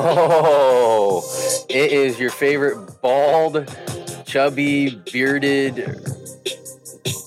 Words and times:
Oh, 0.00 1.64
it 1.70 1.92
is 1.92 2.20
your 2.20 2.28
favorite 2.30 3.00
bald, 3.00 3.74
chubby, 4.26 5.02
bearded, 5.10 5.98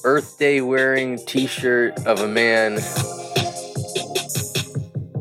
Earth 0.03 0.37
Day 0.37 0.61
wearing 0.61 1.17
t 1.25 1.47
shirt 1.47 2.05
of 2.05 2.19
a 2.19 2.27
man. 2.27 2.77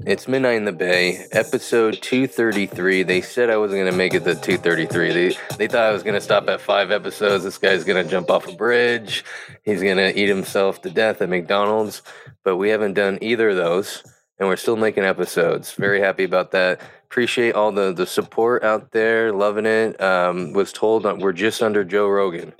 It's 0.06 0.28
Midnight 0.28 0.56
in 0.56 0.64
the 0.66 0.72
Bay, 0.72 1.24
episode 1.32 2.02
233. 2.02 3.02
They 3.04 3.22
said 3.22 3.48
I 3.48 3.56
wasn't 3.56 3.80
going 3.80 3.90
to 3.90 3.96
make 3.96 4.12
it 4.12 4.24
to 4.24 4.34
233. 4.34 5.12
They, 5.12 5.36
they 5.56 5.66
thought 5.66 5.84
I 5.84 5.92
was 5.92 6.02
going 6.02 6.14
to 6.14 6.20
stop 6.20 6.46
at 6.48 6.60
five 6.60 6.90
episodes. 6.90 7.44
This 7.44 7.56
guy's 7.58 7.84
going 7.84 8.04
to 8.04 8.10
jump 8.10 8.30
off 8.30 8.46
a 8.46 8.52
bridge. 8.52 9.24
He's 9.62 9.80
going 9.82 9.96
to 9.96 10.18
eat 10.18 10.28
himself 10.28 10.82
to 10.82 10.90
death 10.90 11.22
at 11.22 11.30
McDonald's. 11.30 12.02
But 12.44 12.56
we 12.56 12.68
haven't 12.70 12.94
done 12.94 13.18
either 13.22 13.50
of 13.50 13.56
those, 13.56 14.02
and 14.40 14.48
we're 14.48 14.56
still 14.56 14.76
making 14.76 15.04
episodes. 15.04 15.72
Very 15.72 16.00
happy 16.00 16.24
about 16.24 16.50
that. 16.52 16.80
Appreciate 17.04 17.54
all 17.54 17.70
the, 17.70 17.92
the 17.92 18.06
support 18.06 18.64
out 18.64 18.90
there. 18.90 19.32
Loving 19.32 19.66
it. 19.66 20.00
Um, 20.00 20.54
was 20.54 20.72
told 20.72 21.02
that 21.02 21.18
we're 21.18 21.34
just 21.34 21.62
under 21.62 21.84
Joe 21.84 22.08
Rogan. 22.08 22.54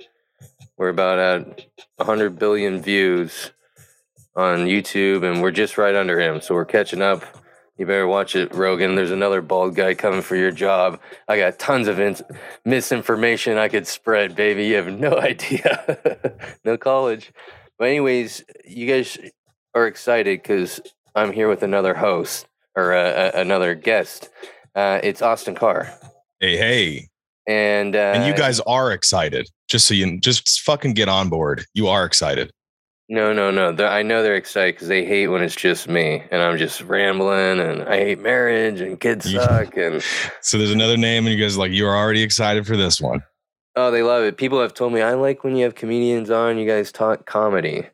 We're 0.77 0.89
about 0.89 1.19
at 1.19 1.65
100 1.97 2.37
billion 2.37 2.81
views 2.81 3.51
on 4.35 4.59
YouTube, 4.59 5.23
and 5.23 5.41
we're 5.41 5.51
just 5.51 5.77
right 5.77 5.95
under 5.95 6.19
him. 6.19 6.39
So 6.39 6.53
we're 6.53 6.65
catching 6.65 7.01
up. 7.01 7.23
You 7.77 7.87
better 7.87 8.07
watch 8.07 8.35
it, 8.35 8.53
Rogan. 8.53 8.93
There's 8.93 9.11
another 9.11 9.41
bald 9.41 9.75
guy 9.75 9.95
coming 9.95 10.21
for 10.21 10.35
your 10.35 10.51
job. 10.51 10.99
I 11.27 11.37
got 11.37 11.57
tons 11.57 11.87
of 11.87 11.99
misinformation 12.63 13.57
I 13.57 13.69
could 13.69 13.87
spread, 13.87 14.35
baby. 14.35 14.67
You 14.67 14.75
have 14.75 14.87
no 14.87 15.13
idea. 15.17 16.35
no 16.63 16.77
college. 16.77 17.33
But, 17.79 17.87
anyways, 17.87 18.43
you 18.65 18.85
guys 18.85 19.17
are 19.73 19.87
excited 19.87 20.43
because 20.43 20.79
I'm 21.15 21.31
here 21.31 21.49
with 21.49 21.63
another 21.63 21.93
host 21.93 22.47
or 22.75 22.93
uh, 22.93 23.31
another 23.33 23.75
guest. 23.75 24.29
Uh, 24.75 24.99
it's 25.03 25.21
Austin 25.21 25.55
Carr. 25.55 25.93
Hey, 26.39 26.57
hey. 26.57 27.07
And, 27.47 27.95
uh, 27.95 28.13
and 28.15 28.25
you 28.25 28.33
guys 28.33 28.59
are 28.61 28.91
excited. 28.91 29.49
Just 29.67 29.87
so 29.87 29.93
you 29.93 30.19
just 30.19 30.61
fucking 30.61 30.93
get 30.93 31.09
on 31.09 31.29
board. 31.29 31.65
You 31.73 31.87
are 31.87 32.05
excited. 32.05 32.51
No, 33.09 33.33
no, 33.33 33.51
no. 33.51 33.73
They're, 33.73 33.89
I 33.89 34.03
know 34.03 34.23
they're 34.23 34.37
excited 34.37 34.75
because 34.75 34.87
they 34.87 35.03
hate 35.03 35.27
when 35.27 35.43
it's 35.43 35.55
just 35.55 35.89
me 35.89 36.23
and 36.31 36.41
I'm 36.41 36.57
just 36.57 36.81
rambling 36.81 37.59
and 37.59 37.83
I 37.83 37.97
hate 37.97 38.21
marriage 38.21 38.79
and 38.79 38.97
kids 38.97 39.29
suck. 39.29 39.75
And 39.75 40.01
so 40.41 40.57
there's 40.57 40.71
another 40.71 40.95
name, 40.95 41.25
and 41.25 41.35
you 41.35 41.43
guys 41.43 41.57
are 41.57 41.59
like 41.59 41.73
you're 41.73 41.93
already 41.93 42.21
excited 42.21 42.65
for 42.65 42.77
this 42.77 43.01
one. 43.01 43.21
Oh, 43.75 43.91
they 43.91 44.01
love 44.01 44.23
it. 44.23 44.37
People 44.37 44.61
have 44.61 44.73
told 44.73 44.93
me 44.93 45.01
I 45.01 45.13
like 45.15 45.43
when 45.43 45.57
you 45.57 45.65
have 45.65 45.75
comedians 45.75 46.29
on. 46.29 46.57
You 46.57 46.65
guys 46.65 46.91
talk 46.91 47.25
comedy. 47.25 47.85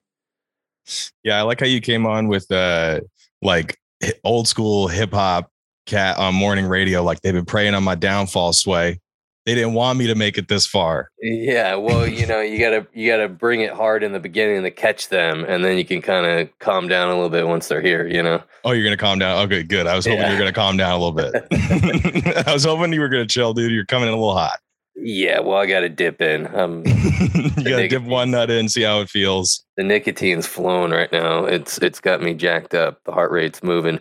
Yeah, 1.24 1.38
I 1.38 1.42
like 1.42 1.60
how 1.60 1.66
you 1.66 1.82
came 1.82 2.06
on 2.06 2.28
with 2.28 2.52
uh 2.52 3.02
like 3.42 3.78
old 4.24 4.48
school 4.48 4.88
hip 4.88 5.14
hop 5.14 5.52
cat 5.86 6.18
on 6.18 6.36
morning 6.36 6.66
radio. 6.66 7.04
Like 7.04 7.22
they've 7.22 7.34
been 7.34 7.46
praying 7.46 7.74
on 7.74 7.84
my 7.84 7.96
downfall, 7.96 8.54
sway 8.54 9.00
they 9.48 9.56
didn't 9.56 9.76
want 9.76 9.98
me 9.98 10.08
to 10.08 10.14
make 10.14 10.38
it 10.38 10.50
this 10.50 10.68
far. 10.68 11.10
Yeah, 11.22 11.76
well, 11.76 12.06
you 12.06 12.28
know, 12.28 12.42
you 12.42 12.60
gotta 12.60 12.86
you 12.94 13.10
gotta 13.10 13.30
bring 13.30 13.62
it 13.62 13.72
hard 13.72 14.04
in 14.04 14.12
the 14.12 14.20
beginning 14.20 14.62
to 14.64 14.72
catch 14.72 15.08
them, 15.08 15.46
and 15.48 15.64
then 15.64 15.78
you 15.78 15.86
can 15.86 16.02
kind 16.02 16.26
of 16.26 16.50
calm 16.60 16.90
down 16.90 17.08
a 17.08 17.14
little 17.14 17.30
bit 17.30 17.48
once 17.48 17.70
they're 17.70 17.82
here. 17.82 18.06
You 18.06 18.22
know. 18.22 18.44
Oh, 18.66 18.74
you're 18.74 18.84
gonna 18.84 18.98
calm 18.98 19.20
down. 19.20 19.46
Okay, 19.46 19.64
good. 19.64 19.88
I 19.88 19.96
was 19.96 20.06
hoping 20.06 20.20
yeah. 20.20 20.28
you 20.28 20.34
were 20.34 20.40
gonna 20.40 20.52
calm 20.52 20.76
down 20.76 20.92
a 20.92 20.98
little 20.98 21.14
bit. 21.14 22.46
I 22.46 22.52
was 22.52 22.66
hoping 22.66 22.92
you 22.92 23.00
were 23.00 23.08
gonna 23.08 23.26
chill, 23.26 23.54
dude. 23.54 23.72
You're 23.72 23.86
coming 23.86 24.10
in 24.10 24.14
a 24.14 24.18
little 24.18 24.36
hot. 24.36 24.60
Yeah, 25.00 25.42
well, 25.42 25.58
I 25.58 25.68
got 25.68 25.82
to 25.82 25.90
dip 25.90 26.22
in. 26.22 26.54
Um, 26.56 26.84
you 26.86 27.52
got 27.52 27.78
to 27.78 27.88
dip 27.88 28.04
one 28.04 28.32
nut 28.32 28.50
in, 28.50 28.68
see 28.68 28.82
how 28.82 29.00
it 29.02 29.10
feels. 29.10 29.64
The 29.76 29.84
nicotine's 29.84 30.48
flowing 30.48 30.92
right 30.92 31.12
now. 31.12 31.46
It's 31.46 31.78
it's 31.80 32.00
got 32.00 32.22
me 32.22 32.34
jacked 32.34 32.74
up. 32.74 33.04
The 33.04 33.12
heart 33.12 33.32
rate's 33.32 33.62
moving. 33.62 34.00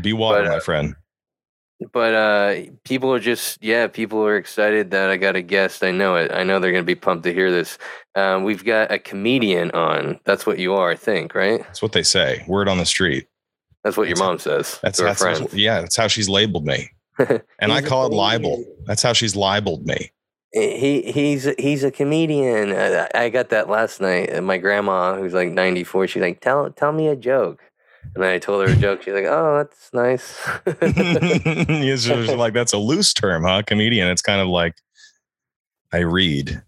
Be 0.00 0.14
water, 0.14 0.42
but, 0.44 0.48
uh, 0.48 0.54
my 0.54 0.60
friend. 0.60 0.94
but 1.92 2.14
uh 2.14 2.70
people 2.84 3.12
are 3.12 3.20
just 3.20 3.62
yeah 3.62 3.86
people 3.86 4.24
are 4.24 4.36
excited 4.36 4.90
that 4.90 5.10
i 5.10 5.18
got 5.18 5.36
a 5.36 5.42
guest. 5.42 5.84
I 5.84 5.90
know 5.90 6.16
it. 6.16 6.32
I 6.32 6.44
know 6.44 6.58
they're 6.58 6.72
going 6.72 6.82
to 6.82 6.86
be 6.86 6.94
pumped 6.94 7.24
to 7.24 7.34
hear 7.34 7.50
this. 7.50 7.76
Um, 8.14 8.44
we've 8.44 8.64
got 8.64 8.90
a 8.90 8.98
comedian 8.98 9.70
on. 9.72 10.18
That's 10.24 10.46
what 10.46 10.58
you 10.58 10.72
are 10.74 10.90
i 10.90 10.96
think 10.96 11.34
right? 11.34 11.60
That's 11.60 11.82
what 11.82 11.92
they 11.92 12.02
say. 12.02 12.42
Word 12.48 12.68
on 12.68 12.78
the 12.78 12.86
street. 12.86 13.26
That's 13.84 13.98
what 13.98 14.08
that's 14.08 14.18
your 14.18 14.26
mom 14.26 14.38
says. 14.38 14.78
that's, 14.82 14.98
that's 14.98 15.22
how, 15.22 15.46
yeah 15.52 15.82
that's 15.82 15.96
how 15.96 16.08
she's 16.08 16.28
labeled 16.28 16.64
me. 16.64 16.90
And 17.58 17.72
i 17.72 17.82
call 17.82 18.06
it 18.06 18.12
libel. 18.14 18.64
that's 18.86 19.02
how 19.02 19.12
she's 19.12 19.36
libeled 19.36 19.84
me 19.84 20.10
Eh, 20.54 20.76
he 20.78 21.12
he's 21.12 21.44
he's 21.58 21.84
a 21.84 21.90
comedian 21.90 22.72
i 23.14 23.28
got 23.28 23.50
that 23.50 23.68
last 23.68 24.00
night 24.00 24.42
my 24.42 24.56
grandma 24.56 25.14
who's 25.14 25.34
like 25.34 25.50
94 25.50 26.06
she's 26.06 26.22
like 26.22 26.40
tell 26.40 26.70
tell 26.70 26.90
me 26.90 27.08
a 27.08 27.16
joke 27.16 27.60
and 28.14 28.24
I 28.24 28.38
told 28.38 28.66
her 28.66 28.72
a 28.72 28.76
joke. 28.76 29.02
She's 29.02 29.14
like, 29.14 29.26
"Oh, 29.26 29.58
that's 29.58 29.92
nice." 29.92 30.38
it's 30.66 32.04
just 32.04 32.36
like 32.36 32.54
that's 32.54 32.72
a 32.72 32.78
loose 32.78 33.12
term, 33.12 33.44
huh? 33.44 33.62
Comedian. 33.66 34.08
It's 34.08 34.22
kind 34.22 34.40
of 34.40 34.48
like 34.48 34.76
I 35.92 35.98
read. 35.98 36.62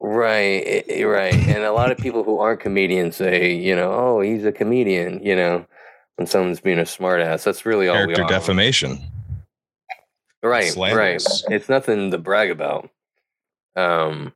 Right, 0.00 0.62
eh, 0.66 0.82
eh, 0.88 1.02
right. 1.04 1.34
And 1.34 1.64
a 1.64 1.72
lot 1.72 1.90
of 1.90 1.98
people 1.98 2.22
who 2.22 2.38
aren't 2.38 2.60
comedians 2.60 3.16
say, 3.16 3.54
you 3.54 3.74
know, 3.74 3.92
"Oh, 3.92 4.20
he's 4.20 4.44
a 4.44 4.52
comedian." 4.52 5.22
You 5.22 5.36
know, 5.36 5.66
when 6.16 6.26
someone's 6.26 6.60
being 6.60 6.78
a 6.78 6.82
smartass, 6.82 7.44
that's 7.44 7.66
really 7.66 7.88
all 7.88 7.94
character 7.94 8.22
we 8.22 8.24
are. 8.24 8.28
defamation. 8.28 8.98
Right, 10.42 10.76
right. 10.76 11.22
It's 11.48 11.68
nothing 11.68 12.10
to 12.12 12.18
brag 12.18 12.50
about. 12.50 12.90
Um, 13.76 14.32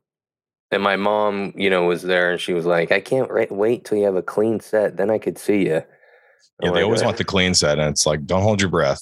and 0.71 0.81
my 0.81 0.95
mom, 0.95 1.53
you 1.55 1.69
know, 1.69 1.83
was 1.83 2.03
there, 2.03 2.31
and 2.31 2.39
she 2.39 2.53
was 2.53 2.65
like, 2.65 2.91
"I 2.91 2.99
can't 2.99 3.29
wait 3.51 3.85
till 3.85 3.97
you 3.97 4.05
have 4.05 4.15
a 4.15 4.21
clean 4.21 4.59
set, 4.59 4.97
then 4.97 5.09
I 5.09 5.17
could 5.17 5.37
see 5.37 5.65
you." 5.65 5.83
Yeah, 6.61 6.71
they 6.71 6.83
always 6.83 7.03
want 7.03 7.17
the 7.17 7.23
clean 7.23 7.53
set, 7.53 7.79
and 7.79 7.89
it's 7.89 8.05
like, 8.05 8.25
don't 8.25 8.43
hold 8.43 8.61
your 8.61 8.69
breath. 8.69 9.01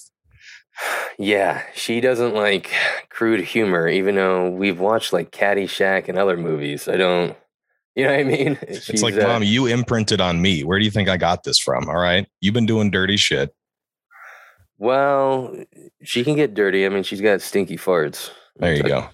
Yeah, 1.18 1.62
she 1.74 2.00
doesn't 2.00 2.34
like 2.34 2.72
crude 3.10 3.40
humor, 3.40 3.86
even 3.86 4.14
though 4.14 4.48
we've 4.48 4.80
watched 4.80 5.12
like 5.12 5.30
Caddyshack 5.30 6.08
and 6.08 6.16
other 6.16 6.38
movies. 6.38 6.88
I 6.88 6.96
don't, 6.96 7.36
you 7.94 8.04
know 8.04 8.12
what 8.12 8.20
I 8.20 8.24
mean? 8.24 8.58
She's, 8.66 8.88
it's 8.88 9.02
like, 9.02 9.14
uh, 9.14 9.26
mom, 9.26 9.42
you 9.42 9.66
imprinted 9.66 10.22
on 10.22 10.40
me. 10.40 10.64
Where 10.64 10.78
do 10.78 10.84
you 10.86 10.90
think 10.90 11.10
I 11.10 11.18
got 11.18 11.42
this 11.42 11.58
from? 11.58 11.90
All 11.90 11.98
right, 11.98 12.26
you've 12.40 12.54
been 12.54 12.64
doing 12.64 12.90
dirty 12.90 13.18
shit. 13.18 13.54
Well, 14.78 15.54
she 16.02 16.24
can 16.24 16.36
get 16.36 16.54
dirty. 16.54 16.86
I 16.86 16.88
mean, 16.88 17.02
she's 17.02 17.20
got 17.20 17.42
stinky 17.42 17.76
farts. 17.76 18.30
There 18.56 18.74
you 18.74 18.82
go. 18.82 19.10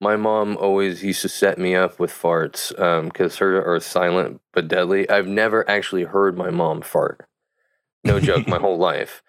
My 0.00 0.16
mom 0.16 0.56
always 0.56 1.02
used 1.02 1.22
to 1.22 1.28
set 1.28 1.58
me 1.58 1.74
up 1.74 1.98
with 1.98 2.12
farts 2.12 2.68
because 3.04 3.32
um, 3.34 3.38
her 3.38 3.64
are 3.64 3.80
silent 3.80 4.40
but 4.52 4.68
deadly. 4.68 5.08
I've 5.10 5.26
never 5.26 5.68
actually 5.68 6.04
heard 6.04 6.38
my 6.38 6.50
mom 6.50 6.82
fart. 6.82 7.26
No 8.04 8.20
joke, 8.20 8.46
my 8.46 8.58
whole 8.58 8.78
life. 8.90 9.22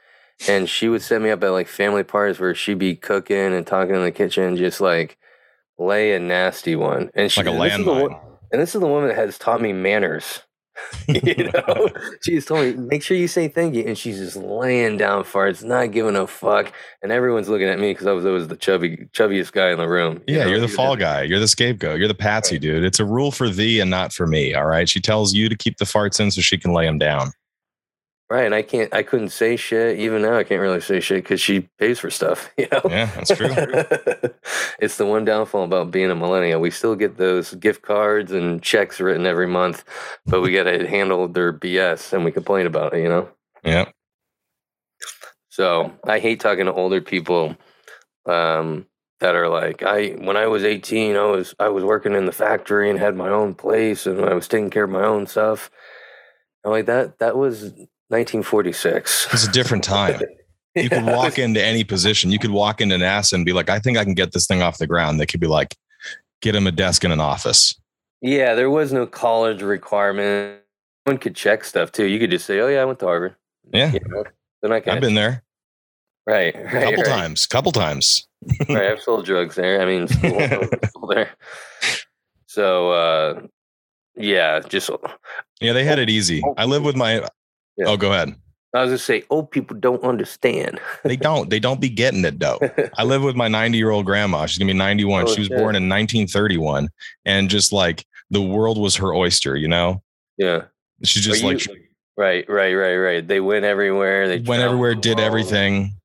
And 0.47 0.69
she 0.69 0.87
would 0.87 1.01
set 1.01 1.21
me 1.21 1.31
up 1.31 1.43
at 1.43 1.49
like 1.49 1.67
family 1.67 2.03
parties 2.03 2.39
where 2.39 2.53
she'd 2.53 2.77
be 2.77 2.95
cooking 2.95 3.53
and 3.53 3.65
talking 3.65 3.95
in 3.95 4.03
the 4.03 4.11
kitchen, 4.11 4.55
just 4.55 4.79
like 4.79 5.17
lay 5.77 6.13
a 6.13 6.19
nasty 6.19 6.75
one. 6.75 7.09
And 7.15 7.31
she 7.31 7.41
like 7.41 7.53
a 7.53 7.57
landmine. 7.57 8.19
And 8.51 8.61
this 8.61 8.73
is 8.75 8.81
the 8.81 8.87
woman 8.87 9.09
that 9.09 9.17
has 9.17 9.37
taught 9.37 9.61
me 9.61 9.73
manners. 9.73 10.43
you 11.07 11.51
know, 11.53 11.89
she's 12.21 12.45
told 12.45 12.65
me 12.65 12.73
make 12.73 13.03
sure 13.03 13.17
you 13.17 13.27
say 13.27 13.47
thank 13.47 13.75
you, 13.75 13.83
and 13.83 13.97
she's 13.97 14.19
just 14.19 14.35
laying 14.35 14.97
down 14.97 15.23
farts, 15.23 15.63
not 15.63 15.91
giving 15.91 16.15
a 16.15 16.27
fuck, 16.27 16.71
and 17.01 17.11
everyone's 17.11 17.49
looking 17.49 17.67
at 17.67 17.79
me 17.79 17.91
because 17.91 18.07
I 18.07 18.11
was 18.11 18.25
always 18.25 18.47
the 18.47 18.55
chubby, 18.55 19.07
chubbiest 19.13 19.51
guy 19.51 19.71
in 19.71 19.77
the 19.77 19.87
room. 19.87 20.21
You 20.27 20.37
yeah, 20.37 20.43
know? 20.43 20.51
you're 20.51 20.59
the 20.59 20.67
fall 20.67 20.95
guy. 20.95 21.23
You're 21.23 21.39
the 21.39 21.47
scapegoat. 21.47 21.99
You're 21.99 22.07
the 22.07 22.13
patsy, 22.13 22.59
dude. 22.59 22.83
It's 22.83 22.99
a 22.99 23.05
rule 23.05 23.31
for 23.31 23.49
thee 23.49 23.79
and 23.79 23.89
not 23.89 24.13
for 24.13 24.27
me. 24.27 24.53
All 24.53 24.65
right. 24.65 24.87
She 24.87 25.01
tells 25.01 25.33
you 25.33 25.49
to 25.49 25.55
keep 25.55 25.77
the 25.77 25.85
farts 25.85 26.19
in 26.19 26.31
so 26.31 26.41
she 26.41 26.57
can 26.57 26.73
lay 26.73 26.85
them 26.85 26.97
down. 26.97 27.31
Right, 28.31 28.45
and 28.45 28.53
I 28.53 28.61
can't. 28.61 28.93
I 28.93 29.01
couldn't 29.01 29.29
say 29.29 29.55
shit. 29.55 29.97
Even 29.97 30.21
now, 30.21 30.37
I 30.37 30.43
can't 30.43 30.61
really 30.61 30.81
say 30.81 30.99
shit 30.99 31.23
because 31.23 31.41
she 31.41 31.61
pays 31.79 31.97
for 31.97 32.11
stuff. 32.11 32.51
You 32.59 32.67
know. 32.71 32.81
Yeah, 32.87 33.05
that's 33.15 33.35
true. 33.35 33.49
it's 34.79 34.97
the 34.97 35.05
one 35.05 35.25
downfall 35.25 35.63
about 35.63 35.89
being 35.89 36.11
a 36.11 36.15
millennial. 36.15 36.61
We 36.61 36.69
still 36.69 36.95
get 36.95 37.17
those 37.17 37.55
gift 37.55 37.81
cards 37.81 38.31
and 38.31 38.61
checks 38.61 38.99
written 38.99 39.25
every 39.25 39.47
month, 39.47 39.83
but 40.27 40.41
we 40.41 40.51
got 40.51 40.63
to 40.65 40.87
handle 40.87 41.27
their 41.27 41.51
BS, 41.51 42.13
and 42.13 42.23
we 42.23 42.31
complain 42.31 42.67
about 42.67 42.93
it. 42.93 43.01
You 43.01 43.09
know. 43.09 43.29
Yeah. 43.63 43.85
So 45.47 45.91
I 46.03 46.19
hate 46.19 46.39
talking 46.39 46.65
to 46.65 46.73
older 46.73 47.01
people 47.01 47.57
um, 48.27 48.85
that 49.21 49.35
are 49.35 49.49
like, 49.49 49.81
I 49.81 50.09
when 50.09 50.37
I 50.37 50.45
was 50.45 50.63
eighteen, 50.63 51.15
I 51.15 51.25
was 51.25 51.55
I 51.59 51.69
was 51.69 51.83
working 51.83 52.13
in 52.13 52.27
the 52.27 52.31
factory 52.31 52.91
and 52.91 52.99
had 52.99 53.15
my 53.15 53.29
own 53.29 53.55
place, 53.55 54.05
and 54.05 54.23
I 54.23 54.35
was 54.35 54.47
taking 54.47 54.69
care 54.69 54.83
of 54.83 54.91
my 54.91 55.03
own 55.03 55.25
stuff. 55.25 55.71
I'm 56.63 56.69
like 56.71 56.85
that. 56.85 57.17
That 57.17 57.35
was 57.35 57.73
1946. 58.09 59.27
It's 59.31 59.47
a 59.47 59.51
different 59.51 59.83
time. 59.83 60.21
You 60.75 60.89
could 60.89 61.05
walk 61.05 61.39
into 61.39 61.63
any 61.63 61.83
position. 61.83 62.31
You 62.31 62.39
could 62.39 62.51
walk 62.51 62.81
into 62.81 62.95
NASA 62.95 63.33
and 63.33 63.45
be 63.45 63.53
like, 63.53 63.69
I 63.69 63.79
think 63.79 63.97
I 63.97 64.03
can 64.03 64.13
get 64.13 64.33
this 64.33 64.47
thing 64.47 64.61
off 64.61 64.77
the 64.77 64.87
ground. 64.87 65.19
They 65.19 65.25
could 65.25 65.39
be 65.39 65.47
like, 65.47 65.75
get 66.41 66.55
him 66.55 66.67
a 66.67 66.71
desk 66.71 67.03
in 67.03 67.11
an 67.11 67.19
office. 67.19 67.79
Yeah, 68.21 68.55
there 68.55 68.69
was 68.69 68.91
no 68.91 69.05
college 69.05 69.61
requirement. 69.61 70.61
One 71.05 71.17
could 71.17 71.35
check 71.35 71.63
stuff 71.63 71.91
too. 71.91 72.05
You 72.05 72.19
could 72.19 72.31
just 72.31 72.45
say, 72.45 72.59
"Oh 72.59 72.67
yeah, 72.67 72.81
I 72.81 72.85
went 72.85 72.99
to 72.99 73.05
Harvard." 73.05 73.35
Yeah, 73.73 73.91
you 73.93 73.99
know, 74.05 74.25
then 74.61 74.73
I 74.73 74.83
I've 74.85 75.01
been 75.01 75.15
there. 75.15 75.43
Right, 76.27 76.53
right 76.53 76.71
couple 76.71 77.03
right. 77.03 77.05
times, 77.05 77.47
couple 77.47 77.71
times. 77.71 78.27
right, 78.67 78.91
I've 78.91 79.01
sold 79.01 79.25
drugs 79.25 79.55
there. 79.55 79.81
I 79.81 79.85
mean, 79.85 80.07
school, 80.89 81.07
there. 81.07 81.29
So, 82.45 82.91
uh, 82.91 83.41
yeah, 84.15 84.59
just 84.59 84.89
yeah, 85.61 85.73
they 85.73 85.85
had 85.85 85.97
it 85.97 86.09
easy. 86.09 86.43
I 86.57 86.65
live 86.65 86.83
with 86.83 86.95
my 86.95 87.25
yeah. 87.79 87.87
Oh, 87.87 87.97
go 87.97 88.11
ahead. 88.13 88.35
I 88.75 88.81
was 88.81 88.89
gonna 88.89 88.97
say, 88.99 89.23
old 89.31 89.49
people 89.49 89.75
don't 89.77 90.03
understand. 90.03 90.79
They 91.03 91.15
don't. 91.15 91.49
They 91.49 91.59
don't 91.59 91.81
be 91.81 91.89
getting 91.89 92.23
it 92.23 92.39
though. 92.39 92.59
I 92.97 93.03
live 93.03 93.23
with 93.23 93.35
my 93.35 93.47
90 93.47 93.77
year 93.77 93.89
old 93.89 94.05
grandma. 94.05 94.45
She's 94.45 94.59
gonna 94.59 94.71
be 94.71 94.77
91. 94.77 95.23
Oh, 95.23 95.33
she 95.33 95.39
was 95.41 95.47
shit. 95.47 95.57
born 95.57 95.75
in 95.75 95.89
1931, 95.89 96.87
and 97.25 97.49
just 97.49 97.73
like 97.73 98.05
the 98.29 98.41
world 98.41 98.77
was 98.77 98.95
her 98.97 99.15
oyster. 99.15 99.55
You 99.55 99.69
know, 99.69 100.03
yeah. 100.37 100.65
she's 101.03 101.25
Are 101.25 101.31
just 101.31 101.41
you- 101.41 101.47
like 101.49 101.67
right, 102.15 102.47
right, 102.47 102.73
right, 102.75 102.97
right. 102.97 103.27
They 103.27 103.39
went 103.39 103.65
everywhere. 103.65 104.27
They 104.27 104.39
went 104.39 104.61
everywhere, 104.61 104.93
did 104.93 105.19
everything, 105.19 105.95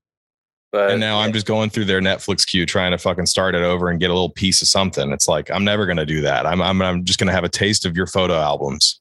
But 0.72 0.92
and 0.92 1.00
now 1.00 1.18
I'm 1.20 1.34
just 1.34 1.44
going 1.46 1.68
through 1.68 1.84
their 1.84 2.00
Netflix 2.00 2.46
queue 2.46 2.64
trying 2.64 2.92
to 2.92 2.98
fucking 2.98 3.26
start 3.26 3.54
it 3.54 3.62
over 3.62 3.90
and 3.90 4.00
get 4.00 4.08
a 4.08 4.14
little 4.14 4.30
piece 4.30 4.62
of 4.62 4.68
something. 4.68 5.12
It's 5.12 5.28
like 5.28 5.50
I'm 5.50 5.64
never 5.64 5.84
gonna 5.84 6.06
do 6.06 6.22
that. 6.22 6.46
I'm 6.46 6.62
I'm 6.62 6.80
I'm 6.80 7.04
just 7.04 7.18
gonna 7.18 7.32
have 7.32 7.44
a 7.44 7.48
taste 7.50 7.84
of 7.84 7.94
your 7.94 8.06
photo 8.06 8.34
albums. 8.34 9.00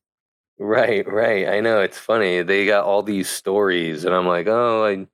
Right, 0.59 1.05
right. 1.11 1.47
I 1.49 1.59
know 1.61 1.81
it's 1.81 1.97
funny. 1.97 2.41
They 2.43 2.65
got 2.65 2.85
all 2.85 3.01
these 3.03 3.29
stories, 3.29 4.05
and 4.05 4.13
I'm 4.15 4.27
like, 4.27 4.47
oh, 4.47 4.85
I. 4.85 5.07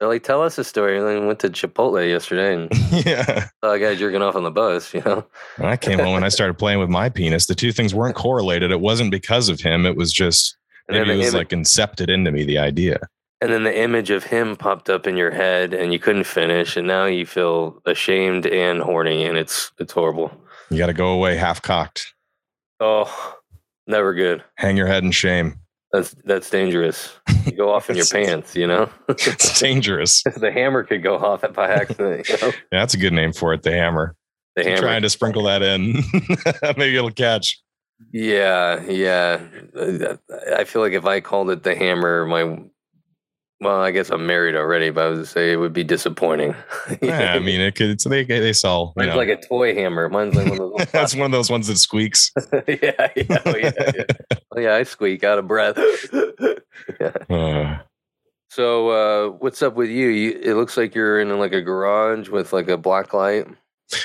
They're 0.00 0.08
like, 0.08 0.24
tell 0.24 0.42
us 0.42 0.58
a 0.58 0.64
story. 0.64 0.98
And 0.98 1.06
then 1.06 1.26
went 1.28 1.38
to 1.40 1.48
Chipotle 1.48 2.08
yesterday 2.08 2.54
and 2.54 2.72
yeah. 3.06 3.48
saw 3.62 3.70
a 3.74 3.78
guy 3.78 3.94
jerking 3.94 4.20
off 4.20 4.34
on 4.34 4.42
the 4.42 4.50
bus. 4.50 4.92
You 4.92 5.00
know, 5.02 5.24
When 5.58 5.70
I 5.70 5.76
came 5.76 6.00
home 6.00 6.16
and 6.16 6.24
I 6.24 6.28
started 6.28 6.58
playing 6.58 6.80
with 6.80 6.88
my 6.88 7.08
penis, 7.08 7.46
the 7.46 7.54
two 7.54 7.70
things 7.70 7.94
weren't 7.94 8.16
correlated. 8.16 8.72
It 8.72 8.80
wasn't 8.80 9.12
because 9.12 9.48
of 9.48 9.60
him. 9.60 9.86
It 9.86 9.94
was 9.96 10.12
just 10.12 10.56
maybe 10.88 11.12
it 11.12 11.18
was 11.18 11.34
like 11.34 11.50
incepted 11.50 12.12
into 12.12 12.32
me 12.32 12.42
the 12.44 12.58
idea. 12.58 12.98
and 13.40 13.52
then 13.52 13.62
the 13.62 13.78
image 13.80 14.10
of 14.10 14.24
him 14.24 14.56
popped 14.56 14.90
up 14.90 15.06
in 15.06 15.16
your 15.16 15.30
head, 15.30 15.72
and 15.72 15.92
you 15.92 16.00
couldn't 16.00 16.24
finish, 16.24 16.76
and 16.76 16.88
now 16.88 17.04
you 17.04 17.24
feel 17.24 17.80
ashamed 17.86 18.44
and 18.46 18.82
horny, 18.82 19.24
and 19.24 19.38
it's 19.38 19.70
it's 19.78 19.92
horrible. 19.92 20.32
You 20.68 20.78
got 20.78 20.86
to 20.86 20.92
go 20.94 21.10
away 21.12 21.36
half 21.36 21.62
cocked, 21.62 22.12
Oh, 22.80 23.36
never 23.86 24.14
good. 24.14 24.42
hang 24.56 24.76
your 24.76 24.86
head 24.86 25.04
in 25.04 25.10
shame. 25.10 25.56
That's 25.92 26.14
that's 26.24 26.48
dangerous. 26.48 27.14
You 27.44 27.52
go 27.52 27.70
off 27.72 27.90
in 27.90 27.96
your 27.96 28.06
pants. 28.10 28.56
You 28.56 28.66
know, 28.66 28.88
It's 29.08 29.60
dangerous. 29.60 30.22
the 30.22 30.50
hammer 30.50 30.84
could 30.84 31.02
go 31.02 31.16
off 31.18 31.44
by 31.52 31.68
accident. 31.68 32.28
You 32.28 32.36
know, 32.40 32.46
Yeah, 32.48 32.52
that's 32.70 32.94
a 32.94 32.98
good 32.98 33.12
name 33.12 33.32
for 33.32 33.52
it. 33.52 33.62
The 33.62 33.72
hammer. 33.72 34.16
the 34.56 34.64
hammer. 34.64 34.78
Trying 34.78 35.02
to 35.02 35.10
sprinkle 35.10 35.42
that 35.44 35.62
in. 35.62 35.92
maybe 36.78 36.96
it'll 36.96 37.10
catch. 37.10 37.60
Yeah, 38.10 38.82
yeah. 38.88 39.40
I 40.56 40.64
feel 40.64 40.82
like 40.82 40.92
if 40.94 41.04
I 41.04 41.20
called 41.20 41.50
it 41.50 41.62
the 41.62 41.74
hammer, 41.76 42.24
my 42.26 42.58
well, 43.62 43.80
I 43.80 43.90
guess 43.92 44.10
I'm 44.10 44.26
married 44.26 44.54
already, 44.56 44.90
but 44.90 45.04
I 45.04 45.08
was 45.10 45.18
to 45.20 45.26
say 45.26 45.52
it 45.52 45.56
would 45.56 45.72
be 45.72 45.84
disappointing. 45.84 46.54
Yeah, 47.00 47.32
I 47.34 47.38
mean, 47.38 47.60
it 47.60 47.74
could. 47.74 48.00
So 48.00 48.08
they 48.08 48.24
they 48.24 48.52
sell. 48.52 48.92
You 48.96 49.02
mine's 49.02 49.10
know, 49.12 49.16
like 49.16 49.28
a 49.28 49.36
toy 49.40 49.74
hammer. 49.74 50.08
Mine's 50.08 50.34
like 50.34 50.46
one 50.50 50.60
of 50.60 50.76
those. 50.76 50.86
that's 50.92 51.14
one 51.14 51.26
of 51.26 51.32
those 51.32 51.50
ones 51.50 51.68
that 51.68 51.76
squeaks. 51.78 52.30
yeah, 52.68 53.08
yeah, 53.16 53.38
oh, 53.46 53.56
yeah, 53.56 53.72
yeah. 53.78 54.04
Oh, 54.54 54.60
yeah, 54.60 54.74
I 54.74 54.82
squeak 54.82 55.24
out 55.24 55.38
of 55.38 55.46
breath. 55.48 55.78
yeah. 57.00 57.12
Uh, 57.34 57.78
So, 58.50 58.88
uh, 58.90 59.30
what's 59.38 59.62
up 59.62 59.74
with 59.74 59.88
you? 59.88 60.08
you? 60.08 60.38
It 60.42 60.54
looks 60.54 60.76
like 60.76 60.94
you're 60.94 61.20
in 61.20 61.38
like 61.38 61.52
a 61.52 61.62
garage 61.62 62.28
with 62.28 62.52
like 62.52 62.68
a 62.68 62.76
black 62.76 63.14
light. 63.14 63.46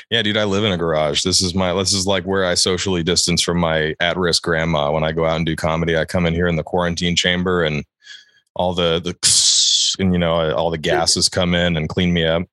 yeah, 0.10 0.22
dude, 0.22 0.38
I 0.38 0.46
live 0.46 0.64
in 0.64 0.72
a 0.72 0.78
garage. 0.78 1.24
This 1.24 1.42
is 1.42 1.54
my. 1.54 1.74
This 1.74 1.94
is 1.94 2.08
like 2.08 2.24
where 2.24 2.46
I 2.46 2.54
socially 2.54 3.04
distance 3.04 3.42
from 3.42 3.58
my 3.58 3.96
at-risk 4.00 4.44
grandma 4.44 4.92
when 4.92 5.04
I 5.04 5.12
go 5.12 5.26
out 5.26 5.38
and 5.38 5.46
do 5.46 5.56
comedy. 5.56 5.98
I 5.98 6.06
come 6.06 6.26
in 6.26 6.34
here 6.34 6.48
in 6.48 6.56
the 6.56 6.64
quarantine 6.64 7.16
chamber, 7.16 7.64
and 7.64 7.84
all 8.56 8.74
the 8.74 9.00
the 9.00 9.16
and 10.00 10.14
you 10.14 10.20
know 10.20 10.54
all 10.54 10.70
the 10.72 10.78
gases 10.78 11.30
come 11.30 11.54
in 11.56 11.78
and 11.78 11.90
clean 11.90 12.14
me 12.14 12.26
up. 12.26 12.44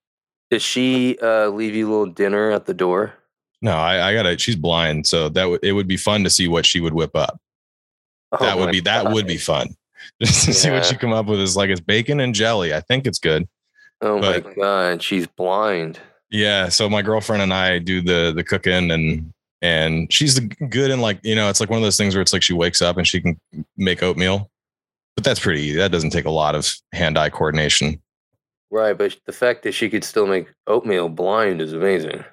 Does 0.50 0.62
she 0.62 1.18
uh, 1.22 1.48
leave 1.48 1.74
you 1.74 1.88
a 1.88 1.90
little 1.90 2.12
dinner 2.12 2.50
at 2.50 2.66
the 2.66 2.74
door? 2.74 3.14
No, 3.62 3.72
I, 3.72 4.10
I 4.10 4.14
gotta. 4.14 4.38
She's 4.38 4.56
blind, 4.56 5.06
so 5.06 5.28
that 5.30 5.44
would 5.48 5.60
it 5.64 5.72
would 5.72 5.88
be 5.88 5.96
fun 5.96 6.24
to 6.24 6.30
see 6.30 6.48
what 6.48 6.66
she 6.66 6.80
would 6.80 6.92
whip 6.94 7.16
up. 7.16 7.40
Oh 8.32 8.38
that 8.44 8.58
would 8.58 8.72
be 8.72 8.80
that 8.80 9.10
would 9.12 9.26
be 9.26 9.36
fun. 9.38 9.68
Just 10.22 10.44
to 10.44 10.52
see 10.52 10.68
what 10.70 10.76
Yeah. 10.76 10.82
she 10.82 10.96
come 10.96 11.12
up 11.12 11.26
with 11.26 11.40
is 11.40 11.56
like 11.56 11.70
it's 11.70 11.80
bacon 11.80 12.20
and 12.20 12.34
jelly. 12.34 12.74
I 12.74 12.80
think 12.80 13.06
it's 13.06 13.18
good. 13.18 13.48
Oh 14.02 14.18
my 14.18 14.40
god, 14.40 15.02
she's 15.02 15.26
blind. 15.26 15.98
Yeah. 16.30 16.68
So 16.68 16.90
my 16.90 17.00
girlfriend 17.00 17.42
and 17.42 17.54
I 17.54 17.78
do 17.78 18.02
the 18.02 18.32
the 18.34 18.44
cooking 18.44 18.90
and 18.90 19.32
and 19.62 20.12
she's 20.12 20.38
good 20.40 20.90
and 20.90 21.00
like 21.00 21.20
you 21.22 21.34
know 21.34 21.48
it's 21.48 21.58
like 21.60 21.70
one 21.70 21.78
of 21.78 21.82
those 21.84 21.96
things 21.96 22.14
where 22.14 22.20
it's 22.20 22.34
like 22.34 22.42
she 22.42 22.52
wakes 22.52 22.82
up 22.82 22.98
and 22.98 23.06
she 23.06 23.20
can 23.22 23.40
make 23.78 24.02
oatmeal, 24.02 24.50
but 25.16 25.24
that's 25.24 25.40
pretty. 25.40 25.62
easy. 25.62 25.76
That 25.78 25.92
doesn't 25.92 26.10
take 26.10 26.24
a 26.24 26.30
lot 26.30 26.54
of 26.54 26.72
hand 26.92 27.18
eye 27.18 27.30
coordination. 27.30 28.00
Right, 28.70 28.96
but 28.96 29.16
the 29.26 29.32
fact 29.32 29.62
that 29.62 29.72
she 29.72 29.88
could 29.88 30.02
still 30.04 30.26
make 30.26 30.48
oatmeal 30.66 31.08
blind 31.08 31.60
is 31.60 31.72
amazing. 31.72 32.24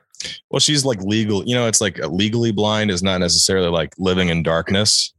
Well, 0.49 0.59
she's 0.59 0.85
like 0.85 0.99
legal. 1.01 1.43
You 1.45 1.55
know, 1.55 1.67
it's 1.67 1.81
like 1.81 1.97
legally 2.07 2.51
blind 2.51 2.89
is 2.91 3.03
not 3.03 3.19
necessarily 3.19 3.69
like 3.69 3.93
living 3.97 4.29
in 4.29 4.41
darkness. 4.43 5.13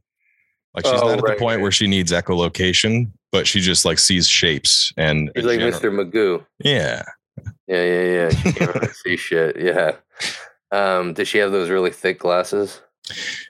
Like 0.75 0.85
she's 0.85 0.93
Oh, 1.01 1.07
not 1.09 1.17
at 1.19 1.23
right, 1.23 1.37
the 1.37 1.39
point 1.39 1.57
right. 1.57 1.61
where 1.61 1.71
she 1.71 1.87
needs 1.87 2.11
echolocation, 2.11 3.11
but 3.31 3.45
she 3.47 3.59
just 3.61 3.85
like 3.85 3.99
sees 3.99 4.27
shapes 4.27 4.91
and 4.97 5.31
She's 5.35 5.45
like 5.45 5.59
gener- 5.59 5.71
Mr. 5.71 5.91
Magoo. 6.11 6.45
Yeah. 6.63 7.03
Yeah, 7.67 7.83
yeah, 7.83 8.03
yeah. 8.03 8.29
She 8.29 8.51
can't 8.53 8.75
really 8.75 8.87
see 9.05 9.17
shit. 9.17 9.57
Yeah. 9.59 9.95
Um, 10.71 11.13
does 11.13 11.27
she 11.27 11.37
have 11.37 11.51
those 11.51 11.69
really 11.69 11.91
thick 11.91 12.19
glasses? 12.19 12.81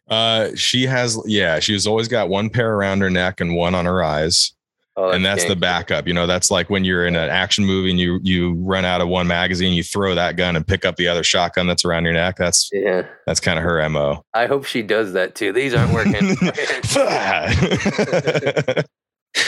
Uh, 0.10 0.50
she 0.56 0.86
has, 0.88 1.20
yeah, 1.26 1.60
she's 1.60 1.86
always 1.88 2.08
got 2.08 2.30
one 2.30 2.50
pair 2.50 2.74
around 2.74 3.02
her 3.02 3.10
neck 3.10 3.40
and 3.42 3.56
one 3.56 3.76
on 3.76 3.86
her 3.86 4.04
eyes. 4.04 4.54
Oh, 4.96 5.10
and 5.10 5.26
that's 5.26 5.44
the 5.46 5.56
backup. 5.56 6.06
You 6.06 6.14
know, 6.14 6.28
that's 6.28 6.52
like 6.52 6.70
when 6.70 6.86
you're 6.86 7.08
in 7.08 7.16
an 7.16 7.28
action 7.28 7.66
movie 7.66 7.90
and 7.90 8.00
you 8.00 8.20
you 8.22 8.54
run 8.60 8.86
out 8.86 9.02
of 9.02 9.08
one 9.08 9.26
magazine, 9.26 9.74
you 9.74 9.82
throw 9.82 10.14
that 10.14 10.38
gun 10.38 10.56
and 10.56 10.68
pick 10.68 10.86
up 10.86 10.98
the 10.98 11.08
other 11.08 11.24
shotgun 11.24 11.66
that's 11.66 11.84
around 11.84 12.04
your 12.04 12.14
neck. 12.14 12.36
That's 12.38 12.70
Yeah. 12.72 13.08
that's 13.26 13.40
kind 13.40 13.58
of 13.58 13.66
her 13.66 13.90
mo. 13.90 14.24
I 14.36 14.46
hope 14.46 14.66
she 14.66 14.84
does 14.84 15.14
that 15.14 15.34
too. 15.34 15.52
These 15.52 15.74
aren't 15.74 15.94
working. 15.94 16.14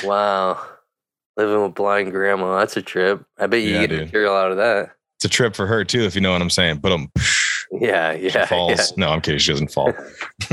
wow. 0.04 0.60
Living 1.38 1.64
with 1.64 1.76
blind 1.76 2.12
grandma. 2.12 2.60
That's 2.60 2.78
a 2.78 2.82
trip. 2.82 3.24
I 3.38 3.48
bet 3.48 3.62
you 3.62 3.70
Yeah, 3.76 3.82
get 3.82 3.90
dude. 3.92 4.00
material 4.06 4.36
out 4.36 4.52
of 4.52 4.58
that. 4.58 4.92
It's 5.18 5.26
a 5.26 5.30
trip 5.30 5.56
for 5.56 5.68
her 5.68 5.84
too, 5.84 6.02
if 6.02 6.16
you 6.16 6.22
know 6.22 6.32
what 6.32 6.42
I'm 6.42 6.50
saying. 6.50 6.78
But 6.78 6.92
um, 6.92 7.12
Yeah, 7.72 8.14
she 8.16 8.24
yeah. 8.30 8.46
falls. 8.46 8.96
No, 8.98 9.10
I'm 9.10 9.22
kidding. 9.22 9.40
She 9.40 9.52
doesn't 9.52 9.72
fall. 9.72 9.94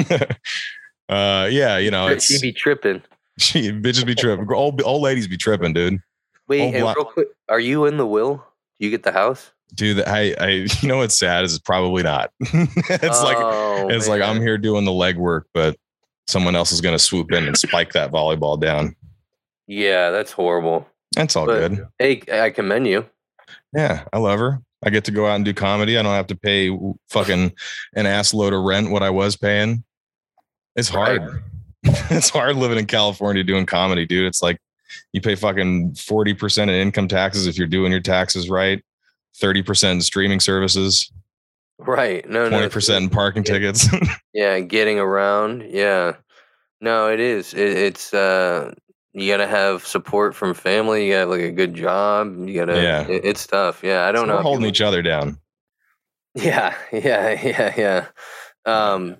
uh, 1.09 1.49
yeah, 1.51 1.79
you 1.79 1.91
know, 1.91 2.17
She'd 2.19 2.41
be 2.41 2.53
tripping. 2.53 3.03
she 3.39 3.71
bitches 3.73 4.07
be 4.07 4.15
tripping. 4.15 4.51
Old 4.53 4.83
old 4.83 5.03
ladies 5.03 5.29
be 5.29 5.37
tripping, 5.37 5.73
dude. 5.73 6.01
Wait, 6.49 6.75
and 6.75 6.85
real 6.85 6.95
quick, 7.05 7.29
are 7.49 7.61
you 7.61 7.87
in 7.87 7.97
the 7.97 8.07
will? 8.07 8.37
Do 8.79 8.87
you 8.87 8.91
get 8.91 9.03
the 9.03 9.13
house? 9.13 9.53
Dude, 9.75 10.03
I 10.07 10.35
I 10.39 10.49
you 10.81 10.89
know 10.89 10.99
what's 10.99 11.19
sad 11.19 11.45
is 11.45 11.55
it's 11.55 11.63
probably 11.63 12.03
not. 12.03 12.31
it's 12.41 13.23
like 13.23 13.37
Oh, 13.39 13.89
It's 13.91 14.09
like 14.09 14.23
I'm 14.23 14.41
here 14.41 14.59
doing 14.59 14.85
the 14.85 14.91
legwork, 14.91 15.43
but 15.55 15.77
someone 16.27 16.55
else 16.57 16.73
is 16.73 16.81
going 16.81 16.95
to 16.95 16.99
swoop 16.99 17.33
in 17.33 17.47
and 17.47 17.57
spike 17.57 17.93
that 17.93 18.11
volleyball 18.11 18.61
down. 18.61 18.95
Yeah, 19.67 20.11
that's 20.11 20.33
horrible. 20.33 20.87
That's 21.15 21.37
all 21.37 21.47
But- 21.47 21.69
good. 21.71 21.87
Hey, 21.99 22.23
I 22.33 22.51
commend 22.51 22.87
you. 22.87 23.07
Yeah, 23.75 24.05
I 24.13 24.19
love 24.19 24.39
her. 24.39 24.61
I 24.83 24.91
get 24.91 25.05
to 25.05 25.11
go 25.11 25.27
out 25.27 25.37
and 25.37 25.45
do 25.45 25.55
comedy. 25.55 25.97
I 25.97 26.03
don't 26.03 26.13
have 26.13 26.27
to 26.29 26.37
pay 26.37 26.77
fucking 27.09 27.53
an 27.95 28.07
ass 28.07 28.35
load 28.35 28.53
of 28.53 28.63
rent 28.63 28.91
what 28.91 29.03
I 29.03 29.11
was 29.11 29.37
paying. 29.37 29.85
It's 30.77 30.89
hard. 30.89 31.43
it's 31.85 32.31
hard 32.31 32.57
living 32.57 32.79
in 32.79 32.87
California 32.87 33.45
doing 33.45 33.67
comedy, 33.67 34.07
dude. 34.07 34.27
It's 34.27 34.43
like 34.43 34.59
you 35.13 35.21
pay 35.21 35.35
fucking 35.35 35.93
40% 35.93 36.63
in 36.65 36.69
income 36.71 37.09
taxes 37.09 37.47
if 37.47 37.57
you're 37.59 37.67
doing 37.67 37.93
your 37.93 38.01
taxes 38.01 38.51
right, 38.51 38.83
30% 39.41 39.93
in 39.93 40.01
streaming 40.01 40.41
services, 40.41 41.11
Right. 41.79 42.29
No, 42.29 42.49
no. 42.49 42.61
20% 42.69 42.97
in 42.99 43.11
parking 43.11 43.45
Yeah. 43.45 43.53
tickets. 43.53 43.89
Yeah, 44.35 44.61
getting 44.61 44.99
around. 44.99 45.65
Yeah. 45.69 46.15
No, 46.81 47.09
it 47.11 47.19
is. 47.21 47.53
It, 47.55 47.61
it's 47.77 48.15
uh 48.15 48.73
you 49.15 49.29
gotta 49.31 49.47
have 49.47 49.87
support 49.87 50.35
from 50.35 50.55
family. 50.55 51.07
You 51.07 51.13
gotta 51.13 51.21
have 51.21 51.29
like 51.31 51.41
a 51.41 51.51
good 51.53 51.75
job. 51.75 52.49
You 52.49 52.55
gotta. 52.55 52.83
Yeah. 52.83 53.07
it- 53.09 53.25
it's 53.25 53.47
tough. 53.47 53.83
Yeah, 53.85 54.07
I 54.07 54.13
don't 54.13 54.23
So 54.23 54.27
know. 54.27 54.37
We're 54.37 54.43
holding 54.43 54.67
each 54.67 54.81
other 54.81 55.03
down. 55.03 55.39
Yeah, 56.35 56.75
yeah, 56.91 57.39
yeah, 57.43 57.75
yeah. 57.77 58.07
Um, 58.65 59.19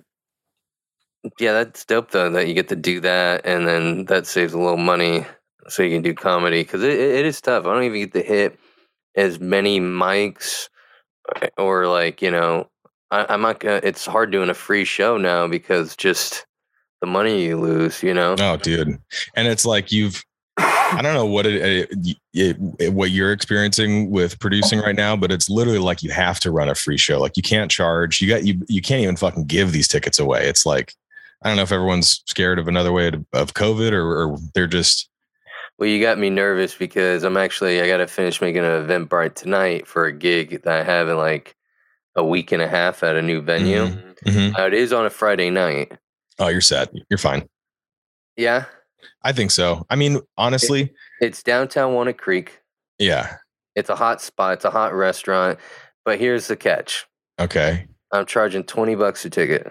yeah, 1.39 1.53
that's 1.53 1.85
dope 1.85 2.09
though 2.09 2.31
that 2.31 2.47
you 2.47 2.55
get 2.55 2.69
to 2.69 2.75
do 2.75 2.99
that, 3.01 3.45
and 3.45 3.67
then 3.67 4.05
that 4.05 4.25
saves 4.25 4.53
a 4.53 4.57
little 4.57 4.77
money, 4.77 5.23
so 5.67 5.83
you 5.83 5.95
can 5.95 6.01
do 6.01 6.15
comedy 6.15 6.63
because 6.63 6.81
it, 6.81 6.99
it 6.99 7.23
is 7.25 7.39
tough. 7.39 7.65
I 7.67 7.73
don't 7.73 7.83
even 7.83 7.99
get 7.99 8.13
to 8.13 8.23
hit 8.23 8.59
as 9.15 9.39
many 9.39 9.79
mics, 9.79 10.69
or 11.57 11.85
like 11.87 12.21
you 12.23 12.31
know, 12.31 12.67
I, 13.11 13.27
I'm 13.29 13.41
not 13.41 13.59
gonna. 13.59 13.79
It's 13.83 14.07
hard 14.07 14.31
doing 14.31 14.49
a 14.49 14.55
free 14.55 14.83
show 14.85 15.17
now 15.17 15.47
because 15.47 15.95
just 15.95 16.47
the 17.03 17.07
money 17.07 17.43
you 17.43 17.57
lose. 17.59 18.01
You 18.01 18.13
know. 18.13 18.35
Oh, 18.39 18.55
dude. 18.55 18.97
And 19.35 19.47
it's 19.47 19.65
like 19.65 19.91
you've, 19.91 20.23
I 20.57 20.99
don't 21.01 21.13
know 21.13 21.25
what 21.25 21.45
it, 21.45 21.89
it, 22.33 22.57
it- 22.79 22.93
what 22.93 23.11
you're 23.11 23.33
experiencing 23.33 24.09
with 24.09 24.39
producing 24.39 24.79
right 24.79 24.95
now, 24.95 25.15
but 25.17 25.31
it's 25.31 25.49
literally 25.49 25.79
like 25.79 26.01
you 26.01 26.11
have 26.11 26.39
to 26.41 26.51
run 26.51 26.69
a 26.69 26.75
free 26.75 26.97
show. 26.97 27.19
Like 27.19 27.35
you 27.35 27.43
can't 27.43 27.69
charge. 27.69 28.21
You 28.21 28.29
got 28.29 28.45
you. 28.45 28.61
You 28.69 28.81
can't 28.81 29.01
even 29.01 29.17
fucking 29.17 29.45
give 29.47 29.71
these 29.73 29.87
tickets 29.89 30.17
away. 30.17 30.47
It's 30.47 30.65
like 30.65 30.93
I 31.41 31.49
don't 31.49 31.57
know 31.57 31.63
if 31.63 31.73
everyone's 31.73 32.23
scared 32.25 32.57
of 32.57 32.69
another 32.69 32.93
way 32.93 33.11
to, 33.11 33.25
of 33.33 33.53
COVID 33.53 33.91
or, 33.91 34.05
or 34.31 34.37
they're 34.55 34.65
just 34.67 35.09
Well, 35.77 35.89
you 35.89 35.99
got 36.01 36.17
me 36.17 36.29
nervous 36.29 36.73
because 36.73 37.23
I'm 37.23 37.35
actually 37.35 37.81
I 37.81 37.87
got 37.87 37.97
to 37.97 38.07
finish 38.07 38.39
making 38.39 38.63
an 38.63 38.87
Eventbrite 38.87 39.35
tonight 39.35 39.85
for 39.87 40.05
a 40.05 40.13
gig 40.13 40.61
that 40.63 40.79
I 40.79 40.83
have 40.83 41.09
in 41.09 41.17
like 41.17 41.55
a 42.15 42.23
week 42.23 42.51
and 42.53 42.61
a 42.61 42.67
half 42.67 43.03
at 43.03 43.15
a 43.17 43.21
new 43.21 43.41
venue. 43.41 43.87
Mhm. 44.25 44.57
Uh, 44.57 44.67
it 44.67 44.73
is 44.73 44.93
on 44.93 45.05
a 45.05 45.09
Friday 45.09 45.49
night. 45.49 45.91
Oh, 46.39 46.47
you're 46.47 46.61
set. 46.61 46.89
You're 47.09 47.17
fine. 47.17 47.47
Yeah. 48.35 48.65
I 49.23 49.31
think 49.31 49.51
so. 49.51 49.85
I 49.89 49.95
mean, 49.95 50.19
honestly, 50.37 50.81
it, 50.83 50.91
it's 51.21 51.43
downtown 51.43 51.93
Walnut 51.93 52.17
Creek. 52.17 52.59
Yeah. 52.99 53.37
It's 53.75 53.89
a 53.89 53.95
hot 53.95 54.21
spot. 54.21 54.53
It's 54.53 54.65
a 54.65 54.71
hot 54.71 54.93
restaurant. 54.93 55.59
But 56.05 56.19
here's 56.19 56.47
the 56.47 56.55
catch. 56.55 57.05
Okay. 57.39 57.87
I'm 58.11 58.25
charging 58.25 58.63
20 58.63 58.95
bucks 58.95 59.25
a 59.25 59.29
ticket. 59.29 59.67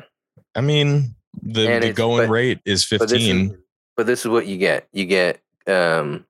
I 0.55 0.61
mean, 0.61 1.15
the, 1.41 1.79
the 1.81 1.93
going 1.93 2.27
but, 2.27 2.33
rate 2.33 2.61
is 2.65 2.85
15. 2.85 2.99
But 2.99 3.09
this 3.09 3.27
is, 3.27 3.59
but 3.97 4.07
this 4.07 4.21
is 4.21 4.29
what 4.29 4.47
you 4.47 4.59
get. 4.59 4.89
You 4.93 5.07
get 5.07 5.41
um, 5.67 6.27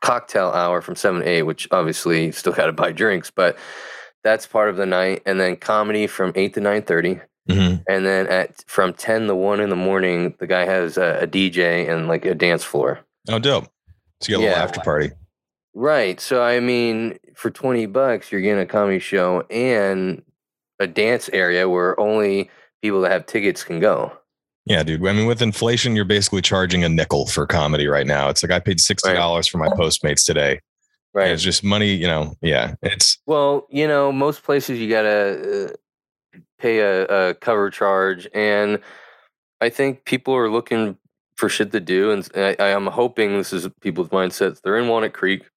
cocktail 0.00 0.48
hour 0.48 0.80
from 0.80 0.96
7 0.96 1.20
to 1.20 1.28
8, 1.28 1.42
which 1.42 1.68
obviously 1.70 2.32
still 2.32 2.52
got 2.52 2.66
to 2.66 2.72
buy 2.72 2.92
drinks, 2.92 3.30
but 3.30 3.58
that's 4.24 4.46
part 4.46 4.70
of 4.70 4.76
the 4.76 4.86
night. 4.86 5.22
And 5.26 5.38
then 5.38 5.56
comedy 5.56 6.06
from 6.06 6.32
8 6.34 6.54
to 6.54 6.60
9.30. 6.60 7.20
Mm-hmm. 7.48 7.82
And 7.88 8.06
then 8.06 8.26
at 8.26 8.62
from 8.66 8.92
10 8.92 9.26
to 9.26 9.34
1 9.34 9.60
in 9.60 9.70
the 9.70 9.76
morning, 9.76 10.34
the 10.38 10.46
guy 10.46 10.64
has 10.64 10.96
a, 10.98 11.20
a 11.22 11.26
DJ 11.26 11.88
and 11.88 12.08
like 12.08 12.24
a 12.24 12.34
dance 12.34 12.64
floor. 12.64 13.00
Oh, 13.28 13.38
dope. 13.38 13.68
So 14.20 14.30
you 14.30 14.36
got 14.36 14.40
a 14.40 14.44
yeah. 14.44 14.48
little 14.50 14.64
after 14.64 14.80
party. 14.80 15.10
Right. 15.74 16.20
So, 16.20 16.42
I 16.42 16.60
mean, 16.60 17.18
for 17.34 17.50
20 17.50 17.86
bucks, 17.86 18.32
you're 18.32 18.40
getting 18.40 18.60
a 18.60 18.66
comedy 18.66 18.98
show 18.98 19.42
and 19.50 20.22
a 20.80 20.86
dance 20.86 21.28
area 21.32 21.68
where 21.68 21.98
only 21.98 22.50
people 22.82 23.00
that 23.02 23.12
have 23.12 23.26
tickets 23.26 23.64
can 23.64 23.80
go. 23.80 24.12
Yeah, 24.66 24.82
dude. 24.82 25.06
I 25.06 25.12
mean, 25.12 25.26
with 25.26 25.40
inflation, 25.40 25.96
you're 25.96 26.04
basically 26.04 26.42
charging 26.42 26.84
a 26.84 26.88
nickel 26.88 27.26
for 27.26 27.46
comedy 27.46 27.86
right 27.86 28.06
now. 28.06 28.28
It's 28.28 28.42
like 28.42 28.52
I 28.52 28.60
paid 28.60 28.78
$60 28.78 29.04
right. 29.04 29.46
for 29.46 29.58
my 29.58 29.68
Postmates 29.68 30.24
today. 30.24 30.60
Right. 31.14 31.24
And 31.24 31.32
it's 31.32 31.42
just 31.42 31.64
money, 31.64 31.94
you 31.94 32.06
know. 32.06 32.34
Yeah. 32.42 32.74
It's 32.82 33.18
well, 33.24 33.66
you 33.70 33.88
know, 33.88 34.12
most 34.12 34.42
places 34.42 34.78
you 34.78 34.90
got 34.90 35.02
to, 35.02 35.70
uh, 35.70 35.76
pay 36.58 36.80
a, 36.80 37.04
a 37.30 37.34
cover 37.34 37.70
charge, 37.70 38.28
and 38.34 38.78
I 39.60 39.68
think 39.70 40.04
people 40.04 40.34
are 40.34 40.50
looking 40.50 40.96
for 41.36 41.48
shit 41.48 41.72
to 41.72 41.80
do, 41.80 42.10
and 42.10 42.28
I, 42.36 42.56
I 42.58 42.68
am 42.68 42.86
hoping 42.86 43.38
this 43.38 43.52
is 43.52 43.68
people's 43.80 44.08
mindsets. 44.08 44.60
They're 44.62 44.78
in 44.78 44.88
Walnut 44.88 45.12
Creek. 45.12 45.48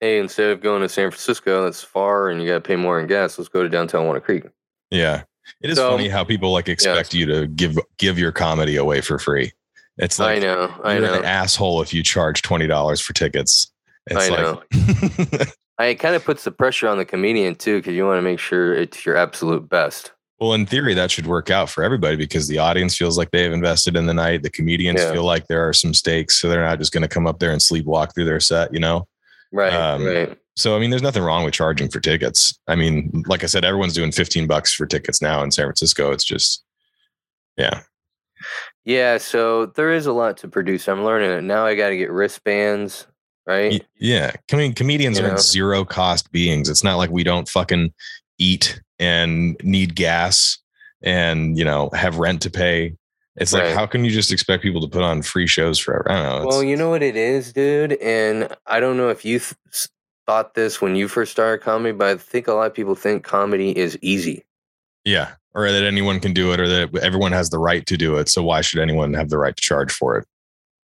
Hey, 0.00 0.18
instead 0.18 0.50
of 0.50 0.60
going 0.62 0.80
to 0.82 0.88
San 0.88 1.10
Francisco, 1.10 1.64
that's 1.64 1.82
far, 1.82 2.30
and 2.30 2.40
you 2.40 2.48
gotta 2.48 2.60
pay 2.60 2.76
more 2.76 2.98
in 3.00 3.06
gas. 3.06 3.38
Let's 3.38 3.48
go 3.48 3.62
to 3.62 3.68
downtown 3.68 4.04
Walnut 4.06 4.24
Creek. 4.24 4.44
yeah. 4.90 5.22
It 5.62 5.70
is 5.70 5.78
So- 5.78 5.90
funny 5.90 6.08
how 6.08 6.22
people 6.22 6.52
like 6.52 6.68
expect 6.68 7.12
you 7.12 7.26
to 7.26 7.46
give 7.48 7.76
give 7.98 8.18
your 8.18 8.30
comedy 8.30 8.76
away 8.76 9.00
for 9.00 9.18
free. 9.18 9.52
It's 9.98 10.18
like 10.18 10.36
I 10.36 10.40
know, 10.40 10.74
I 10.84 10.92
you're 10.94 11.02
know. 11.02 11.14
an 11.18 11.24
asshole 11.24 11.82
if 11.82 11.92
you 11.92 12.02
charge 12.04 12.42
twenty 12.42 12.66
dollars 12.68 13.00
for 13.00 13.12
tickets. 13.14 13.70
It's 14.06 14.28
I 14.30 14.36
know. 14.36 14.62
like 15.32 15.48
I, 15.78 15.86
it 15.86 15.94
kind 15.96 16.14
of 16.14 16.24
puts 16.24 16.44
the 16.44 16.52
pressure 16.52 16.86
on 16.88 16.98
the 16.98 17.04
comedian 17.04 17.56
too, 17.56 17.78
because 17.78 17.94
you 17.94 18.06
want 18.06 18.18
to 18.18 18.22
make 18.22 18.38
sure 18.38 18.72
it's 18.74 19.04
your 19.04 19.16
absolute 19.16 19.68
best. 19.68 20.12
Well, 20.40 20.54
in 20.54 20.64
theory, 20.64 20.94
that 20.94 21.10
should 21.10 21.26
work 21.26 21.50
out 21.50 21.68
for 21.68 21.84
everybody 21.84 22.16
because 22.16 22.48
the 22.48 22.56
audience 22.58 22.96
feels 22.96 23.18
like 23.18 23.30
they've 23.30 23.52
invested 23.52 23.94
in 23.94 24.06
the 24.06 24.14
night. 24.14 24.42
The 24.42 24.48
comedians 24.50 25.00
Yeah. 25.00 25.12
feel 25.12 25.24
like 25.24 25.46
there 25.48 25.68
are 25.68 25.74
some 25.74 25.92
stakes, 25.92 26.40
so 26.40 26.48
they're 26.48 26.64
not 26.64 26.78
just 26.78 26.92
going 26.92 27.02
to 27.02 27.08
come 27.08 27.26
up 27.26 27.38
there 27.40 27.50
and 27.52 27.60
sleepwalk 27.60 28.14
through 28.14 28.24
their 28.24 28.40
set, 28.40 28.72
you 28.72 28.80
know. 28.80 29.06
Right, 29.52 29.72
Um, 29.72 30.04
right. 30.06 30.38
So, 30.56 30.74
I 30.76 30.80
mean, 30.80 30.88
there's 30.90 31.02
nothing 31.02 31.22
wrong 31.22 31.44
with 31.44 31.52
charging 31.54 31.90
for 31.90 32.00
tickets. 32.00 32.58
I 32.66 32.74
mean, 32.74 33.22
like 33.26 33.44
I 33.44 33.46
said, 33.48 33.64
everyone's 33.64 33.92
doing 33.92 34.12
15 34.12 34.46
bucks 34.46 34.72
for 34.72 34.86
tickets 34.86 35.20
now 35.20 35.42
in 35.42 35.50
San 35.50 35.66
Francisco. 35.66 36.10
It's 36.10 36.24
just, 36.24 36.64
yeah, 37.56 37.82
Yeah, 38.86 39.18
so 39.18 39.66
there 39.66 39.92
is 39.92 40.06
a 40.06 40.12
lot 40.12 40.38
to 40.38 40.48
produce. 40.48 40.88
I'm 40.88 41.04
learning 41.04 41.30
it 41.32 41.44
now. 41.44 41.66
I 41.66 41.74
got 41.74 41.90
to 41.90 41.96
get 41.98 42.10
wristbands, 42.10 43.06
right? 43.46 43.84
Yeah. 43.98 44.32
I 44.50 44.56
mean, 44.56 44.72
comedians 44.72 45.18
You 45.18 45.26
are 45.26 45.36
zero 45.38 45.84
cost 45.84 46.32
beings. 46.32 46.70
It's 46.70 46.82
not 46.82 46.96
like 46.96 47.10
we 47.10 47.22
don't 47.22 47.46
fucking 47.48 47.92
eat 48.40 48.80
and 48.98 49.56
need 49.62 49.94
gas 49.94 50.58
and 51.02 51.56
you 51.56 51.64
know 51.64 51.90
have 51.94 52.18
rent 52.18 52.42
to 52.42 52.50
pay. 52.50 52.96
It's 53.36 53.52
like, 53.52 53.72
how 53.74 53.86
can 53.86 54.04
you 54.04 54.10
just 54.10 54.32
expect 54.32 54.62
people 54.62 54.80
to 54.82 54.88
put 54.88 55.02
on 55.02 55.22
free 55.22 55.46
shows 55.46 55.78
forever? 55.78 56.10
I 56.10 56.14
don't 56.16 56.24
know. 56.24 56.36
It's- 56.38 56.46
Well, 56.54 56.62
you 56.64 56.76
know 56.76 56.90
what 56.90 57.02
it 57.02 57.16
is, 57.16 57.52
dude, 57.52 57.92
and 57.94 58.54
I 58.66 58.80
don't 58.80 58.96
know 58.96 59.08
if 59.08 59.24
you 59.24 59.38
th- 59.38 59.54
thought 60.26 60.54
this 60.54 60.80
when 60.82 60.96
you 60.96 61.08
first 61.08 61.32
started 61.32 61.62
comedy, 61.62 61.92
but 61.92 62.08
I 62.08 62.16
think 62.16 62.48
a 62.48 62.52
lot 62.52 62.66
of 62.66 62.74
people 62.74 62.94
think 62.96 63.22
comedy 63.24 63.76
is 63.76 63.96
easy. 64.02 64.44
Yeah. 65.04 65.30
Or 65.54 65.70
that 65.72 65.82
anyone 65.84 66.20
can 66.20 66.32
do 66.34 66.52
it 66.52 66.60
or 66.60 66.68
that 66.68 66.94
everyone 67.02 67.32
has 67.32 67.50
the 67.50 67.58
right 67.58 67.84
to 67.86 67.96
do 67.96 68.16
it. 68.16 68.28
So 68.28 68.42
why 68.42 68.60
should 68.60 68.78
anyone 68.80 69.14
have 69.14 69.30
the 69.30 69.38
right 69.38 69.56
to 69.56 69.62
charge 69.62 69.90
for 69.92 70.16
it? 70.18 70.26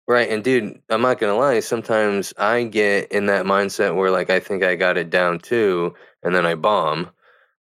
Right. 0.07 0.29
And 0.29 0.43
dude, 0.43 0.79
I'm 0.89 1.01
not 1.01 1.19
gonna 1.19 1.37
lie, 1.37 1.59
sometimes 1.61 2.33
I 2.37 2.63
get 2.63 3.11
in 3.11 3.27
that 3.27 3.45
mindset 3.45 3.95
where 3.95 4.11
like 4.11 4.29
I 4.29 4.39
think 4.39 4.63
I 4.63 4.75
got 4.75 4.97
it 4.97 5.09
down 5.09 5.39
too, 5.39 5.93
and 6.21 6.35
then 6.35 6.45
I 6.45 6.55
bomb, 6.55 7.09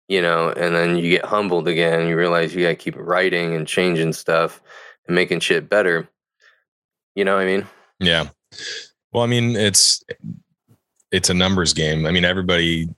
you 0.07 0.21
know, 0.21 0.49
and 0.51 0.75
then 0.75 0.97
you 0.97 1.09
get 1.09 1.25
humbled 1.25 1.67
again 1.67 2.07
you 2.07 2.15
realize 2.17 2.53
you 2.55 2.63
gotta 2.63 2.75
keep 2.75 2.95
writing 2.97 3.55
and 3.55 3.67
changing 3.67 4.13
stuff 4.13 4.61
and 5.07 5.15
making 5.15 5.39
shit 5.39 5.69
better. 5.69 6.07
You 7.15 7.25
know 7.25 7.35
what 7.35 7.43
I 7.43 7.45
mean? 7.47 7.65
Yeah. 7.99 8.29
Well, 9.11 9.23
I 9.23 9.27
mean, 9.27 9.55
it's 9.55 10.03
it's 11.11 11.29
a 11.29 11.33
numbers 11.33 11.73
game. 11.73 12.05
I 12.05 12.11
mean, 12.11 12.25
everybody 12.25 12.89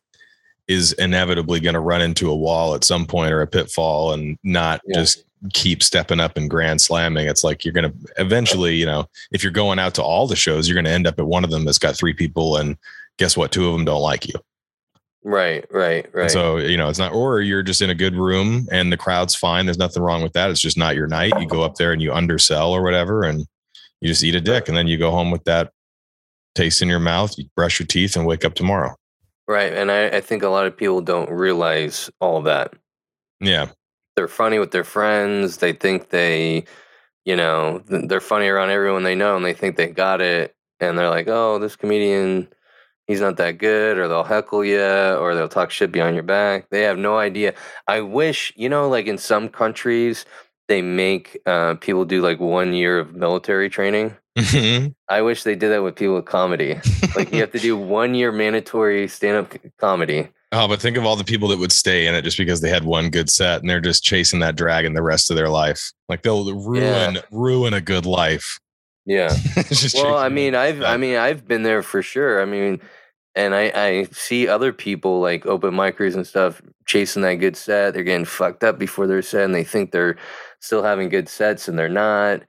is 0.67 0.93
inevitably 0.93 1.59
going 1.59 1.73
to 1.73 1.79
run 1.79 2.01
into 2.01 2.29
a 2.29 2.35
wall 2.35 2.75
at 2.75 2.83
some 2.83 3.05
point 3.05 3.31
or 3.31 3.41
a 3.41 3.47
pitfall 3.47 4.13
and 4.13 4.37
not 4.43 4.81
Yeah. 4.85 4.99
just 4.99 5.23
keep 5.53 5.81
stepping 5.81 6.19
up 6.19 6.37
and 6.37 6.49
grand 6.49 6.81
slamming. 6.81 7.27
It's 7.27 7.43
like 7.43 7.63
you're 7.63 7.73
going 7.73 7.91
to 7.91 7.97
eventually, 8.17 8.75
you 8.75 8.85
know, 8.85 9.07
if 9.31 9.41
you're 9.43 9.51
going 9.51 9.79
out 9.79 9.93
to 9.95 10.03
all 10.03 10.27
the 10.27 10.35
shows, 10.35 10.67
you're 10.67 10.75
going 10.75 10.85
to 10.85 10.91
end 10.91 11.07
up 11.07 11.17
at 11.17 11.25
one 11.25 11.43
of 11.43 11.49
them 11.49 11.65
that's 11.65 11.79
got 11.79 11.95
three 11.95 12.13
people 12.13 12.57
and 12.57 12.77
guess 13.17 13.35
what? 13.37 13.51
Two 13.51 13.67
of 13.67 13.73
them 13.73 13.85
don't 13.85 14.01
like 14.01 14.27
you. 14.27 14.35
Right, 15.23 15.65
right, 15.69 16.05
And 16.05 16.15
right. 16.15 16.31
so, 16.31 16.57
you 16.57 16.77
know, 16.77 16.87
it's 16.89 16.97
not, 16.99 17.11
or 17.13 17.41
you're 17.41 17.61
just 17.63 17.81
in 17.81 17.89
a 17.89 17.95
good 17.95 18.15
room 18.15 18.67
and 18.71 18.91
the 18.91 18.97
crowd's 18.97 19.35
fine. 19.35 19.65
There's 19.65 19.77
nothing 19.77 20.01
wrong 20.01 20.23
with 20.23 20.31
that. 20.33 20.49
It's 20.49 20.61
just 20.61 20.77
not 20.77 20.95
your 20.95 21.07
night. 21.07 21.33
You 21.39 21.45
go 21.47 21.61
up 21.61 21.75
there 21.75 21.91
and 21.91 22.01
you 22.01 22.13
undersell 22.13 22.71
or 22.71 22.81
whatever, 22.81 23.23
and 23.23 23.45
you 23.99 24.07
just 24.07 24.23
eat 24.23 24.35
a 24.35 24.41
dick. 24.41 24.69
And 24.69 24.77
then 24.77 24.87
you 24.87 24.97
go 24.97 25.11
home 25.11 25.29
with 25.29 25.43
that 25.43 25.71
taste 26.55 26.81
in 26.81 26.87
your 26.87 26.99
mouth, 26.99 27.37
you 27.37 27.45
brush 27.55 27.79
your 27.79 27.87
teeth 27.87 28.15
and 28.15 28.25
wake 28.25 28.45
up 28.45 28.53
tomorrow. 28.55 28.95
right. 29.47 29.73
And 29.73 29.91
I, 29.91 30.07
I 30.07 30.21
think 30.21 30.41
a 30.41 30.49
lot 30.49 30.65
of 30.65 30.75
people 30.77 31.01
don't 31.01 31.29
realize 31.29 32.09
all 32.21 32.41
that. 32.43 32.73
Yeah. 33.41 33.67
they're 34.15 34.27
funny 34.29 34.57
with 34.59 34.71
their 34.71 34.83
friends. 34.83 35.57
They 35.57 35.73
think 35.73 36.09
they, 36.09 36.63
you 37.25 37.35
know, 37.35 37.83
they're 37.87 38.19
funny 38.21 38.47
around 38.47 38.69
everyone 38.69 39.03
they 39.03 39.15
know, 39.15 39.35
and 39.35 39.45
they 39.45 39.53
think 39.53 39.75
they 39.75 39.87
got 39.87 40.21
it. 40.21 40.55
And 40.81 40.97
they're 40.97 41.09
like, 41.09 41.27
"Oh, 41.27 41.59
this 41.59 41.75
comedian, 41.75 42.47
he's 43.09 43.19
not 43.19 43.35
that 43.37 43.57
good," 43.57 43.97
or 43.97 44.07
they'll 44.07 44.23
heckle 44.23 44.63
you, 44.63 44.81
or 44.81 45.35
they'll 45.35 45.49
talk 45.49 45.71
shit 45.71 45.91
behind 45.91 46.15
your 46.15 46.23
back. 46.23 46.69
They 46.69 46.83
have 46.83 46.97
no 46.97 47.17
idea. 47.17 47.53
I 47.87 47.99
wish, 47.99 48.53
you 48.55 48.69
know, 48.69 48.87
like 48.87 49.07
in 49.07 49.17
some 49.17 49.49
countries, 49.49 50.25
they 50.69 50.81
make 50.81 51.41
uh, 51.45 51.73
people 51.81 52.05
do 52.05 52.21
like 52.21 52.39
one 52.39 52.73
year 52.73 52.99
of 52.99 53.13
military 53.15 53.69
training. 53.69 54.15
I 55.09 55.21
wish 55.21 55.43
they 55.43 55.55
did 55.55 55.69
that 55.71 55.83
with 55.83 55.97
people 55.97 56.15
with 56.15 56.25
comedy. 56.25 56.79
Like 57.15 57.33
you 57.33 57.41
have 57.41 57.51
to 57.51 57.59
do 57.59 57.75
one 58.01 58.13
year 58.13 58.31
mandatory 58.31 59.07
stand 59.09 59.37
up 59.37 59.53
comedy. 59.79 60.29
oh, 60.53 60.67
but 60.67 60.79
think 60.79 60.95
of 60.95 61.05
all 61.05 61.17
the 61.17 61.25
people 61.25 61.49
that 61.49 61.59
would 61.59 61.73
stay 61.73 62.05
in 62.07 62.15
it 62.15 62.21
just 62.21 62.37
because 62.37 62.61
they 62.61 62.69
had 62.69 62.85
one 62.85 63.09
good 63.09 63.29
set 63.29 63.59
and 63.59 63.69
they're 63.69 63.81
just 63.81 64.03
chasing 64.03 64.39
that 64.39 64.55
dragon 64.55 64.93
the 64.93 65.01
rest 65.01 65.29
of 65.29 65.35
their 65.35 65.49
life. 65.49 65.91
Like 66.07 66.21
they'll 66.21 66.53
ruin 66.53 67.17
ruin 67.31 67.73
a 67.73 67.81
good 67.81 68.05
life. 68.05 68.59
Yeah. 69.05 69.35
Well 69.95 70.17
i 70.17 70.29
mean 70.29 70.55
i've 70.55 70.83
i 70.83 70.95
mean 70.97 71.15
i've 71.15 71.47
been 71.47 71.63
there 71.63 71.81
for 71.81 72.01
sure 72.03 72.41
i 72.41 72.45
mean 72.45 72.79
and 73.35 73.55
i 73.55 73.71
i 73.75 74.03
see 74.11 74.47
other 74.47 74.73
people 74.73 75.19
like 75.19 75.45
open 75.45 75.73
micers 75.73 76.15
and 76.15 76.25
stuff 76.25 76.61
chasing 76.85 77.21
that 77.21 77.35
good 77.35 77.55
set 77.55 77.93
they're 77.93 78.03
getting 78.03 78.25
fucked 78.25 78.63
up 78.63 78.79
before 78.79 79.07
their 79.07 79.21
set 79.21 79.45
and 79.45 79.55
they 79.55 79.63
think 79.63 79.91
they're 79.91 80.17
still 80.59 80.83
having 80.83 81.09
good 81.09 81.29
sets 81.29 81.67
and 81.67 81.77
they're 81.77 81.89
not 81.89 82.41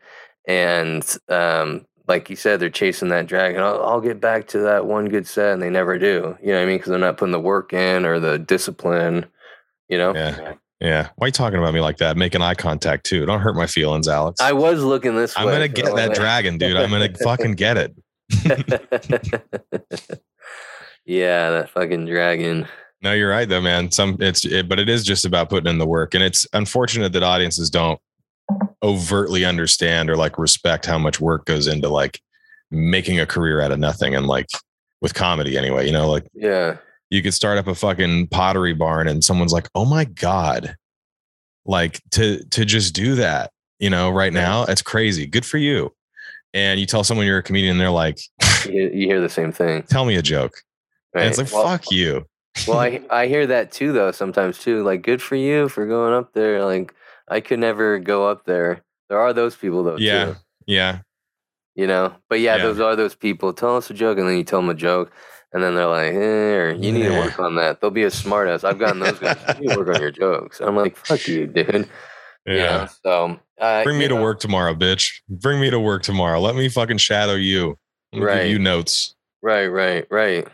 and 0.46 1.18
um 1.28 1.84
like 2.08 2.28
you 2.28 2.36
said 2.36 2.58
they're 2.58 2.70
chasing 2.70 3.08
that 3.08 3.26
dragon 3.26 3.60
I'll, 3.62 3.82
I'll 3.82 4.00
get 4.00 4.20
back 4.20 4.48
to 4.48 4.58
that 4.60 4.86
one 4.86 5.08
good 5.08 5.26
set 5.26 5.52
and 5.52 5.62
they 5.62 5.70
never 5.70 5.98
do 5.98 6.36
you 6.42 6.48
know 6.48 6.54
what 6.54 6.62
i 6.62 6.66
mean 6.66 6.78
because 6.78 6.90
they're 6.90 6.98
not 6.98 7.18
putting 7.18 7.32
the 7.32 7.40
work 7.40 7.72
in 7.72 8.04
or 8.04 8.18
the 8.18 8.38
discipline 8.38 9.26
you 9.88 9.98
know 9.98 10.14
Yeah. 10.14 10.54
Yeah. 10.80 11.10
Why 11.16 11.26
are 11.26 11.28
you 11.28 11.32
talking 11.32 11.58
about 11.58 11.74
me 11.74 11.80
like 11.80 11.98
that? 11.98 12.16
Making 12.16 12.40
eye 12.40 12.54
contact 12.54 13.04
too. 13.04 13.26
Don't 13.26 13.40
hurt 13.40 13.54
my 13.54 13.66
feelings, 13.66 14.08
Alex. 14.08 14.40
i 14.40 14.52
was 14.52 14.82
looking 14.82 15.14
this 15.14 15.34
I'm 15.36 15.44
way 15.44 15.52
gonna 15.52 15.68
get 15.68 15.94
that 15.94 16.14
dragon, 16.14 16.56
dude. 16.56 16.74
I'm 16.74 16.90
gonna 16.90 17.12
fucking 17.22 17.52
get 17.52 17.76
it. 17.76 17.94
yeah, 21.10 21.50
that 21.50 21.70
fucking 21.70 22.06
dragon. 22.06 22.66
No, 23.02 23.12
you're 23.12 23.30
right 23.30 23.48
though, 23.48 23.60
man. 23.60 23.90
Some 23.90 24.16
it's 24.20 24.44
it, 24.44 24.68
but 24.68 24.78
it 24.78 24.88
is 24.88 25.04
just 25.04 25.24
about 25.24 25.48
putting 25.50 25.68
in 25.70 25.78
the 25.78 25.86
work, 25.86 26.14
and 26.14 26.22
it's 26.22 26.46
unfortunate 26.52 27.12
that 27.14 27.22
audiences 27.22 27.70
don't 27.70 27.98
overtly 28.82 29.44
understand 29.44 30.08
or 30.10 30.16
like 30.16 30.38
respect 30.38 30.86
how 30.86 30.98
much 30.98 31.20
work 31.20 31.44
goes 31.46 31.66
into 31.66 31.88
like 31.88 32.20
making 32.70 33.18
a 33.20 33.26
career 33.26 33.60
out 33.60 33.72
of 33.72 33.78
nothing, 33.78 34.14
and 34.14 34.26
like 34.26 34.46
with 35.00 35.14
comedy 35.14 35.56
anyway. 35.58 35.86
You 35.86 35.92
know, 35.92 36.10
like 36.10 36.26
Yeah. 36.34 36.76
you 37.10 37.22
could 37.22 37.34
start 37.34 37.58
up 37.58 37.66
a 37.66 37.74
fucking 37.74 38.28
pottery 38.28 38.74
barn, 38.74 39.08
and 39.08 39.24
someone's 39.24 39.52
like, 39.52 39.68
"Oh 39.74 39.84
my 39.86 40.04
god," 40.04 40.76
like 41.64 42.00
to 42.12 42.44
to 42.50 42.64
just 42.64 42.94
do 42.94 43.14
that, 43.16 43.50
you 43.78 43.90
know, 43.90 44.10
right 44.10 44.32
now, 44.32 44.64
it's 44.64 44.82
crazy. 44.82 45.26
Good 45.26 45.46
for 45.46 45.58
you. 45.58 45.92
And 46.52 46.78
you 46.80 46.86
tell 46.86 47.04
someone 47.04 47.26
you're 47.26 47.38
a 47.38 47.42
comedian, 47.44 47.78
they're 47.78 47.90
like, 47.90 48.18
You, 48.66 48.90
you 48.92 49.06
hear 49.06 49.20
the 49.20 49.28
same 49.28 49.52
thing. 49.52 49.84
"Tell 49.84 50.04
me 50.04 50.16
a 50.16 50.22
joke." 50.22 50.52
Right? 51.14 51.22
And 51.22 51.28
it's 51.30 51.38
like, 51.38 51.52
well, 51.52 51.64
"Fuck 51.64 51.90
you." 51.90 52.26
well, 52.66 52.78
I 52.78 53.00
I 53.10 53.26
hear 53.26 53.46
that 53.46 53.72
too 53.72 53.92
though 53.92 54.12
sometimes 54.12 54.58
too. 54.58 54.82
Like, 54.82 55.02
good 55.02 55.20
for 55.22 55.36
you 55.36 55.68
for 55.68 55.86
going 55.86 56.14
up 56.14 56.32
there. 56.34 56.64
Like, 56.64 56.94
I 57.28 57.40
could 57.40 57.58
never 57.58 57.98
go 57.98 58.28
up 58.28 58.44
there. 58.44 58.82
There 59.08 59.18
are 59.18 59.32
those 59.32 59.56
people 59.56 59.82
though. 59.82 59.96
Yeah. 59.98 60.24
Too. 60.26 60.36
Yeah. 60.66 60.98
you 61.74 61.86
know. 61.86 62.14
But 62.28 62.40
yeah, 62.40 62.56
Yeah. 62.56 62.62
those 62.64 62.80
are 62.80 62.94
those 62.96 63.14
people. 63.14 63.52
Tell 63.52 63.76
us 63.76 63.90
a 63.90 63.94
joke, 63.94 64.18
and 64.18 64.28
then 64.28 64.36
you 64.36 64.44
tell 64.44 64.60
them 64.60 64.70
a 64.70 64.74
joke, 64.74 65.10
and 65.52 65.62
then 65.62 65.74
they're 65.74 65.86
like, 65.86 66.12
eh, 66.12 66.72
you 66.80 66.92
need 66.92 67.02
to 67.04 67.18
work 67.18 67.38
on 67.40 67.56
that. 67.56 67.80
They'll 67.80 67.90
be 67.90 68.04
a 68.04 68.08
smartass. 68.10 68.62
I've 68.62 68.78
gotten 68.78 69.00
those 69.00 69.18
guys. 69.18 69.36
you 69.58 69.66
need 69.66 69.70
to 69.74 69.78
work 69.78 69.94
on 69.96 70.00
your 70.00 70.10
jokes. 70.12 70.60
I'm 70.60 70.76
like, 70.76 70.96
fuck 70.96 71.26
you, 71.26 71.46
dude. 71.46 71.88
Yeah. 72.46 72.54
Know, 72.54 72.88
so 73.04 73.40
uh, 73.60 73.84
Bring 73.84 73.98
me 73.98 74.04
you 74.04 74.08
to 74.10 74.16
work 74.16 74.40
tomorrow, 74.40 74.74
bitch. 74.74 75.20
Bring 75.28 75.60
me 75.60 75.70
to 75.70 75.78
work 75.80 76.02
tomorrow. 76.02 76.40
Let 76.40 76.54
me 76.56 76.68
fucking 76.68 76.98
shadow 76.98 77.34
you. 77.34 77.76
Right. 78.14 78.42
give 78.42 78.52
you 78.52 78.58
notes. 78.58 79.14
Right, 79.42 79.66
right, 79.66 80.06
right. 80.10 80.48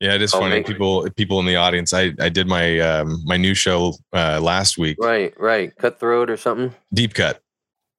Yeah, 0.00 0.14
it 0.14 0.22
is 0.22 0.30
funny. 0.32 0.62
People 0.62 1.08
people 1.16 1.40
in 1.40 1.46
the 1.46 1.56
audience. 1.56 1.92
I 1.92 2.12
I 2.20 2.28
did 2.28 2.46
my 2.46 2.78
um 2.78 3.20
my 3.24 3.36
new 3.36 3.54
show 3.54 3.94
uh 4.12 4.40
last 4.40 4.78
week. 4.78 4.96
Right, 5.00 5.34
right. 5.40 5.74
Cutthroat 5.76 6.30
or 6.30 6.36
something. 6.36 6.72
Deep 6.94 7.14
cut. 7.14 7.40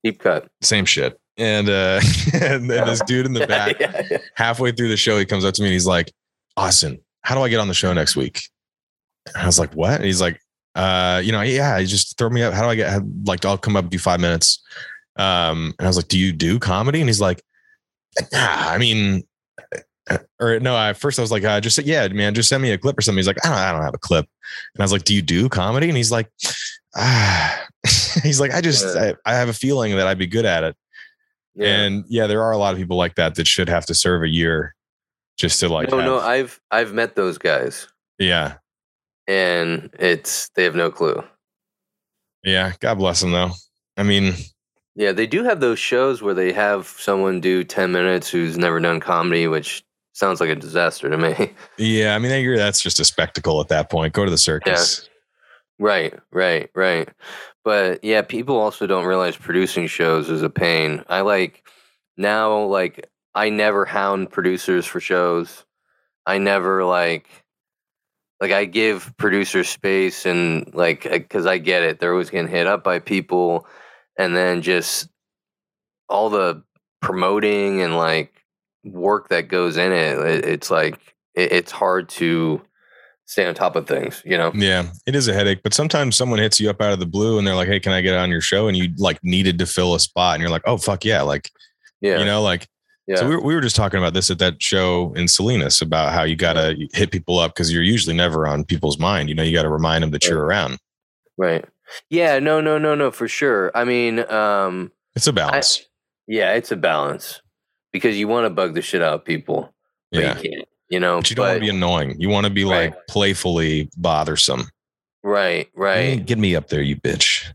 Deep 0.03 0.19
cut. 0.19 0.47
Same 0.61 0.85
shit. 0.85 1.19
And 1.37 1.69
uh 1.69 1.99
and 2.33 2.69
then 2.69 2.87
this 2.87 3.01
dude 3.01 3.25
in 3.25 3.33
the 3.33 3.45
back 3.47 3.79
yeah, 3.79 4.01
yeah. 4.09 4.17
halfway 4.35 4.71
through 4.71 4.87
the 4.89 4.97
show, 4.97 5.17
he 5.17 5.25
comes 5.25 5.43
up 5.43 5.53
to 5.55 5.61
me 5.61 5.67
and 5.67 5.73
he's 5.73 5.85
like, 5.85 6.11
Austin, 6.55 6.99
how 7.21 7.35
do 7.35 7.41
I 7.41 7.49
get 7.49 7.59
on 7.59 7.67
the 7.67 7.73
show 7.73 7.91
next 7.91 8.15
week? 8.15 8.43
And 9.27 9.43
I 9.43 9.45
was 9.45 9.59
like, 9.59 9.73
what? 9.73 9.95
And 9.95 10.05
he's 10.05 10.21
like, 10.21 10.39
uh, 10.75 11.21
you 11.23 11.33
know, 11.33 11.41
yeah, 11.41 11.77
you 11.77 11.85
just 11.87 12.17
throw 12.17 12.29
me 12.29 12.43
up. 12.43 12.53
How 12.53 12.63
do 12.63 12.69
I 12.69 12.75
get 12.75 12.89
how- 12.89 13.05
like 13.25 13.43
I'll 13.43 13.57
come 13.57 13.75
up 13.75 13.89
do 13.89 13.99
five 13.99 14.21
minutes. 14.21 14.63
Um, 15.17 15.73
and 15.77 15.85
I 15.85 15.89
was 15.89 15.97
like, 15.97 16.07
Do 16.07 16.17
you 16.17 16.31
do 16.31 16.59
comedy? 16.59 17.01
And 17.01 17.09
he's 17.09 17.19
like, 17.19 17.41
Nah, 18.31 18.39
I 18.39 18.77
mean, 18.77 19.23
or 20.39 20.59
no, 20.59 20.75
I 20.75 20.93
first 20.93 21.19
I 21.19 21.21
was 21.21 21.31
like, 21.31 21.43
uh, 21.43 21.61
just 21.61 21.77
yeah, 21.79 22.07
man, 22.09 22.33
just 22.33 22.49
send 22.49 22.63
me 22.63 22.71
a 22.71 22.77
clip 22.77 22.97
or 22.97 23.01
something. 23.01 23.17
He's 23.17 23.27
like, 23.27 23.45
I 23.45 23.49
don't, 23.49 23.57
I 23.57 23.71
don't 23.71 23.83
have 23.83 23.93
a 23.93 23.99
clip. 23.99 24.25
And 24.75 24.81
I 24.81 24.83
was 24.83 24.91
like, 24.91 25.03
Do 25.03 25.13
you 25.13 25.21
do 25.21 25.49
comedy? 25.49 25.87
And 25.87 25.97
he's 25.97 26.11
like, 26.11 26.31
ah, 26.95 27.67
he's 28.23 28.39
like, 28.39 28.51
I 28.51 28.61
just 28.61 28.97
I, 28.97 29.15
I 29.25 29.35
have 29.35 29.49
a 29.49 29.53
feeling 29.53 29.95
that 29.95 30.07
I'd 30.07 30.17
be 30.17 30.27
good 30.27 30.45
at 30.45 30.63
it. 30.63 30.75
Yeah. 31.55 31.67
And 31.81 32.05
yeah, 32.07 32.27
there 32.27 32.43
are 32.43 32.51
a 32.51 32.57
lot 32.57 32.73
of 32.73 32.79
people 32.79 32.97
like 32.97 33.15
that 33.15 33.35
that 33.35 33.47
should 33.47 33.69
have 33.69 33.85
to 33.87 33.93
serve 33.93 34.23
a 34.23 34.29
year 34.29 34.75
just 35.37 35.59
to 35.59 35.69
like. 35.69 35.89
no, 35.89 36.01
no. 36.01 36.19
I've 36.19 36.59
I've 36.71 36.93
met 36.93 37.15
those 37.15 37.37
guys, 37.37 37.87
yeah, 38.17 38.55
and 39.27 39.89
it's 39.99 40.49
they 40.55 40.63
have 40.63 40.75
no 40.75 40.89
clue. 40.89 41.23
yeah. 42.43 42.73
God 42.79 42.95
bless 42.95 43.21
them 43.21 43.31
though. 43.31 43.51
I 43.97 44.03
mean, 44.03 44.33
Yeah, 44.95 45.11
they 45.11 45.27
do 45.27 45.43
have 45.43 45.59
those 45.59 45.79
shows 45.79 46.21
where 46.21 46.33
they 46.33 46.53
have 46.53 46.87
someone 46.87 47.41
do 47.41 47.63
ten 47.63 47.91
minutes 47.91 48.29
who's 48.29 48.57
never 48.57 48.79
done 48.79 48.99
comedy, 48.99 49.47
which 49.47 49.83
sounds 50.19 50.41
like 50.41 50.49
a 50.49 50.55
disaster 50.55 51.09
to 51.09 51.17
me. 51.17 51.53
yeah. 51.77 52.13
I 52.13 52.19
mean, 52.19 52.31
I 52.31 52.35
agree. 52.35 52.57
That's 52.57 52.81
just 52.81 52.99
a 52.99 53.05
spectacle 53.05 53.59
at 53.61 53.69
that 53.69 53.89
point. 53.89 54.13
Go 54.13 54.25
to 54.25 54.31
the 54.31 54.37
circus. 54.37 55.09
Right, 55.79 56.13
right, 56.31 56.69
right. 56.75 57.07
But 57.63 58.03
yeah, 58.03 58.21
people 58.21 58.57
also 58.57 58.85
don't 58.85 59.05
realize 59.05 59.37
producing 59.37 59.87
shows 59.87 60.29
is 60.29 60.43
a 60.43 60.49
pain. 60.49 61.03
I 61.07 61.21
like 61.21 61.63
now 62.17 62.63
like 62.63 63.09
I 63.33 63.49
never 63.49 63.85
hound 63.85 64.29
producers 64.29 64.85
for 64.85 64.99
shows. 64.99 65.63
I 66.25 66.37
never 66.37 66.83
like 66.83 67.29
like 68.41 68.51
I 68.51 68.65
give 68.65 69.13
producers 69.17 69.69
space 69.69 70.25
and 70.25 70.73
like 70.73 71.29
cuz 71.29 71.45
I 71.45 71.57
get 71.57 71.83
it. 71.83 71.99
They're 71.99 72.11
always 72.11 72.29
getting 72.29 72.51
hit 72.51 72.67
up 72.67 72.83
by 72.83 72.99
people 72.99 73.65
and 74.17 74.35
then 74.35 74.61
just 74.61 75.07
all 76.09 76.29
the 76.29 76.61
promoting 77.01 77.81
and 77.81 77.95
like 77.95 78.38
work 78.83 79.29
that 79.29 79.47
goes 79.47 79.77
in 79.77 79.91
it, 79.91 80.17
it 80.19 80.45
it's 80.45 80.71
like 80.71 80.95
it, 81.35 81.51
it's 81.51 81.71
hard 81.71 82.09
to 82.09 82.61
stay 83.25 83.45
on 83.45 83.53
top 83.53 83.75
of 83.75 83.85
things, 83.87 84.21
you 84.25 84.37
know. 84.37 84.51
Yeah, 84.55 84.87
it 85.05 85.15
is 85.15 85.27
a 85.27 85.33
headache, 85.33 85.61
but 85.63 85.73
sometimes 85.73 86.15
someone 86.15 86.39
hits 86.39 86.59
you 86.59 86.69
up 86.69 86.81
out 86.81 86.93
of 86.93 86.99
the 86.99 87.05
blue 87.05 87.37
and 87.37 87.45
they're 87.45 87.55
like, 87.55 87.67
"Hey, 87.67 87.79
can 87.79 87.91
I 87.93 88.01
get 88.01 88.15
on 88.17 88.29
your 88.31 88.41
show?" 88.41 88.67
And 88.67 88.75
you 88.77 88.89
like 88.97 89.19
needed 89.23 89.59
to 89.59 89.65
fill 89.65 89.93
a 89.95 89.99
spot, 89.99 90.35
and 90.35 90.41
you're 90.41 90.49
like, 90.49 90.63
"Oh 90.65 90.77
fuck 90.77 91.05
yeah!" 91.05 91.21
Like 91.21 91.49
Yeah. 92.01 92.19
you 92.19 92.25
know, 92.25 92.41
like 92.41 92.67
yeah. 93.07 93.15
So 93.17 93.27
we 93.27 93.35
were, 93.35 93.41
we 93.41 93.55
were 93.55 93.61
just 93.61 93.75
talking 93.75 93.97
about 93.99 94.13
this 94.13 94.29
at 94.29 94.37
that 94.39 94.61
show 94.61 95.13
in 95.15 95.27
Salinas 95.27 95.81
about 95.81 96.13
how 96.13 96.23
you 96.23 96.35
got 96.35 96.53
to 96.53 96.75
hit 96.93 97.09
people 97.11 97.39
up 97.39 97.53
because 97.55 97.73
you're 97.73 97.81
usually 97.81 98.15
never 98.15 98.47
on 98.47 98.63
people's 98.63 98.99
mind. 98.99 99.29
You 99.29 99.35
know, 99.35 99.41
you 99.43 99.51
got 99.51 99.63
to 99.63 99.69
remind 99.69 100.03
them 100.03 100.11
that 100.11 100.25
you're 100.25 100.43
around. 100.45 100.77
Right. 101.35 101.65
Yeah, 102.11 102.37
no, 102.37 102.61
no, 102.61 102.77
no, 102.77 102.93
no, 102.93 103.09
for 103.09 103.27
sure. 103.27 103.71
I 103.73 103.83
mean, 103.83 104.19
um, 104.31 104.91
It's 105.15 105.25
a 105.25 105.33
balance. 105.33 105.83
yeah, 106.27 106.53
it's 106.53 106.71
a 106.71 106.75
balance 106.75 107.41
because 107.91 108.17
you 108.17 108.27
want 108.27 108.45
to 108.45 108.49
bug 108.49 108.73
the 108.73 108.81
shit 108.81 109.01
out 109.01 109.13
of 109.15 109.25
people, 109.25 109.73
but 110.11 110.21
yeah. 110.21 110.37
you 110.39 110.49
can't, 110.51 110.67
you 110.89 110.99
know. 110.99 111.17
But 111.17 111.29
you 111.29 111.35
don't 111.35 111.45
want 111.47 111.55
to 111.57 111.61
be 111.61 111.69
annoying. 111.69 112.15
You 112.19 112.29
want 112.29 112.45
to 112.45 112.49
be 112.51 112.63
Right. 112.63 112.91
like 112.91 113.07
playfully 113.07 113.89
bothersome. 113.97 114.69
right, 115.23 115.67
right, 115.75 116.25
Get 116.25 116.37
me 116.37 116.55
up 116.55 116.67
there, 116.69 116.81
you 116.81 116.95
bitch. 116.95 117.45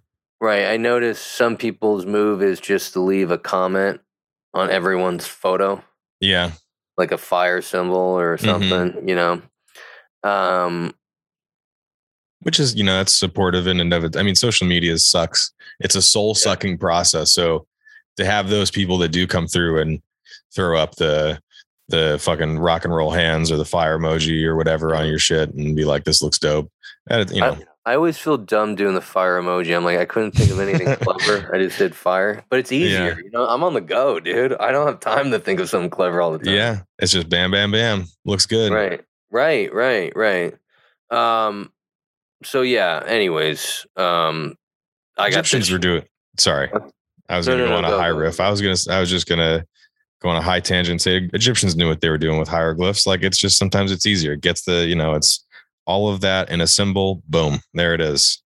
right. 0.41 0.67
I 0.67 0.77
noticed 0.77 1.27
some 1.27 1.57
people's 1.57 2.05
move 2.07 2.43
is 2.43 2.61
just 2.61 2.93
to 2.95 3.01
leave 3.01 3.31
a 3.31 3.39
comment 3.39 4.01
on 4.53 4.71
everyone's 4.71 5.27
photo, 5.27 5.83
Yeah. 6.21 6.53
like 6.99 7.11
a 7.13 7.19
fire 7.19 7.63
symbol 7.63 7.97
or 7.97 8.37
Mm-hmm. 8.37 8.47
something, 8.47 9.09
you 9.09 9.15
know. 9.15 9.43
Um, 10.23 10.95
Which 12.43 12.61
is, 12.61 12.75
you 12.75 12.85
know, 12.85 12.97
that's 12.99 13.15
supportive 13.15 13.67
and 13.67 13.93
of 13.93 14.05
it. 14.05 14.17
I 14.17 14.23
mean, 14.23 14.35
social 14.35 14.67
media 14.67 14.99
sucks. 14.99 15.53
It's 15.81 15.95
a 15.97 16.03
soul 16.03 16.35
sucking 16.35 16.79
process. 16.79 17.33
So 17.33 17.67
to 18.17 18.25
have 18.25 18.49
those 18.51 18.71
people 18.71 18.99
that 18.99 19.09
do 19.09 19.27
come 19.27 19.47
through 19.47 19.81
and 19.81 20.03
throw 20.55 20.79
up 20.79 20.97
the 20.97 21.41
the 21.89 22.19
fucking 22.21 22.59
rock 22.59 22.85
and 22.85 22.95
roll 22.95 23.11
hands 23.11 23.51
or 23.53 23.57
the 23.57 23.65
fire 23.65 23.99
emoji 23.99 24.45
or 24.45 24.57
whatever 24.57 24.95
on 24.95 25.07
your 25.07 25.19
shit 25.19 25.53
and 25.53 25.77
be 25.77 25.85
like, 25.85 26.05
this 26.05 26.23
looks 26.23 26.39
dope. 26.39 26.71
And, 27.11 27.31
you 27.31 27.43
know, 27.43 27.59
I 27.85 27.95
always 27.95 28.17
feel 28.17 28.39
dumb 28.39 28.75
doing 28.75 28.95
the 28.95 29.03
fire 29.03 29.39
emoji. 29.41 29.77
I'm 29.77 29.85
like, 29.85 29.99
I 29.99 30.07
couldn't 30.07 30.33
think 30.33 30.51
of 30.51 30.59
anything 30.59 30.97
clever. 31.03 31.55
I 31.55 31.59
just 31.59 31.77
did 31.77 31.95
fire, 31.95 32.43
but 32.49 32.59
it's 32.59 32.73
easier. 32.73 33.21
You 33.23 33.31
know, 33.31 33.47
I'm 33.47 33.63
on 33.63 33.75
the 33.75 33.83
go, 33.83 34.19
dude. 34.19 34.55
I 34.55 34.73
don't 34.73 34.87
have 34.87 35.01
time 35.01 35.31
to 35.33 35.39
think 35.39 35.61
of 35.61 35.69
something 35.69 35.91
clever 35.91 36.23
all 36.23 36.33
the 36.33 36.39
time. 36.39 36.55
Yeah, 36.55 36.81
it's 36.99 37.13
just 37.13 37.29
bam, 37.29 37.51
bam, 37.51 37.71
bam. 37.71 38.07
Looks 38.25 38.47
good. 38.47 38.73
Right. 38.73 39.03
Right. 39.31 39.73
Right. 39.75 40.13
Right. 40.17 40.55
Um. 41.11 41.71
So 42.43 42.63
yeah. 42.63 43.03
Anyways, 43.07 43.87
um, 43.97 44.55
I 45.19 45.29
got 45.29 45.41
Egyptians 45.41 45.67
this. 45.67 45.73
were 45.73 45.79
doing. 45.79 46.05
Sorry, 46.39 46.71
I 47.29 47.37
was 47.37 47.47
No, 47.47 47.53
going 47.59 47.65
to 47.65 47.71
no, 47.71 47.77
go 47.77 47.81
no, 47.83 47.87
on 47.89 47.93
a 47.93 47.97
go, 47.97 47.99
high 47.99 48.09
riff. 48.09 48.41
I 48.41 48.51
was 48.51 48.63
going 48.63 48.75
to. 48.75 48.93
I 48.93 49.01
was 49.01 49.11
just 49.11 49.27
going 49.29 49.41
to 49.41 49.67
go 50.25 50.31
on 50.31 50.37
a 50.37 50.43
high 50.43 50.59
tangent. 50.61 51.01
Say 51.03 51.29
Egyptians 51.35 51.77
knew 51.77 51.87
what 51.89 52.01
they 52.01 52.09
were 52.09 52.19
doing 52.19 52.39
with 52.39 52.49
hieroglyphs. 52.49 53.07
Like 53.07 53.23
it's 53.23 53.39
just 53.39 53.59
sometimes 53.59 53.93
it's 53.93 54.07
easier. 54.07 54.33
It 54.33 54.41
gets 54.41 54.63
the 54.65 54.87
you 54.87 54.97
know 54.97 55.15
it's 55.15 55.45
all 55.87 56.09
of 56.09 56.21
that 56.23 56.51
in 56.51 56.61
a 56.61 56.67
symbol. 56.67 57.23
Boom, 57.29 57.61
there 57.75 57.95
it 57.95 58.01
is. 58.01 58.43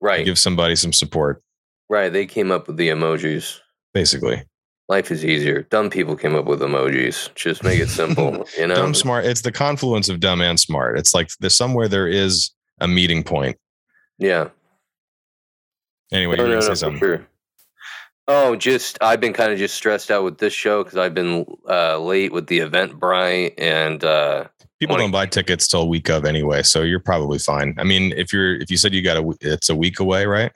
right. 0.00 0.24
Give 0.24 0.38
somebody 0.38 0.76
some 0.76 0.92
support. 0.92 1.42
Right. 1.88 2.12
They 2.12 2.26
came 2.26 2.50
up 2.52 2.66
with 2.68 2.76
the 2.76 2.88
emojis. 2.90 3.58
Basically, 3.94 4.42
Life 4.88 5.10
is 5.10 5.24
easier. 5.24 5.62
Dumb 5.70 5.88
people 5.88 6.14
came 6.14 6.34
up 6.34 6.44
with 6.44 6.60
emojis. 6.60 7.34
Just 7.34 7.64
make 7.64 7.80
it 7.80 7.88
simple. 7.88 8.46
You 8.58 8.66
know. 8.66 8.74
dumb 8.74 8.92
smart. 8.94 9.24
It's 9.24 9.40
the 9.40 9.52
confluence 9.52 10.08
of 10.10 10.20
dumb 10.20 10.40
and 10.42 10.60
smart. 10.60 10.98
It's 10.98 11.14
like 11.14 11.30
there's 11.40 11.56
somewhere 11.56 11.88
there 11.88 12.06
is 12.08 12.50
a 12.80 12.86
meeting 12.88 13.22
point. 13.22 13.56
Yeah. 14.18 14.48
Anyway, 16.12 16.36
No, 16.36 16.44
you 16.44 16.50
no, 16.50 16.60
no, 16.60 16.66
for 16.66 16.76
something. 16.76 16.98
sure. 17.00 17.26
Oh, 18.26 18.56
just 18.56 18.96
I've 19.02 19.20
been 19.20 19.34
kind 19.34 19.52
of 19.52 19.58
just 19.58 19.74
stressed 19.74 20.10
out 20.10 20.24
with 20.24 20.38
this 20.38 20.52
show 20.54 20.82
because 20.82 20.96
I've 20.98 21.12
been 21.14 21.44
uh, 21.68 21.98
late 21.98 22.32
with 22.32 22.46
the 22.46 22.60
Eventbrite 22.60 23.52
and 23.58 24.02
uh, 24.02 24.44
People 24.80 24.94
Wanna- 24.94 25.04
don't 25.04 25.10
buy 25.12 25.26
tickets 25.26 25.68
till 25.68 25.88
week 25.88 26.08
of 26.08 26.24
anyway, 26.24 26.62
so 26.62 26.82
you're 26.82 27.00
probably 27.00 27.38
fine. 27.38 27.74
I 27.78 27.84
mean, 27.84 28.12
if 28.16 28.32
you're 28.32 28.56
if 28.56 28.70
you 28.70 28.76
said 28.76 28.92
you 28.94 29.02
got 29.02 29.16
a, 29.18 29.34
it's 29.40 29.68
a 29.70 29.76
week 29.76 30.00
away, 30.00 30.26
right? 30.26 30.52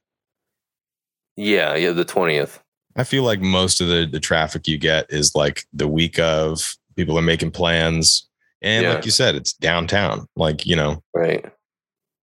yeah, 1.36 1.74
yeah, 1.74 1.92
the 1.92 2.04
twentieth. 2.04 2.58
I 2.96 3.04
feel 3.04 3.22
like 3.22 3.40
most 3.40 3.80
of 3.80 3.88
the 3.88 4.06
the 4.10 4.18
traffic 4.20 4.66
you 4.66 4.76
get 4.78 5.06
is 5.10 5.34
like 5.34 5.64
the 5.72 5.88
week 5.88 6.18
of. 6.18 6.74
People 6.96 7.16
are 7.16 7.22
making 7.22 7.52
plans, 7.52 8.28
and 8.60 8.82
Yeah. 8.82 8.94
like 8.94 9.04
you 9.04 9.12
said, 9.12 9.36
it's 9.36 9.52
downtown. 9.52 10.26
Like 10.34 10.66
you 10.66 10.74
know, 10.74 11.00
Right. 11.14 11.44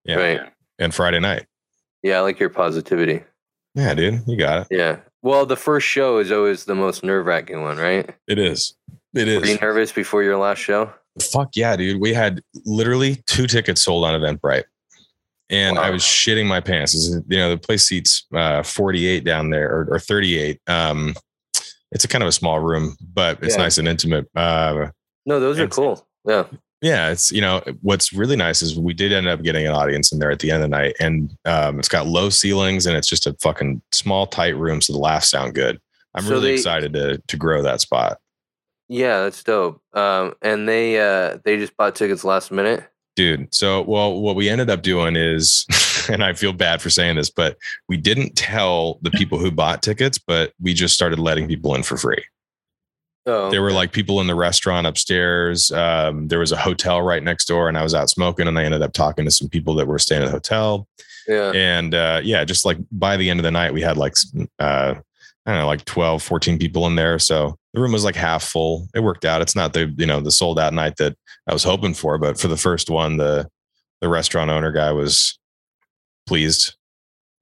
yeah, 0.04 0.16
Right. 0.16 0.42
and 0.80 0.94
Friday 0.94 1.22
night. 1.22 1.46
Yeah, 2.04 2.18
I 2.18 2.22
like 2.22 2.42
your 2.42 2.50
positivity. 2.50 3.24
Yeah, 3.74 3.94
dude, 3.94 4.24
you 4.28 4.36
got 4.38 4.64
it. 4.64 4.68
Yeah. 4.78 4.98
Well, 5.26 5.48
the 5.48 5.56
first 5.56 5.88
show 5.88 6.20
is 6.20 6.32
always 6.32 6.66
the 6.66 6.76
most 6.76 7.04
nerve 7.04 7.26
wracking 7.26 7.64
one, 7.64 7.78
right? 7.78 8.08
It 8.28 8.38
is. 8.38 8.76
It 9.16 9.28
is. 9.28 9.42
Were 9.42 9.48
you 9.48 9.58
nervous 9.58 9.92
before 9.92 10.22
your 10.22 10.38
last 10.38 10.60
show? 10.60 10.94
Fuck 11.20 11.56
yeah, 11.56 11.76
dude. 11.76 12.00
We 12.00 12.14
had 12.14 12.42
literally 12.64 13.16
two 13.26 13.48
tickets 13.48 13.82
sold 13.82 14.06
on 14.06 14.14
Eventbrite. 14.22 14.66
And 15.50 15.80
I 15.80 15.90
was 15.90 16.04
shitting 16.04 16.46
my 16.46 16.60
pants. 16.60 16.94
You 17.28 17.38
know, 17.40 17.50
the 17.50 17.58
place 17.58 17.88
seats 17.88 18.28
uh, 18.36 18.62
48 18.62 19.24
down 19.24 19.50
there 19.50 19.68
or, 19.72 19.88
or 19.96 20.00
38. 20.00 20.60
Um, 20.68 21.16
it's 21.92 22.04
a 22.04 22.08
kind 22.08 22.22
of 22.24 22.28
a 22.28 22.32
small 22.32 22.60
room, 22.60 22.96
but 23.12 23.42
it's 23.42 23.56
Yeah. 23.56 23.64
nice 23.64 23.80
and 23.80 23.88
intimate. 23.88 24.28
Uh, 24.36 24.90
No, 25.26 25.40
those 25.40 25.58
are 25.60 25.68
cool. 25.68 26.08
Yeah. 26.28 26.44
Yeah, 26.86 27.10
it's, 27.10 27.32
you 27.32 27.42
know, 27.42 27.64
what's 27.82 28.14
really 28.14 28.36
nice 28.36 28.62
is 28.62 28.78
we 28.80 28.94
did 28.94 29.12
end 29.12 29.28
up 29.28 29.42
getting 29.42 29.66
an 29.66 29.74
audience 29.74 30.12
in 30.12 30.20
there 30.20 30.30
at 30.30 30.38
the 30.38 30.52
end 30.52 30.64
of 30.64 30.70
the 30.70 30.78
night. 30.78 30.96
And 31.00 31.36
um, 31.46 31.80
it's 31.80 31.88
got 31.88 32.06
low 32.06 32.30
ceilings 32.30 32.86
and 32.86 32.96
it's 32.96 33.08
just 33.08 33.26
a 33.26 33.34
fucking 33.42 33.82
small, 33.92 34.28
tight 34.28 34.56
room. 34.56 34.82
So 34.82 34.94
the 34.94 35.00
laughs 35.00 35.30
sound 35.30 35.56
good. 35.56 35.82
I'm 36.14 36.24
So 36.26 36.30
really 36.30 36.50
they- 36.50 36.54
excited 36.54 36.94
to, 36.94 37.18
to 37.28 37.38
grow 37.38 37.64
that 37.64 37.82
spot. 37.82 38.20
Yeah, 38.88 39.22
that's 39.24 39.44
dope. 39.44 39.82
Um, 39.94 40.36
and 40.44 40.70
they 40.70 41.00
uh, 41.00 41.40
they 41.44 41.58
just 41.58 41.76
bought 41.76 41.96
tickets 41.96 42.24
last 42.24 42.52
minute. 42.52 42.84
Dude, 43.16 43.52
so 43.52 43.82
well, 43.82 44.22
what 44.22 44.36
we 44.36 44.48
ended 44.48 44.70
up 44.70 44.84
doing 44.84 45.16
is, 45.16 45.66
and 46.10 46.24
I 46.24 46.34
feel 46.34 46.54
bad 46.54 46.84
for 46.84 46.92
saying 46.92 47.16
this, 47.16 47.32
but 47.32 47.58
we 47.90 47.98
didn't 47.98 48.36
tell 48.36 49.00
the 49.02 49.10
people 49.10 49.40
who 49.40 49.50
bought 49.50 49.82
tickets, 49.82 50.20
but 50.20 50.54
we 50.62 50.76
just 50.76 50.94
started 50.94 51.18
letting 51.18 51.48
people 51.48 51.74
in 51.74 51.82
for 51.82 51.98
free. 51.98 52.24
Oh, 53.28 53.50
There 53.50 53.62
were 53.62 53.72
like 53.72 53.92
people 53.92 54.22
in 54.22 54.28
the 54.28 54.36
restaurant 54.36 54.86
upstairs. 54.86 55.72
Um, 55.72 56.28
there 56.28 56.40
was 56.40 56.52
a 56.52 56.58
hotel 56.58 57.02
right 57.02 57.24
next 57.24 57.46
door, 57.46 57.68
and 57.68 57.78
I 57.78 57.84
was 57.84 57.96
out 57.96 58.10
smoking, 58.10 58.48
and 58.48 58.60
I 58.60 58.64
ended 58.64 58.84
up 58.84 58.94
talking 58.94 59.26
to 59.26 59.32
some 59.32 59.50
people 59.50 59.74
that 59.76 59.88
were 59.88 59.98
staying 59.98 60.22
at 60.22 60.26
the 60.26 60.32
hotel. 60.32 60.88
yeah. 61.28 61.52
And 61.56 61.96
uh, 61.96 62.22
yeah, 62.24 62.44
just 62.46 62.66
like 62.66 62.78
by 62.92 63.18
the 63.18 63.30
end 63.30 63.40
of 63.40 63.44
the 63.44 63.52
night, 63.52 63.74
we 63.74 63.82
had 63.82 63.98
like 63.98 64.14
uh, 64.60 64.96
I 65.46 65.52
don't 65.52 65.60
know, 65.60 65.68
like 65.68 65.86
12, 65.86 66.24
14 66.24 66.58
people 66.58 66.88
in 66.88 66.96
there. 66.96 67.20
So 67.20 67.58
the 67.74 67.82
room 67.82 67.92
was 67.92 68.04
like 68.04 68.16
half 68.16 68.44
full. 68.44 68.88
It 68.96 69.02
worked 69.02 69.26
out. 69.26 69.42
It's 69.42 69.56
not 69.56 69.74
the 69.74 69.94
you 69.98 70.06
know 70.06 70.20
the 70.20 70.32
sold 70.32 70.60
out 70.60 70.74
night 70.74 70.98
that 70.98 71.16
I 71.48 71.54
was 71.54 71.64
hoping 71.64 71.94
for, 71.94 72.18
but 72.18 72.40
for 72.40 72.48
the 72.48 72.58
first 72.58 72.90
one, 72.90 73.18
the 73.18 73.50
the 74.02 74.10
restaurant 74.10 74.52
owner 74.52 74.72
guy 74.72 74.92
was 74.92 75.38
pleased. 76.28 76.76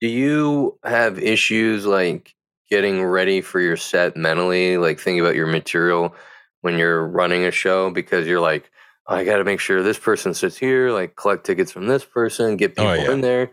Do 0.01 0.07
you 0.07 0.77
have 0.83 1.17
issues 1.17 1.85
like 1.85 2.33
getting 2.73 3.05
ready 3.05 3.39
for 3.39 3.59
your 3.59 3.77
set 3.77 4.17
mentally, 4.17 4.77
like 4.77 4.99
thinking 4.99 5.19
about 5.19 5.35
your 5.35 5.45
material 5.45 6.15
when 6.61 6.75
you're 6.75 7.05
running 7.05 7.43
a 7.45 7.51
show 7.51 7.91
because 7.91 8.25
you're 8.25 8.39
like, 8.41 8.71
"Oh, 9.05 9.13
I 9.15 9.23
got 9.23 9.37
to 9.37 9.43
make 9.43 9.59
sure 9.59 9.83
this 9.83 9.99
person 9.99 10.33
sits 10.33 10.57
here, 10.57 10.89
like 10.89 11.15
collect 11.15 11.45
tickets 11.45 11.71
from 11.71 11.85
this 11.85 12.03
person, 12.03 12.57
get 12.57 12.71
oh, 12.71 12.73
people 12.73 12.89
Oh, 12.89 12.93
yeah. 12.95 13.11
in 13.11 13.21
there. 13.21 13.51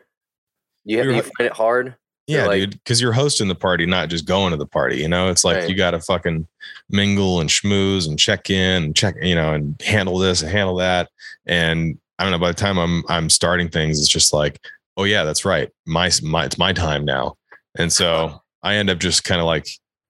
You, 0.86 1.02
You're 1.02 1.12
you 1.12 1.20
find 1.22 1.32
it 1.40 1.52
hard? 1.52 1.96
Yeah, 2.26 2.46
like- 2.46 2.60
dude, 2.60 2.70
because 2.70 2.98
you're 2.98 3.12
hosting 3.12 3.48
the 3.48 3.54
party, 3.54 3.84
not 3.84 4.08
just 4.08 4.24
going 4.24 4.52
to 4.52 4.56
the 4.56 4.64
party. 4.64 4.96
You 4.96 5.08
know, 5.08 5.28
it's 5.28 5.44
like 5.44 5.58
Right. 5.58 5.68
you 5.68 5.74
got 5.76 5.90
to 5.90 6.00
fucking 6.00 6.46
mingle 6.88 7.40
and 7.40 7.50
schmooze 7.50 8.08
and 8.08 8.18
check 8.18 8.48
in 8.48 8.84
and 8.84 8.96
check, 8.96 9.16
you 9.20 9.34
know, 9.34 9.52
and 9.52 9.78
handle 9.82 10.16
this 10.16 10.40
and 10.40 10.50
handle 10.50 10.76
that. 10.76 11.10
And 11.44 11.98
I 12.18 12.22
don't 12.22 12.32
know. 12.32 12.38
By 12.38 12.48
the 12.48 12.54
time 12.54 12.78
I'm 12.78 13.04
I'm 13.10 13.28
starting 13.28 13.68
things, 13.68 13.98
it's 13.98 14.08
just 14.08 14.32
like, 14.32 14.60
oh 14.96 15.04
yeah, 15.04 15.24
that's 15.24 15.44
right. 15.44 15.68
My 15.86 16.10
my 16.22 16.46
it's 16.46 16.56
my 16.56 16.72
time 16.72 17.04
now. 17.04 17.36
And 17.76 17.92
so 17.92 18.39
I 18.62 18.74
end 18.76 18.90
up 18.90 18.98
just 18.98 19.24
kind 19.24 19.40
of 19.40 19.46
like 19.46 19.66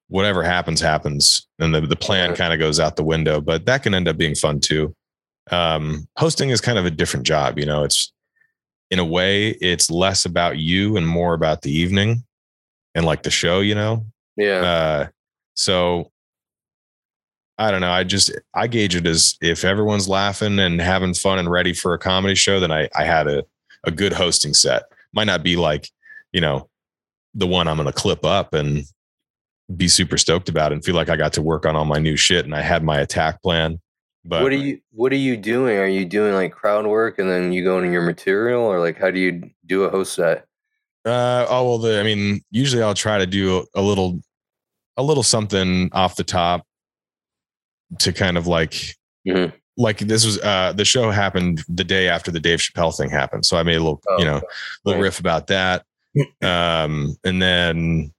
whatever 0.09 0.43
happens 0.43 0.81
happens, 0.81 1.47
and 1.59 1.75
the 1.75 1.81
the 1.83 1.97
plan 1.97 2.35
kind 2.35 2.53
of 2.53 2.59
goes 2.59 2.81
out 2.81 2.97
the 2.97 3.05
window. 3.05 3.41
But 3.41 3.67
that 3.67 3.83
can 3.83 3.95
end 3.95 4.09
up 4.09 4.17
being 4.17 4.35
fun 4.35 4.61
too. 4.61 4.95
Um, 5.51 6.07
hosting 6.17 6.51
is 6.51 6.61
kind 6.61 6.79
of 6.79 6.85
a 6.87 6.91
different 6.91 7.27
job. 7.27 7.59
You 7.59 7.67
know, 7.67 7.85
it's 7.85 8.13
in 8.91 8.99
a 8.99 9.05
way 9.05 9.51
it's 9.61 9.91
less 9.91 10.25
about 10.25 10.59
you 10.59 10.97
and 10.97 11.07
more 11.07 11.33
about 11.35 11.63
the 11.63 11.71
evening 11.71 12.25
and 12.95 13.07
like 13.07 13.23
the 13.23 13.31
show 13.31 13.61
you 13.61 13.73
know 13.75 14.05
Yeah. 14.37 14.61
uh 14.63 15.07
so 15.55 16.11
i 17.57 17.71
don't 17.71 17.81
know 17.81 17.91
i 17.93 18.03
just 18.03 18.33
i 18.53 18.67
gauge 18.67 18.97
it 18.97 19.07
as 19.07 19.37
if 19.41 19.65
everyone's 19.65 20.09
laughing 20.09 20.59
and 20.59 20.81
having 20.81 21.15
fun 21.15 21.39
and 21.39 21.49
ready 21.49 21.73
for 21.73 21.95
a 21.95 21.99
comedy 21.99 22.35
show 22.35 22.59
then 22.59 22.73
i 22.73 22.89
i 22.97 23.05
had 23.05 23.29
a, 23.29 23.45
a 23.85 23.93
good 23.93 24.13
hosting 24.13 24.55
set 24.55 24.83
might 25.13 25.29
not 25.29 25.45
be 25.45 25.55
like 25.55 25.89
you 26.33 26.41
know 26.41 26.69
the 27.35 27.47
one 27.47 27.69
i'm 27.69 27.77
gonna 27.77 27.93
clip 27.93 28.25
up 28.25 28.55
and 28.55 28.85
be 29.77 29.87
super 29.88 30.19
stoked 30.19 30.49
about 30.49 30.73
and 30.73 30.85
feel 30.85 30.95
like 30.95 31.09
i 31.09 31.16
got 31.16 31.33
to 31.33 31.43
work 31.43 31.64
on 31.64 31.77
all 31.77 31.85
my 31.85 31.99
new 31.99 32.16
shit 32.16 32.45
and 32.45 32.55
i 32.55 32.61
had 32.61 32.83
my 32.83 32.99
attack 33.01 33.40
plan 33.43 33.81
but 34.25 34.43
what 34.43 34.53
are 34.53 34.57
you 34.57 34.79
What 34.90 35.12
are 35.12 35.16
you 35.16 35.35
doing? 35.38 35.79
Are 35.79 35.87
you 35.87 36.05
doing 36.05 36.35
like 36.35 36.53
crowd 36.53 36.87
work 36.87 37.19
and 37.19 37.31
then 37.31 37.55
you 37.55 37.64
go 37.64 37.79
into 37.79 37.90
your 37.90 38.03
material, 38.03 38.61
or 38.61 38.79
like 38.79 38.99
how 38.99 39.11
do 39.11 39.19
you 39.19 39.51
do 39.64 39.85
a 39.85 39.90
host 39.90 40.12
set? 40.12 40.45
Uh, 41.07 41.47
oh 41.49 41.66
well, 41.66 41.79
the 41.79 41.99
I 41.99 42.03
mean, 42.03 42.43
usually 42.51 42.83
I'll 42.83 42.93
try 42.93 43.16
to 43.16 43.25
do 43.27 43.64
a 43.75 43.81
little, 43.81 44.21
a 44.99 45.03
little 45.03 45.23
something 45.23 45.88
off 45.95 46.16
the 46.16 46.25
top 46.25 46.66
to 48.01 48.12
kind 48.12 48.37
of 48.37 48.47
like, 48.47 48.75
Mhm. 49.27 49.55
like 49.79 50.01
this 50.01 50.27
was 50.27 50.38
uh 50.43 50.75
the 50.75 50.85
show 50.85 51.11
happened 51.11 51.64
the 51.69 51.83
day 51.85 52.07
after 52.11 52.31
the 52.31 52.40
Dave 52.40 52.59
Chappelle 52.59 52.95
thing 52.95 53.09
happened, 53.09 53.47
so 53.47 53.57
I 53.57 53.62
made 53.62 53.77
a 53.77 53.81
little, 53.81 54.03
Oh, 54.07 54.19
you 54.19 54.27
know, 54.27 54.37
okay. 54.37 54.47
little 54.85 55.01
riff 55.01 55.19
about 55.19 55.47
that, 55.47 55.87
um, 56.42 57.16
and 57.25 57.40
then, 57.40 58.12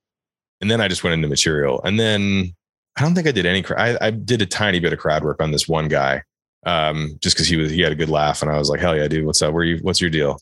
and 0.61 0.71
then 0.71 0.81
I 0.81 0.87
just 0.87 1.03
went 1.03 1.13
into 1.13 1.27
material, 1.27 1.81
and 1.83 1.99
then 1.99 2.53
I 2.97 3.01
don't 3.01 3.15
think 3.15 3.27
I 3.27 3.31
did 3.31 3.45
any. 3.45 3.63
I, 3.77 3.97
I 4.01 4.11
did 4.11 4.41
a 4.41 4.45
tiny 4.45 4.79
bit 4.79 4.93
of 4.93 4.99
crowd 4.99 5.23
work 5.23 5.41
on 5.41 5.51
this 5.51 5.67
one 5.67 5.87
guy, 5.87 6.23
um, 6.65 7.17
just 7.21 7.35
because 7.35 7.47
he 7.47 7.55
was 7.57 7.71
he 7.71 7.81
had 7.81 7.91
a 7.91 7.95
good 7.95 8.09
laugh, 8.09 8.41
and 8.41 8.51
I 8.51 8.57
was 8.57 8.69
like, 8.69 8.79
hell 8.79 8.95
yeah, 8.95 9.07
dude, 9.07 9.25
what's 9.25 9.41
up? 9.41 9.53
Where 9.53 9.63
you? 9.63 9.79
What's 9.81 10.01
your 10.01 10.09
deal? 10.09 10.39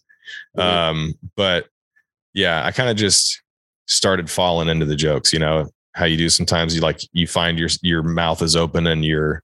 Mhm. 0.57 0.62
Um, 0.62 1.13
but 1.35 1.67
yeah, 2.33 2.65
I 2.65 2.71
kind 2.71 2.89
of 2.89 2.95
just 2.97 3.41
started 3.88 4.29
falling 4.29 4.69
into 4.69 4.85
the 4.85 4.95
jokes, 4.95 5.33
you 5.33 5.39
know, 5.39 5.67
how 5.93 6.05
you 6.05 6.15
do 6.17 6.29
sometimes 6.29 6.75
you 6.75 6.81
like 6.81 6.99
you 7.13 7.25
find 7.27 7.57
your 7.57 7.69
your 7.81 8.03
mouth 8.03 8.41
is 8.41 8.55
open 8.55 8.85
and 8.88 9.03
you're 9.03 9.41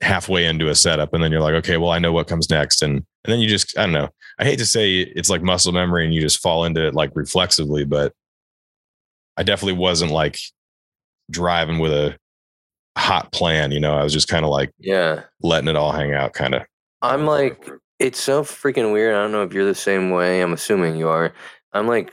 halfway 0.00 0.46
into 0.46 0.68
a 0.68 0.74
setup 0.74 1.12
and 1.14 1.22
then 1.22 1.30
you're 1.32 1.40
like, 1.40 1.54
okay, 1.54 1.76
well, 1.76 1.90
I 1.90 1.98
know 1.98 2.12
what 2.12 2.28
comes 2.28 2.50
next. 2.50 2.82
And 2.82 2.94
and 2.94 3.32
then 3.32 3.40
you 3.40 3.48
just 3.48 3.76
I 3.78 3.82
don't 3.82 3.92
know. 3.92 4.08
I 4.38 4.44
hate 4.44 4.58
to 4.58 4.66
say 4.66 4.98
it's 5.00 5.30
like 5.30 5.42
muscle 5.42 5.72
memory 5.72 6.04
and 6.04 6.12
you 6.14 6.20
just 6.20 6.40
fall 6.40 6.64
into 6.64 6.86
it 6.86 6.94
like 6.94 7.10
reflexively, 7.14 7.84
but 7.84 8.12
I 9.36 9.42
definitely 9.42 9.78
wasn't 9.78 10.12
like 10.12 10.38
driving 11.30 11.78
with 11.78 11.92
a 11.92 12.16
hot 12.98 13.32
plan, 13.32 13.72
you 13.72 13.80
know. 13.80 13.96
I 13.96 14.04
was 14.04 14.12
just 14.12 14.28
kind 14.28 14.44
of 14.44 14.50
like 14.50 14.72
Yeah. 14.78 15.22
letting 15.42 15.68
it 15.68 15.76
all 15.76 15.92
hang 15.92 16.12
out 16.14 16.32
kind 16.34 16.54
of. 16.54 16.62
I'm 17.02 17.26
like, 17.26 17.68
it's 17.98 18.20
so 18.20 18.42
freaking 18.42 18.92
weird. 18.92 19.14
I 19.14 19.22
don't 19.22 19.32
know 19.32 19.42
if 19.42 19.52
you're 19.52 19.64
the 19.64 19.74
same 19.74 20.10
way. 20.10 20.40
I'm 20.42 20.52
assuming 20.52 20.96
you 20.96 21.08
are. 21.08 21.32
I'm 21.72 21.86
like 21.86 22.12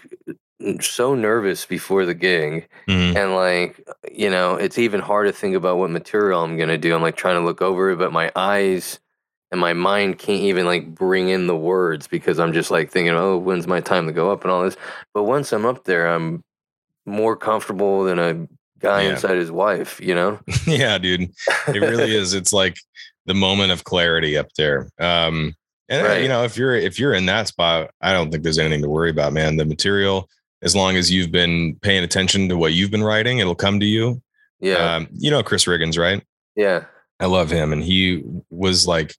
so 0.80 1.14
nervous 1.16 1.66
before 1.66 2.06
the 2.06 2.14
gig. 2.14 2.70
Mhm. 2.88 3.16
And 3.18 3.36
like, 3.36 3.86
you 4.12 4.30
know, 4.30 4.56
it's 4.56 4.78
even 4.78 5.02
hard 5.02 5.28
to 5.28 5.34
think 5.34 5.56
about 5.56 5.78
what 5.78 5.90
material 5.90 6.42
I'm 6.42 6.56
going 6.58 6.70
to 6.70 6.78
do. 6.78 6.96
I'm 6.96 7.02
like 7.02 7.18
trying 7.18 7.40
to 7.40 7.46
look 7.46 7.62
over 7.62 7.92
it, 7.92 7.98
but 7.98 8.14
my 8.14 8.32
eyes 8.36 9.00
and 9.54 9.62
my 9.62 9.72
mind 9.74 10.18
can't 10.18 10.42
even 10.42 10.66
like 10.66 10.94
bring 10.96 11.30
in 11.30 11.46
the 11.46 11.56
words 11.56 12.08
because 12.08 12.39
I'm 12.39 12.54
just 12.54 12.72
like 12.72 12.89
thinking, 12.92 13.13
oh, 13.13 13.38
when's 13.38 13.68
my 13.68 13.80
time 13.82 14.08
to 14.08 14.12
go 14.12 14.32
up 14.32 14.42
and 14.44 14.52
all 14.52 14.63
this. 14.63 14.76
But 15.13 15.24
once 15.24 15.54
I'm 15.54 15.66
up 15.66 15.84
there, 15.84 16.08
I'm 16.08 16.44
more 17.06 17.38
comfortable 17.38 18.04
than 18.04 18.18
a 18.18 18.48
guy 18.80 19.04
Yeah. 19.04 19.12
inside 19.12 19.38
his 19.38 19.52
wife, 19.52 20.02
you 20.02 20.16
know? 20.16 20.39
yeah, 20.66 20.98
dude. 20.98 21.30
It 21.68 21.80
really 21.82 22.16
is. 22.16 22.34
It's 22.34 22.52
like 22.52 22.78
the 23.28 23.36
moment 23.36 23.72
of 23.72 23.84
clarity 23.84 24.36
up 24.38 24.48
there. 24.58 24.89
Um, 25.00 25.56
and 25.88 26.04
uh, 26.06 26.10
Right. 26.10 26.24
you 26.24 26.30
know, 26.30 26.44
if 26.46 26.58
you're 26.58 26.74
if 26.76 26.98
you're 27.00 27.13
in 27.13 27.28
that 27.28 27.48
spot, 27.48 27.92
I 28.02 28.12
don't 28.12 28.32
think 28.32 28.42
there's 28.42 28.58
anything 28.58 28.82
to 28.82 28.89
worry 28.89 29.12
about, 29.12 29.34
man. 29.34 29.58
The 29.58 29.66
material, 29.66 30.28
as 30.63 30.76
long 30.76 30.96
as 30.96 31.12
you've 31.12 31.32
been 31.32 31.76
paying 31.84 32.04
attention 32.04 32.50
to 32.50 32.58
what 32.58 32.74
you've 32.74 32.89
been 32.89 33.04
writing, 33.04 33.38
it'll 33.38 33.54
come 33.54 33.80
to 33.80 33.86
you. 33.86 34.20
yeah. 34.60 34.96
Um, 34.96 35.10
you 35.13 35.30
know 35.30 35.44
Chris 35.44 35.66
Riggins, 35.66 36.00
right? 36.00 36.24
yeah. 36.56 36.86
I 37.20 37.28
love 37.28 37.52
him, 37.52 37.72
and 37.72 37.84
he 37.84 38.24
was 38.50 38.88
like 38.88 39.16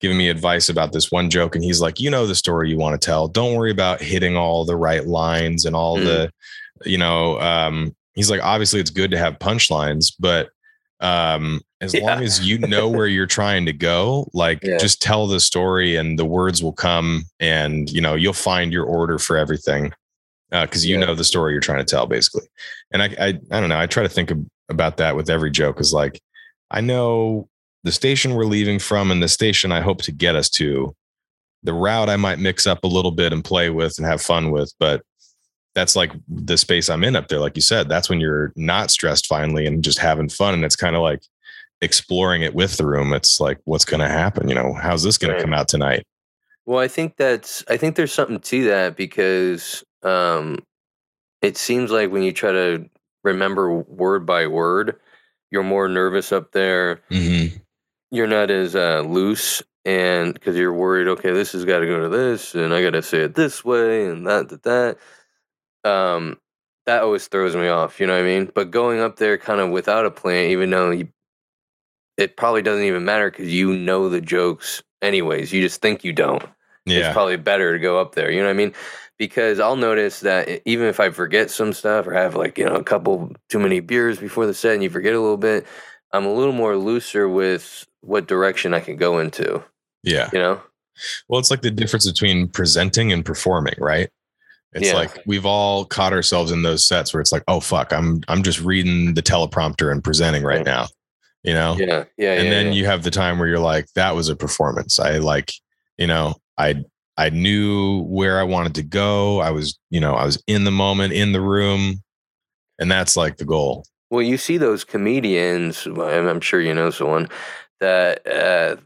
giving 0.00 0.18
me 0.18 0.28
advice 0.28 0.68
about 0.68 0.92
this 0.92 1.10
one 1.10 1.30
joke, 1.30 1.54
and 1.54 1.64
he's 1.64 1.80
like, 1.80 1.98
"You 2.00 2.10
know 2.10 2.26
the 2.26 2.34
story 2.34 2.68
you 2.70 2.76
want 2.78 3.00
to 3.00 3.04
tell. 3.04 3.28
Don't 3.28 3.54
worry 3.54 3.70
about 3.70 4.00
hitting 4.00 4.36
all 4.36 4.64
the 4.64 4.76
right 4.76 5.06
lines 5.06 5.64
and 5.64 5.74
all 5.76 5.96
Mm. 5.98 6.04
the, 6.04 6.30
you 6.90 6.98
know." 6.98 7.40
Um, 7.40 7.94
he's 8.14 8.30
like, 8.30 8.42
obviously, 8.42 8.80
it's 8.80 8.90
good 8.90 9.10
to 9.10 9.18
have 9.18 9.38
punchlines, 9.38 10.12
but 10.18 10.50
um, 11.00 11.60
as 11.80 11.92
Yeah. 11.94 12.04
long 12.06 12.22
as 12.22 12.40
you 12.46 12.58
know 12.58 12.88
where 12.88 13.06
you're 13.06 13.26
trying 13.26 13.66
to 13.66 13.72
go, 13.72 14.28
like 14.32 14.60
Yeah. 14.62 14.78
just 14.78 15.00
tell 15.02 15.26
the 15.26 15.40
story, 15.40 15.96
and 15.96 16.18
the 16.18 16.24
words 16.24 16.62
will 16.62 16.72
come, 16.72 17.24
and 17.40 17.90
you 17.90 18.00
know 18.00 18.14
you'll 18.14 18.32
find 18.32 18.72
your 18.72 18.84
order 18.84 19.18
for 19.18 19.36
everything 19.36 19.92
because 20.50 20.86
you 20.86 20.98
Yeah. 20.98 21.06
know 21.06 21.14
the 21.14 21.24
story 21.24 21.52
you're 21.52 21.60
trying 21.60 21.84
to 21.84 21.90
tell, 21.90 22.06
basically. 22.06 22.46
And 22.92 23.02
I, 23.02 23.06
I, 23.18 23.26
I 23.50 23.60
don't 23.60 23.68
know. 23.68 23.78
I 23.78 23.86
try 23.86 24.02
to 24.04 24.08
think 24.08 24.30
ab- 24.30 24.46
about 24.68 24.96
that 24.98 25.16
with 25.16 25.28
every 25.30 25.50
joke. 25.50 25.80
Is 25.80 25.92
like. 25.92 26.20
I 26.68 26.80
know 26.80 27.48
the 27.86 27.92
station 27.92 28.34
we're 28.34 28.44
leaving 28.44 28.80
from 28.80 29.12
and 29.12 29.22
the 29.22 29.28
station 29.28 29.70
I 29.70 29.80
hope 29.80 30.02
to 30.02 30.12
get 30.12 30.34
us 30.34 30.50
to, 30.50 30.92
the 31.62 31.72
route 31.72 32.10
I 32.10 32.16
might 32.16 32.40
mix 32.40 32.66
up 32.66 32.82
a 32.82 32.88
little 32.88 33.12
bit 33.12 33.32
and 33.32 33.44
play 33.44 33.70
with 33.70 33.96
and 33.96 34.04
have 34.04 34.20
fun 34.20 34.50
with, 34.50 34.74
but 34.80 35.02
that's 35.76 35.94
like 35.94 36.10
the 36.28 36.56
space 36.56 36.88
I'm 36.90 37.04
in 37.04 37.14
up 37.14 37.28
there. 37.28 37.38
Like 37.38 37.54
you 37.54 37.62
said, 37.62 37.88
that's 37.88 38.08
when 38.08 38.18
you're 38.18 38.52
not 38.56 38.90
stressed 38.90 39.26
finally 39.26 39.66
and 39.66 39.84
just 39.84 40.00
having 40.00 40.28
fun. 40.28 40.52
And 40.52 40.64
it's 40.64 40.74
kind 40.74 40.96
of 40.96 41.02
like 41.02 41.22
exploring 41.80 42.42
it 42.42 42.56
with 42.56 42.76
the 42.76 42.86
room. 42.86 43.12
It's 43.12 43.38
like, 43.38 43.60
what's 43.66 43.84
going 43.84 44.00
to 44.00 44.08
happen? 44.08 44.48
You 44.48 44.56
know, 44.56 44.72
how's 44.74 45.04
this 45.04 45.16
going 45.16 45.30
Right. 45.32 45.38
to 45.38 45.44
come 45.44 45.54
out 45.54 45.68
tonight? 45.68 46.04
Well, 46.64 46.80
I 46.80 46.88
think 46.88 47.16
that's 47.16 47.62
I 47.68 47.76
think 47.76 47.94
there's 47.94 48.12
something 48.12 48.40
to 48.40 48.64
that 48.64 48.96
because 48.96 49.84
um 50.02 50.58
it 51.40 51.56
seems 51.56 51.92
like 51.92 52.10
when 52.10 52.24
you 52.24 52.32
try 52.32 52.50
to 52.50 52.90
remember 53.22 53.72
word 53.72 54.26
by 54.26 54.48
word, 54.48 54.96
you're 55.52 55.62
more 55.62 55.86
nervous 55.86 56.32
up 56.32 56.50
there. 56.50 57.02
Mm-hmm. 57.12 57.58
You're 58.10 58.26
not 58.26 58.50
as 58.50 58.76
uh, 58.76 59.00
loose 59.00 59.62
and 59.84 60.34
because 60.34 60.56
you're 60.56 60.72
worried, 60.72 61.08
okay, 61.08 61.30
this 61.32 61.52
has 61.52 61.64
got 61.64 61.80
to 61.80 61.86
go 61.86 62.00
to 62.02 62.08
this 62.08 62.54
and 62.54 62.74
I 62.74 62.82
got 62.82 62.90
to 62.90 63.02
say 63.02 63.20
it 63.22 63.34
this 63.34 63.64
way 63.64 64.06
and 64.06 64.26
that 64.26 64.48
that 64.48 64.62
that. 64.64 64.98
Um 65.88 66.38
that 66.86 67.02
always 67.02 67.26
throws 67.26 67.56
me 67.56 67.66
off, 67.68 67.98
you 67.98 68.06
know 68.06 68.14
what 68.14 68.22
I 68.22 68.26
mean? 68.26 68.50
But 68.54 68.70
going 68.70 69.00
up 69.00 69.16
there 69.16 69.38
kind 69.38 69.60
of 69.60 69.70
without 69.70 70.06
a 70.06 70.10
plan, 70.10 70.50
even 70.50 70.70
though 70.70 70.90
you, 70.92 71.08
it 72.16 72.36
probably 72.36 72.62
doesn't 72.62 72.84
even 72.84 73.04
matter 73.04 73.30
because 73.30 73.52
you 73.52 73.76
know 73.76 74.08
the 74.08 74.20
jokes 74.20 74.82
anyways. 75.02 75.52
You 75.52 75.60
just 75.62 75.82
think 75.82 76.04
you 76.04 76.12
don't 76.12 76.44
Yeah. 76.86 76.98
it's 76.98 77.12
probably 77.12 77.36
better 77.36 77.72
to 77.72 77.78
go 77.78 78.00
up 78.00 78.14
there. 78.14 78.30
You 78.30 78.38
know 78.40 78.46
what 78.46 78.50
I 78.52 78.54
mean? 78.56 78.72
Because 79.18 79.58
I'll 79.60 79.76
notice 79.76 80.20
that 80.20 80.62
even 80.64 80.86
if 80.86 81.00
I 81.00 81.10
forget 81.10 81.50
some 81.50 81.72
stuff 81.72 82.06
or 82.06 82.12
have 82.12 82.34
like, 82.36 82.56
you 82.58 82.64
know, 82.66 82.74
a 82.76 82.84
couple 82.84 83.32
too 83.48 83.58
many 83.58 83.80
beers 83.80 84.18
before 84.18 84.46
the 84.46 84.54
set 84.54 84.74
and 84.74 84.82
you 84.82 84.90
forget 84.90 85.14
a 85.14 85.20
little 85.20 85.36
bit, 85.38 85.66
I'm 86.12 86.26
a 86.26 86.32
little 86.32 86.52
more 86.52 86.76
looser 86.76 87.28
with 87.28 87.86
what 88.06 88.26
direction 88.28 88.72
I 88.74 88.80
can 88.80 88.96
go 88.96 89.18
into, 89.18 89.62
yeah. 90.02 90.30
you 90.32 90.38
know? 90.38 90.60
Well, 91.28 91.38
it's 91.40 91.50
like 91.50 91.62
the 91.62 91.70
difference 91.70 92.10
between 92.10 92.48
presenting 92.48 93.12
and 93.12 93.24
performing, 93.24 93.74
right? 93.78 94.08
It's 94.72 94.88
Yeah. 94.88 94.94
like 94.94 95.22
we've 95.26 95.46
all 95.46 95.84
caught 95.84 96.12
ourselves 96.12 96.50
in 96.52 96.62
those 96.62 96.86
sets 96.86 97.12
where 97.12 97.20
it's 97.20 97.32
like, 97.32 97.44
oh 97.48 97.60
fuck, 97.60 97.92
I'm 97.92 98.22
I'm 98.28 98.42
just 98.42 98.60
reading 98.60 99.14
the 99.14 99.22
teleprompter 99.22 99.90
and 99.90 100.02
presenting 100.02 100.42
right 100.42 100.56
Right. 100.58 100.66
now. 100.66 100.86
you 101.42 101.52
know? 101.52 101.76
Yeah, 101.78 102.04
yeah, 102.16 102.32
and 102.34 102.44
yeah, 102.44 102.50
then 102.50 102.66
yeah. 102.66 102.72
you 102.72 102.86
have 102.86 103.02
the 103.04 103.10
time 103.10 103.38
where 103.38 103.46
you're 103.46 103.58
like, 103.60 103.86
that 103.94 104.14
was 104.16 104.28
a 104.28 104.34
performance. 104.36 104.98
I 104.98 105.18
like, 105.18 105.52
you 105.98 106.06
know, 106.06 106.34
I 106.58 106.84
I 107.16 107.30
knew 107.30 108.02
where 108.02 108.38
I 108.40 108.42
wanted 108.42 108.74
to 108.76 108.82
go. 108.82 109.40
I 109.40 109.50
was, 109.50 109.78
you 109.90 110.00
know, 110.00 110.14
I 110.14 110.24
was 110.26 110.42
in 110.46 110.64
the 110.64 110.70
moment, 110.70 111.12
in 111.12 111.32
the 111.32 111.40
room. 111.40 112.02
And 112.78 112.90
that's 112.90 113.16
like 113.16 113.38
the 113.38 113.44
goal. 113.46 113.86
Well, 114.10 114.20
you 114.22 114.36
see 114.36 114.58
those 114.58 114.84
comedians, 114.84 115.86
and 115.86 115.98
I'm 116.28 116.40
sure 116.42 116.60
you 116.60 116.74
know 116.74 116.90
someone 116.90 117.28
that 117.80 118.26
uh, 118.26 118.76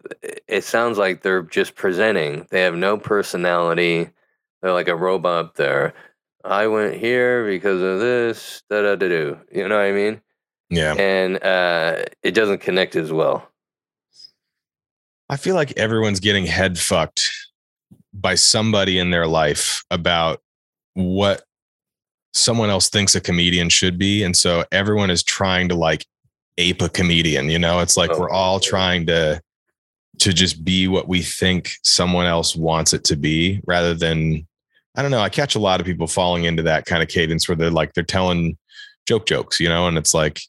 it 0.49 0.65
sounds 0.65 0.99
like 0.99 1.23
they're 1.23 1.43
just 1.43 1.75
presenting. 1.75 2.47
They 2.51 2.63
have 2.63 2.75
no 2.75 2.97
personality. 2.97 4.11
They're 4.63 4.73
like 4.73 4.89
a 4.89 4.97
robot 4.97 5.45
up 5.45 5.55
there. 5.57 5.95
I 6.45 6.67
went 6.67 6.97
here 6.97 7.47
because 7.47 7.83
of 7.83 8.01
this, 8.01 8.63
da 8.71 8.83
da 8.83 8.97
da 8.97 9.09
do. 9.09 9.39
You 9.53 9.69
know 9.69 9.77
what 9.77 9.85
I 9.85 9.93
mean? 9.93 10.21
Yeah. 10.71 10.95
And 10.95 11.43
uh, 11.43 12.05
it 12.23 12.33
doesn't 12.33 12.61
connect 12.61 12.97
as 12.97 13.13
well. 13.13 13.47
I 15.29 15.37
feel 15.37 15.55
like 15.55 15.77
everyone's 15.77 16.21
getting 16.21 16.47
head 16.47 16.79
fucked 16.79 17.23
by 18.13 18.35
somebody 18.35 18.99
in 18.99 19.11
their 19.11 19.27
life 19.27 19.85
about 19.91 20.41
what 20.95 21.45
someone 22.33 22.71
else 22.71 22.89
thinks 22.89 23.15
a 23.15 23.21
comedian 23.21 23.69
should 23.69 23.99
be. 23.99 24.23
And 24.23 24.37
so 24.37 24.65
everyone 24.73 25.11
is 25.11 25.23
trying 25.23 25.69
to 25.69 25.75
like 25.75 26.07
ape 26.59 26.83
a 26.83 26.89
comedian, 26.89 27.51
you 27.51 27.59
know? 27.59 27.81
It's 27.81 27.97
like 27.97 28.11
Oh, 28.13 28.21
we're 28.21 28.31
all 28.31 28.61
trying 28.61 29.07
to 29.07 29.41
to 30.19 30.33
just 30.33 30.65
be 30.65 30.87
what 30.87 31.09
we 31.09 31.23
think 31.23 31.73
someone 31.83 32.27
else 32.27 32.55
wants 32.55 32.93
it 32.93 33.05
to 33.05 33.17
be 33.17 33.61
rather 33.67 33.95
than 33.95 34.47
I 34.97 35.03
don't 35.03 35.11
know. 35.11 35.21
I 35.21 35.29
catch 35.29 35.55
a 35.55 35.61
lot 35.61 35.81
of 35.81 35.87
people 35.87 36.07
falling 36.07 36.45
into 36.45 36.63
that 36.65 36.85
kind 36.85 37.03
of 37.03 37.09
cadence 37.09 37.49
where 37.49 37.57
they're 37.57 37.71
like 37.71 37.95
they're 37.95 38.05
telling 38.05 38.59
joke 39.07 39.27
jokes, 39.27 39.61
you 39.61 39.69
know, 39.69 39.87
and 39.87 39.97
it's 39.97 40.15
like 40.15 40.41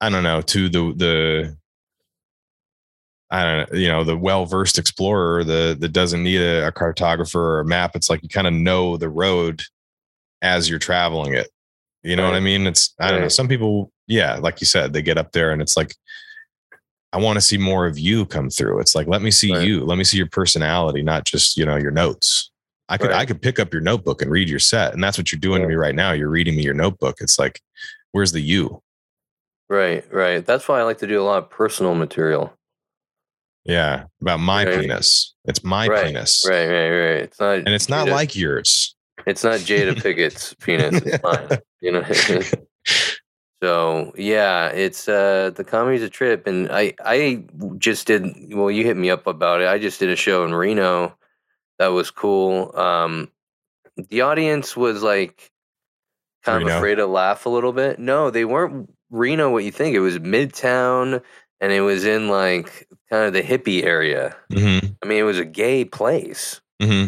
I 0.00 0.08
don't 0.08 0.22
know, 0.22 0.40
to 0.40 0.68
the 0.68 0.94
the 0.96 1.56
I 3.30 3.44
don't 3.44 3.72
know, 3.72 3.78
you 3.78 3.88
know, 3.88 4.02
the 4.02 4.16
well-versed 4.16 4.78
explorer, 4.78 5.44
the 5.44 5.76
that 5.78 5.92
doesn't 5.92 6.22
need 6.22 6.40
a, 6.40 6.68
a 6.68 6.72
cartographer 6.72 7.36
or 7.36 7.60
a 7.60 7.64
map. 7.64 7.94
It's 7.94 8.08
like 8.08 8.22
you 8.22 8.28
kind 8.28 8.46
of 8.46 8.52
know 8.52 8.96
the 8.96 9.08
road 9.08 9.62
as 10.42 10.70
you're 10.70 10.78
traveling 10.78 11.34
it. 11.34 11.48
You 12.02 12.16
know 12.16 12.24
what 12.24 12.34
I 12.34 12.40
mean? 12.40 12.66
It's 12.66 12.94
I 12.98 13.10
don't 13.10 13.20
know. 13.20 13.28
Some 13.28 13.46
people, 13.46 13.92
yeah, 14.10 14.34
like 14.36 14.60
you 14.60 14.66
said, 14.66 14.92
they 14.92 15.02
get 15.02 15.16
up 15.18 15.30
there 15.32 15.52
and 15.52 15.62
it's 15.62 15.76
like, 15.76 15.94
I 17.12 17.18
want 17.18 17.36
to 17.36 17.40
see 17.40 17.56
more 17.58 17.86
of 17.86 17.98
you 17.98 18.26
come 18.26 18.50
through. 18.50 18.80
It's 18.80 18.94
like, 18.94 19.06
let 19.06 19.22
me 19.22 19.30
see 19.30 19.52
Right. 19.52 19.66
you. 19.66 19.84
Let 19.84 19.98
me 19.98 20.04
see 20.04 20.16
your 20.16 20.28
personality, 20.28 21.02
not 21.02 21.24
just, 21.24 21.56
you 21.56 21.64
know, 21.64 21.76
your 21.76 21.90
notes. 21.92 22.50
I 22.88 22.98
could 22.98 23.12
I 23.12 23.24
could 23.24 23.40
pick 23.40 23.60
up 23.60 23.72
your 23.72 23.82
notebook 23.82 24.20
and 24.20 24.30
read 24.32 24.48
your 24.48 24.58
set. 24.58 24.92
And 24.94 25.02
that's 25.02 25.16
what 25.16 25.30
you're 25.30 25.38
doing 25.40 25.60
Yeah. 25.60 25.66
to 25.66 25.68
me 25.70 25.74
right 25.76 25.94
now. 25.94 26.10
You're 26.12 26.28
reading 26.28 26.56
me 26.56 26.62
your 26.64 26.74
notebook. 26.74 27.16
It's 27.20 27.38
like, 27.38 27.60
where's 28.10 28.32
the 28.32 28.40
you? 28.40 28.82
Right, 29.68 30.04
right. 30.12 30.44
That's 30.44 30.66
why 30.66 30.80
I 30.80 30.82
like 30.82 30.98
to 30.98 31.06
do 31.06 31.20
a 31.20 31.22
lot 31.22 31.38
of 31.38 31.50
personal 31.50 31.94
material. 31.94 32.52
Yeah. 33.64 34.06
About 34.20 34.40
my 34.40 34.64
Right. 34.64 34.80
penis. 34.80 35.34
It's 35.44 35.62
my 35.62 35.86
right, 35.86 36.06
penis. 36.06 36.44
Right, 36.48 36.66
right, 36.66 36.90
right. 36.90 37.22
It's 37.22 37.38
not 37.38 37.58
And 37.58 37.68
it's 37.68 37.88
not 37.88 38.08
like 38.08 38.34
yours. 38.34 38.96
it's 39.26 39.44
not 39.44 39.60
Jada 39.60 39.94
Pinkett's 39.94 40.54
penis. 40.54 41.00
It's 41.04 41.22
mine. 41.22 41.58
You 41.80 41.92
know. 41.92 42.02
So 43.62 44.12
yeah, 44.16 44.68
it's 44.68 45.08
uh 45.08 45.50
the 45.54 45.64
comedy's 45.64 46.02
a 46.02 46.08
trip, 46.08 46.46
and 46.46 46.70
I 46.72 46.94
I 47.04 47.44
just 47.78 48.06
did 48.06 48.54
well. 48.54 48.70
You 48.70 48.84
hit 48.84 48.96
me 48.96 49.10
up 49.10 49.26
about 49.26 49.60
it. 49.60 49.68
I 49.68 49.78
just 49.78 50.00
did 50.00 50.08
a 50.08 50.16
show 50.16 50.44
in 50.44 50.54
Reno 50.54 51.14
that 51.78 51.88
was 51.88 52.10
cool. 52.10 52.76
Um, 52.76 53.30
the 54.08 54.22
audience 54.22 54.76
was 54.76 55.02
like 55.02 55.50
kind 56.44 56.58
Reno? 56.58 56.70
of 56.70 56.76
afraid 56.78 56.96
to 56.96 57.06
laugh 57.06 57.46
a 57.46 57.50
little 57.50 57.72
bit. 57.72 57.98
No, 57.98 58.30
they 58.30 58.44
weren't 58.44 58.90
Reno. 59.10 59.50
What 59.50 59.64
you 59.64 59.72
think? 59.72 59.94
It 59.94 60.00
was 60.00 60.18
Midtown, 60.18 61.22
and 61.60 61.72
it 61.72 61.82
was 61.82 62.04
in 62.04 62.28
like 62.28 62.88
kind 63.10 63.24
of 63.24 63.32
the 63.32 63.42
hippie 63.42 63.84
area. 63.84 64.36
hmm 64.52 64.78
I 65.02 65.06
mean, 65.06 65.18
it 65.18 65.22
was 65.24 65.38
a 65.38 65.46
gay 65.46 65.84
place 65.84 66.60
hmm 66.80 67.06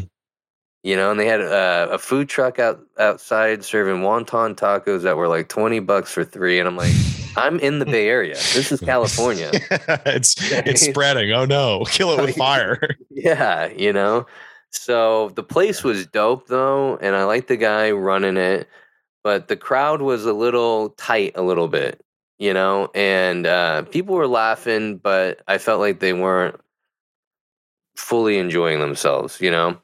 you 0.82 0.96
know, 0.96 1.10
and 1.10 1.20
they 1.20 1.26
had 1.26 1.40
uh, 1.40 1.88
a 1.90 1.98
food 1.98 2.28
truck 2.28 2.58
out 2.58 2.80
outside 2.98 3.64
serving 3.64 4.02
wonton 4.02 4.54
tacos 4.54 5.02
that 5.02 5.16
were 5.16 5.28
like 5.28 5.48
twenty 5.48 5.80
bucks 5.80 6.12
for 6.12 6.24
three, 6.24 6.58
and 6.58 6.68
I'm 6.68 6.76
like, 6.76 6.92
I'm 7.36 7.58
in 7.60 7.78
the 7.78 7.86
Bay 7.86 8.08
Area. 8.08 8.34
This 8.34 8.72
is 8.72 8.80
California. 8.92 9.50
it's 10.06 10.34
it's 10.50 10.82
spreading. 10.88 11.32
Oh 11.32 11.44
no. 11.44 11.84
Kill 11.86 12.18
it 12.18 12.22
with 12.22 12.36
fire. 12.36 12.96
yeah, 13.10 13.66
you 13.68 13.92
know. 13.92 14.26
So 14.70 15.28
the 15.30 15.42
place 15.42 15.84
was 15.84 16.06
dope 16.06 16.48
though, 16.48 16.96
and 16.96 17.14
I 17.14 17.24
liked 17.24 17.48
the 17.48 17.56
guy 17.56 17.90
running 17.90 18.36
it, 18.36 18.68
but 19.22 19.48
the 19.48 19.56
crowd 19.56 20.02
was 20.02 20.24
a 20.24 20.32
little 20.32 20.90
tight, 20.90 21.32
a 21.34 21.42
little 21.42 21.68
bit, 21.68 22.00
you 22.38 22.54
know, 22.54 22.90
and 22.94 23.46
uh, 23.46 23.82
people 23.82 24.14
were 24.14 24.26
laughing, 24.26 24.96
but 24.96 25.42
I 25.46 25.58
felt 25.58 25.80
like 25.80 26.00
they 26.00 26.14
weren't 26.14 26.58
fully 27.96 28.38
enjoying 28.38 28.80
themselves, 28.80 29.40
you 29.40 29.50
know. 29.50 29.78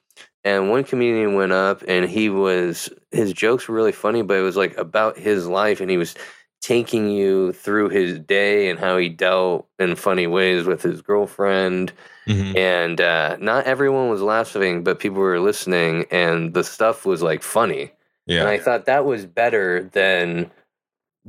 And 0.45 0.71
one 0.71 0.85
comedian 0.85 1.35
went 1.35 1.53
up, 1.53 1.83
and 1.89 2.09
he 2.09 2.29
was 2.31 2.89
his 3.11 3.33
jokes 3.33 3.69
were 3.69 3.75
really 3.75 3.93
funny, 3.93 4.23
but 4.23 4.39
it 4.39 4.43
was 4.43 4.57
like 4.57 4.77
about 4.79 5.19
his 5.19 5.47
life, 5.49 5.81
and 5.81 5.91
he 5.91 5.97
was 5.99 6.15
taking 6.61 7.09
you 7.11 7.53
through 7.53 7.89
his 7.89 8.19
day 8.19 8.69
and 8.69 8.79
how 8.81 8.97
he 8.99 9.09
dealt 9.09 9.67
in 9.79 9.95
funny 9.95 10.27
ways 10.27 10.65
with 10.67 10.83
his 10.83 11.01
girlfriend 11.03 11.93
Mhm. 12.27 12.57
and 12.59 13.01
uh, 13.01 13.37
not 13.41 13.65
everyone 13.65 14.09
was 14.11 14.21
laughing, 14.23 14.83
but 14.85 14.99
people 14.99 15.19
were 15.21 15.41
listening, 15.41 16.05
and 16.11 16.53
the 16.55 16.65
stuff 16.65 17.07
was 17.07 17.23
like 17.23 17.43
funny. 17.43 17.93
Yeah. 18.27 18.41
And 18.41 18.49
I 18.49 18.59
thought 18.59 18.85
that 18.87 19.05
was 19.07 19.25
better 19.25 19.85
than 19.93 20.51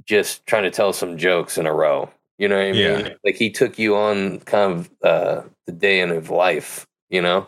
just 0.05 0.45
trying 0.45 0.63
to 0.63 0.71
tell 0.71 0.93
some 0.93 1.17
jokes 1.17 1.57
in 1.57 1.65
a 1.65 1.73
row. 1.73 2.09
You 2.37 2.47
know 2.47 2.57
what 2.57 2.67
I 2.67 2.71
mean? 2.71 2.81
Yeah. 2.81 3.09
Like 3.23 3.35
he 3.35 3.49
took 3.49 3.77
you 3.79 3.95
on 3.95 4.39
kind 4.41 4.71
of 4.73 4.89
uh, 5.03 5.41
the 5.65 5.71
day 5.73 5.99
in 6.01 6.09
his 6.09 6.29
life. 6.29 6.87
You 7.09 7.21
know, 7.21 7.47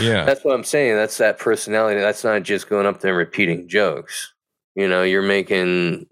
yeah. 0.00 0.24
that's 0.24 0.44
what 0.44 0.54
I'm 0.54 0.64
saying. 0.64 0.96
That's 0.96 1.18
that 1.18 1.38
personality. 1.38 2.00
That's 2.00 2.24
not 2.24 2.42
just 2.42 2.68
going 2.68 2.86
up 2.86 3.00
there 3.00 3.10
and 3.10 3.18
repeating 3.18 3.68
jokes. 3.68 4.32
You 4.74 4.88
know, 4.88 5.02
you're 5.02 5.22
making, 5.22 6.06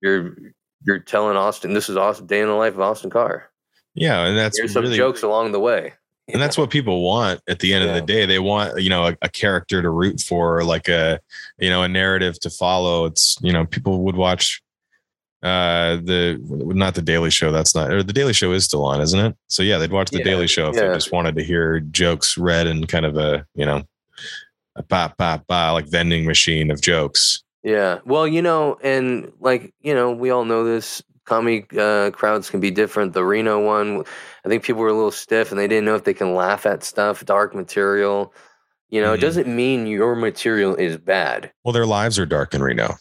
you're 0.00 0.36
you're 0.84 0.98
telling 0.98 1.36
Austin. 1.36 1.74
This 1.74 1.88
is 1.88 1.96
Austin 1.96 2.26
day 2.26 2.40
in 2.40 2.48
the 2.48 2.54
life 2.54 2.74
of 2.74 2.80
Austin 2.80 3.10
Carr. 3.10 3.50
Yeah. 3.94 4.26
And 4.26 4.36
that's 4.36 4.58
Here's 4.58 4.72
some 4.72 4.82
really 4.82 4.96
jokes 4.96 5.22
along 5.22 5.52
the 5.52 5.60
way. 5.60 5.92
and 6.28 6.40
that's 6.40 6.56
what 6.56 6.70
people 6.70 7.02
want 7.02 7.40
at 7.48 7.60
the 7.60 7.74
end 7.74 7.84
of 7.84 7.94
the 7.94 8.00
day 8.00 8.24
they 8.26 8.38
want 8.38 8.80
you 8.80 8.88
know 8.88 9.08
a, 9.08 9.16
a 9.22 9.28
character 9.28 9.82
to 9.82 9.90
root 9.90 10.20
for 10.20 10.62
like 10.64 10.88
a 10.88 11.18
you 11.58 11.68
know 11.68 11.82
a 11.82 11.88
narrative 11.88 12.38
to 12.38 12.48
follow 12.48 13.06
it's 13.06 13.36
you 13.42 13.52
know 13.52 13.66
people 13.66 14.02
would 14.02 14.14
watch 14.14 14.62
uh 15.42 15.96
the 15.96 16.38
not 16.74 16.94
the 16.94 17.02
daily 17.02 17.30
show 17.30 17.50
that's 17.50 17.74
not 17.74 17.90
or 17.90 18.02
the 18.02 18.12
daily 18.12 18.32
show 18.32 18.52
is 18.52 18.64
still 18.64 18.84
on 18.84 19.00
isn't 19.00 19.18
it 19.18 19.36
so 19.48 19.62
yeah 19.62 19.76
they'd 19.78 19.90
watch 19.92 20.10
the 20.10 20.18
Yeah, 20.18 20.24
daily 20.24 20.46
show 20.46 20.68
if 20.68 20.76
yeah. 20.76 20.88
they 20.88 20.94
just 20.94 21.10
wanted 21.12 21.34
to 21.36 21.42
hear 21.42 21.80
jokes 21.80 22.38
read 22.38 22.66
and 22.68 22.86
kind 22.88 23.04
of 23.04 23.16
a 23.16 23.44
you 23.54 23.66
know 23.66 23.82
a 24.76 24.82
pop 24.82 25.18
pop 25.18 25.46
pop 25.48 25.72
like 25.72 25.88
vending 25.88 26.24
machine 26.26 26.70
of 26.70 26.80
jokes 26.80 27.42
Yeah. 27.64 27.98
Well, 28.04 28.26
you 28.26 28.42
know, 28.42 28.76
and 28.82 29.30
like, 29.38 29.72
you 29.82 29.94
know, 29.94 30.10
we 30.12 30.30
all 30.30 30.44
know 30.44 30.64
this 30.64 31.00
comedy 31.26 31.64
uh, 31.78 32.10
crowds 32.10 32.50
can 32.50 32.58
be 32.58 32.72
different. 32.72 33.12
The 33.12 33.24
Reno 33.24 33.64
one, 33.64 34.02
I 34.44 34.48
think 34.48 34.64
people 34.64 34.82
were 34.82 34.88
a 34.88 34.94
little 34.94 35.12
stiff 35.12 35.50
and 35.52 35.60
they 35.60 35.68
didn't 35.68 35.84
know 35.84 35.94
if 35.94 36.02
they 36.02 36.14
can 36.14 36.34
laugh 36.34 36.66
at 36.66 36.82
stuff, 36.82 37.24
dark 37.24 37.54
material. 37.54 38.32
You 38.90 39.00
know, 39.00 39.12
Mhm. 39.12 39.18
it 39.18 39.20
doesn't 39.20 39.46
mean 39.46 39.86
your 39.86 40.16
material 40.16 40.74
is 40.74 40.96
bad. 40.98 41.52
well 41.64 41.72
their 41.72 41.86
lives 41.86 42.18
are 42.18 42.26
dark 42.26 42.52
in 42.54 42.62
reno 42.62 42.94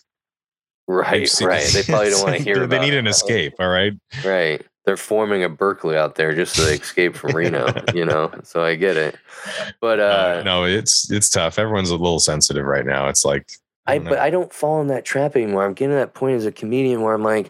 Right, 0.87 1.11
They've 1.19 1.29
seen- 1.29 1.47
right. 1.47 1.63
They 1.71 1.83
probably 1.83 2.09
don't 2.09 2.23
want 2.23 2.37
to 2.37 2.43
hear 2.49 2.55
they 2.67 2.75
about 2.77 2.81
need 2.81 2.93
it. 2.93 2.97
an 2.99 3.07
escape 3.07 3.53
all 3.59 3.69
right 3.69 3.93
Right. 4.25 4.65
They're 4.85 4.97
forming 4.97 5.43
a 5.43 5.49
Berkeley 5.49 5.95
out 5.95 6.15
there 6.15 6.33
just 6.33 6.55
to 6.55 6.63
escape 6.63 7.15
from 7.15 7.35
Reno, 7.35 7.67
you 7.93 8.03
know? 8.03 8.31
So 8.43 8.63
I 8.63 8.73
get 8.75 8.97
it. 8.97 9.15
But 9.79 9.99
uh, 9.99 10.03
uh, 10.39 10.41
no 10.43 10.63
it's 10.65 11.09
it's 11.11 11.29
tough 11.29 11.59
everyone's 11.59 11.91
a 11.91 11.95
little 11.95 12.19
sensitive 12.19 12.65
right 12.65 12.85
now 12.85 13.07
it's 13.07 13.23
like 13.23 13.49
I 13.87 13.97
don't 13.97 14.09
but. 14.09 14.19
I 14.19 14.29
don't 14.29 14.51
fall 14.53 14.81
in 14.81 14.87
that 14.87 15.05
trap 15.05 15.35
anymore. 15.35 15.65
I'm 15.65 15.73
getting 15.73 15.91
to 15.91 15.95
that 15.95 16.13
point 16.13 16.35
as 16.37 16.45
a 16.45 16.51
comedian 16.51 17.01
where 17.01 17.13
I'm 17.15 17.23
like, 17.23 17.49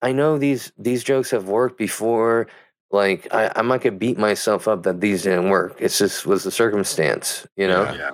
I 0.00 0.12
know 0.12 0.38
these 0.38 0.72
these 0.78 1.04
jokes 1.04 1.30
have 1.32 1.48
worked 1.48 1.76
before. 1.78 2.46
Like 2.90 3.28
I, 3.34 3.52
I'm 3.56 3.68
not 3.68 3.82
gonna 3.82 3.96
beat 3.96 4.16
myself 4.16 4.68
up 4.68 4.84
that 4.84 5.00
these 5.02 5.24
didn't 5.24 5.50
work. 5.50 5.76
It's 5.78 5.98
just 5.98 6.24
was 6.24 6.44
the 6.44 6.50
circumstance, 6.50 7.46
you 7.56 7.68
know. 7.68 7.82
Yeah. 7.92 8.10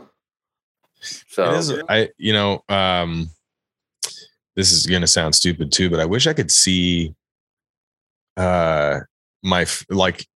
So 1.28 1.50
It 1.52 1.58
is. 1.58 1.72
I 1.88 2.08
you 2.18 2.32
know, 2.32 2.64
um, 2.68 3.28
this 4.56 4.72
is 4.72 4.86
gonna 4.86 5.06
sound 5.06 5.34
stupid 5.34 5.72
too, 5.72 5.88
but 5.90 6.00
I 6.00 6.04
wish 6.04 6.26
I 6.26 6.32
could 6.32 6.50
see 6.50 7.14
uh 8.36 9.00
my 9.42 9.66
like 9.90 10.26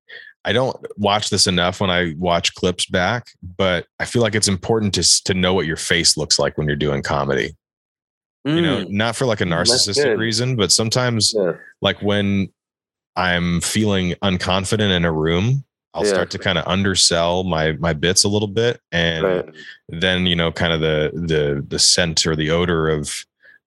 I 0.45 0.53
don't 0.53 0.77
watch 0.97 1.31
this 1.31 1.47
enough 1.49 1.81
when 1.81 1.91
I 1.91 2.15
watch 2.19 2.55
clips 2.55 2.87
back, 2.87 3.27
but 3.43 3.87
I 3.99 4.05
feel 4.05 4.23
like 4.23 4.35
it's 4.37 4.47
important 4.49 4.95
to 4.95 5.23
to 5.25 5.35
know 5.35 5.55
what 5.55 5.67
your 5.67 5.77
face 5.77 6.17
looks 6.17 6.39
like 6.39 6.57
when 6.57 6.67
you're 6.69 6.77
doing 6.77 7.03
comedy. 7.03 7.57
You 8.45 8.61
know, 8.61 8.85
Mm, 8.85 8.91
not 8.91 9.17
for 9.17 9.27
like 9.27 9.41
a 9.41 9.45
narcissistic 9.45 10.17
reason, 10.17 10.55
but 10.55 10.71
sometimes 10.71 11.35
yeah. 11.37 11.55
like 11.83 12.01
when 12.01 12.49
I'm 13.17 13.61
feeling 13.61 14.13
unconfident 14.23 14.95
in 14.97 15.05
a 15.05 15.11
room, 15.11 15.65
I'll 15.95 16.05
Yeah. 16.05 16.11
start 16.13 16.31
to 16.31 16.39
kind 16.39 16.57
of 16.57 16.65
undersell 16.69 17.43
my 17.43 17.73
my 17.73 17.93
bits 17.93 18.23
a 18.23 18.29
little 18.29 18.47
bit 18.47 18.81
and 18.93 19.25
Right. 19.25 19.45
then 19.89 20.27
you 20.27 20.37
know 20.37 20.53
kind 20.53 20.73
of 20.73 20.81
the 20.81 21.11
the 21.13 21.65
the 21.67 21.81
scent 21.81 22.25
or 22.25 22.37
the 22.37 22.51
odor 22.53 22.89
of 22.89 23.13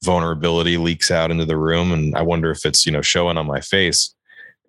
vulnerability 0.04 0.78
leaks 0.78 1.12
out 1.12 1.30
into 1.32 1.46
the 1.46 1.58
room 1.58 1.92
and 1.92 2.16
i 2.16 2.22
wonder 2.22 2.50
if 2.52 2.66
it's 2.66 2.86
you 2.86 2.92
know 2.92 3.02
showing 3.02 3.38
on 3.38 3.46
my 3.48 3.60
face 3.62 4.16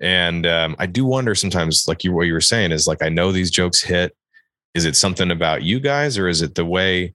And 0.02 0.46
um, 0.46 0.76
I 0.78 0.86
do 0.86 1.04
wonder 1.04 1.34
sometimes, 1.34 1.86
like 1.86 2.04
you 2.04 2.12
what 2.14 2.26
you 2.26 2.32
were 2.32 2.40
saying 2.40 2.72
is 2.72 2.86
like 2.86 3.02
I 3.02 3.10
know 3.10 3.32
these 3.32 3.50
jokes 3.50 3.82
hit. 3.82 4.16
Is 4.74 4.86
it 4.86 4.96
something 4.96 5.30
about 5.30 5.62
you 5.62 5.78
guys, 5.78 6.16
or 6.16 6.26
is 6.26 6.40
it 6.40 6.54
the 6.54 6.64
way 6.64 7.12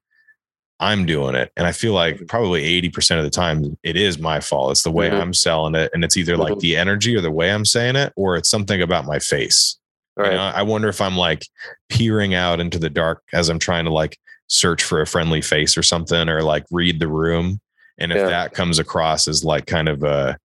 I'm 0.79 1.03
doing 1.07 1.33
it? 1.33 1.51
And 1.57 1.65
I 1.65 1.71
feel 1.71 1.93
like 1.93 2.15
Mm-hmm. 2.17 2.25
probably 2.27 2.61
80% 2.81 3.17
of 3.17 3.23
the 3.23 3.31
time 3.31 3.75
it 3.81 3.95
is 3.97 4.19
my 4.19 4.39
fault. 4.39 4.69
It's 4.71 4.83
the 4.83 4.91
way 4.91 5.09
Mhm. 5.09 5.19
I'm 5.19 5.33
selling 5.33 5.73
it. 5.73 5.89
And 5.95 6.03
it's 6.03 6.15
either 6.15 6.37
like 6.37 6.53
Mhm. 6.53 6.59
the 6.59 6.77
energy 6.77 7.15
or 7.15 7.21
the 7.21 7.31
way 7.31 7.49
I'm 7.51 7.65
saying 7.65 7.95
it, 7.95 8.13
or 8.15 8.35
it's 8.37 8.49
something 8.51 8.79
about 8.83 9.05
my 9.05 9.17
face. 9.17 9.79
You 10.17 10.23
know, 10.25 10.51
I 10.59 10.61
wonder 10.61 10.87
if 10.87 11.01
I'm 11.01 11.17
like 11.17 11.41
peering 11.89 12.35
out 12.35 12.59
into 12.59 12.77
the 12.77 12.91
dark 12.91 13.23
as 13.33 13.49
I'm 13.49 13.57
trying 13.59 13.85
to 13.85 13.91
like 13.91 14.19
search 14.47 14.83
for 14.83 15.01
a 15.01 15.07
friendly 15.07 15.41
face 15.41 15.75
or 15.75 15.81
something, 15.83 16.29
or 16.29 16.43
like 16.43 16.65
read 16.69 16.99
the 16.99 17.07
room. 17.07 17.59
And 17.97 18.11
if 18.11 18.17
Yeah. 18.17 18.27
that 18.27 18.53
comes 18.53 18.79
across 18.79 19.27
as 19.27 19.43
like 19.43 19.65
kind 19.67 19.87
of 19.89 20.03
a, 20.03 20.37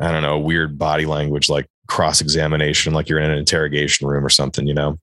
I 0.00 0.10
don't 0.12 0.22
know, 0.22 0.38
weird 0.38 0.78
body 0.78 1.06
language, 1.06 1.48
like 1.48 1.66
cross 1.88 2.20
examination, 2.20 2.94
like 2.94 3.08
you're 3.08 3.18
in 3.18 3.30
an 3.30 3.38
interrogation 3.38 4.06
room 4.06 4.24
or 4.24 4.28
something, 4.30 4.66
you 4.66 4.74
know? 4.74 4.98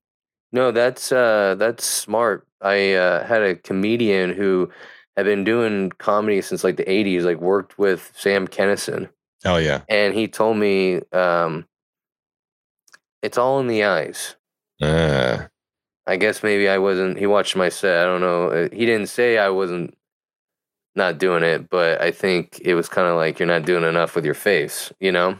No, 0.52 0.72
that's 0.72 1.12
uh 1.12 1.56
that's 1.58 1.84
smart. 1.86 2.48
I 2.62 2.94
uh, 2.94 3.26
had 3.26 3.42
a 3.42 3.56
comedian 3.56 4.34
who 4.34 4.70
had 5.18 5.26
been 5.26 5.44
doing 5.44 5.92
comedy 5.98 6.42
since 6.42 6.64
like 6.64 6.78
the 6.78 6.84
80s, 6.86 7.24
like 7.24 7.40
worked 7.42 7.78
with 7.78 8.12
Sam 8.16 8.48
Kinison, 8.48 9.10
Oh, 9.44 9.58
yeah. 9.58 9.82
and 9.90 10.14
he 10.14 10.28
told 10.28 10.58
me 10.58 11.02
um 11.12 11.66
it's 13.22 13.38
all 13.38 13.60
in 13.60 13.68
the 13.68 13.84
eyes. 13.84 14.36
Uh, 14.82 15.46
I 16.08 16.16
guess 16.18 16.44
maybe 16.44 16.70
I 16.70 16.78
wasn't 16.78 17.18
he 17.18 17.26
watched 17.28 17.56
my 17.56 17.70
set. 17.70 18.00
I 18.02 18.06
don't 18.06 18.22
know. 18.22 18.50
Uh, 18.50 18.70
He 18.72 18.86
didn't 18.86 19.08
say 19.08 19.38
I 19.38 19.50
wasn't 19.50 19.98
not 20.96 21.18
doing 21.18 21.44
it, 21.44 21.70
but 21.70 22.02
I 22.02 22.12
think 22.12 22.60
it 22.64 22.76
was 22.76 22.88
kind 22.90 23.08
of 23.08 23.16
like 23.18 23.40
you're 23.40 23.48
not 23.48 23.66
doing 23.66 23.84
enough 23.84 24.16
with 24.16 24.26
your 24.26 24.34
face, 24.34 24.92
you 25.00 25.12
know? 25.12 25.40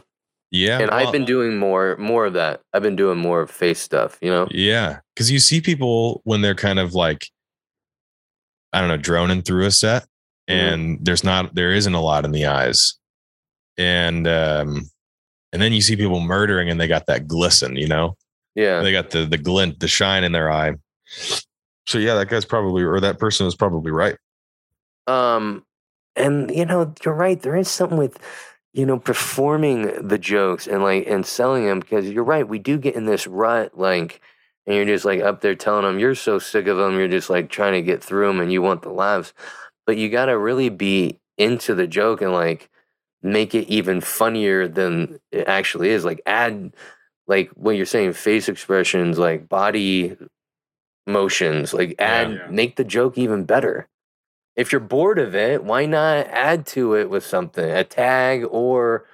yeah. 0.52 0.78
and 0.78 0.90
well, 0.90 1.06
I've 1.06 1.12
been 1.12 1.24
doing 1.24 1.58
more 1.58 1.96
more 1.96 2.26
of 2.26 2.34
that. 2.34 2.60
I've 2.72 2.82
been 2.82 2.94
doing 2.96 3.18
more 3.18 3.40
of 3.40 3.50
face 3.50 3.80
stuff, 3.80 4.16
you 4.22 4.30
know? 4.30 4.46
Yeah. 4.50 5.00
Cause 5.16 5.30
you 5.30 5.38
see 5.40 5.60
people 5.60 6.20
when 6.24 6.40
they're 6.40 6.54
kind 6.54 6.78
of 6.78 6.94
like, 6.94 7.26
I 8.72 8.80
don't 8.80 8.88
know, 8.88 8.96
droning 8.96 9.42
through 9.42 9.66
a 9.66 9.70
set 9.70 10.04
Mhm. 10.48 10.54
and 10.72 10.98
there's 11.04 11.24
not, 11.24 11.54
there 11.56 11.72
isn't 11.72 11.94
a 11.94 12.00
lot 12.00 12.24
in 12.24 12.30
the 12.30 12.46
eyes. 12.46 12.94
And, 13.76 14.28
um, 14.28 14.88
and 15.52 15.60
then 15.60 15.72
you 15.72 15.80
see 15.80 15.96
people 15.96 16.20
murdering 16.20 16.70
and 16.70 16.80
they 16.80 16.86
got 16.86 17.06
that 17.06 17.26
glisten, 17.26 17.76
you 17.76 17.88
know, 17.88 18.16
Yeah. 18.54 18.82
they 18.82 18.92
got 18.92 19.10
the, 19.10 19.24
the 19.26 19.38
glint, 19.38 19.80
the 19.80 19.88
shine 19.88 20.22
in 20.22 20.32
their 20.32 20.50
eye. 20.50 20.74
So 21.88 21.98
yeah, 21.98 22.14
that 22.14 22.28
guy's 22.28 22.44
probably, 22.44 22.82
or 22.84 23.00
that 23.00 23.18
person 23.18 23.46
is 23.46 23.54
probably 23.56 23.90
right. 23.90 24.16
Um, 25.06 25.64
and 26.16 26.50
you 26.54 26.64
know, 26.64 26.94
you're 27.04 27.14
right. 27.14 27.40
There 27.40 27.56
is 27.56 27.68
something 27.68 27.98
with, 27.98 28.18
you 28.72 28.86
know, 28.86 28.98
performing 28.98 30.06
the 30.08 30.18
jokes 30.18 30.66
and 30.66 30.82
like 30.82 31.06
and 31.06 31.24
selling 31.26 31.64
them 31.66 31.80
because 31.80 32.08
you're 32.08 32.24
right. 32.24 32.46
We 32.48 32.58
do 32.58 32.78
get 32.78 32.94
in 32.96 33.06
this 33.06 33.26
rut, 33.26 33.78
like, 33.78 34.20
and 34.66 34.76
you're 34.76 34.84
just 34.86 35.04
like 35.04 35.20
up 35.20 35.40
there 35.40 35.54
telling 35.54 35.84
them 35.84 35.98
you're 35.98 36.14
so 36.14 36.38
sick 36.38 36.66
of 36.66 36.76
them. 36.76 36.98
You're 36.98 37.08
just 37.08 37.30
like 37.30 37.50
trying 37.50 37.74
to 37.74 37.82
get 37.82 38.02
through 38.02 38.26
them 38.26 38.40
and 38.40 38.52
you 38.52 38.62
want 38.62 38.82
the 38.82 38.90
laughs, 38.90 39.32
but 39.86 39.96
you 39.96 40.08
got 40.08 40.26
to 40.26 40.38
really 40.38 40.68
be 40.70 41.18
into 41.38 41.74
the 41.74 41.86
joke 41.86 42.22
and 42.22 42.32
like 42.32 42.70
make 43.22 43.54
it 43.54 43.68
even 43.68 44.00
funnier 44.00 44.68
than 44.68 45.18
it 45.32 45.46
actually 45.48 45.90
is. 45.90 46.04
Like 46.04 46.22
add, 46.26 46.74
like 47.26 47.50
what 47.50 47.76
you're 47.76 47.86
saying, 47.86 48.14
face 48.14 48.48
expressions, 48.48 49.18
like 49.18 49.48
body 49.48 50.16
motions, 51.06 51.72
like 51.74 51.94
add, 51.98 52.30
Yeah. 52.32 52.46
make 52.50 52.76
the 52.76 52.84
joke 52.84 53.18
even 53.18 53.44
better 53.44 53.88
if 54.56 54.72
you're 54.72 54.80
bored 54.80 55.18
of 55.18 55.34
it, 55.34 55.62
why 55.64 55.86
not 55.86 56.26
add 56.28 56.66
to 56.68 56.94
it 56.94 57.10
with 57.10 57.24
something, 57.24 57.64
a 57.68 57.84
tag 57.84 58.44
or 58.50 59.04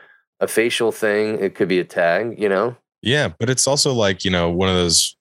a 0.40 0.46
facial 0.48 0.92
thing? 0.92 1.38
It 1.40 1.54
could 1.54 1.68
be 1.68 1.78
a 1.80 1.84
tag, 1.84 2.40
you 2.40 2.48
know? 2.48 2.76
Yeah. 3.02 3.28
But 3.38 3.50
it's 3.50 3.66
also 3.66 3.92
like, 3.92 4.24
you 4.24 4.30
know, 4.30 4.48
one 4.50 4.68
of 4.68 4.76
those, 4.76 5.16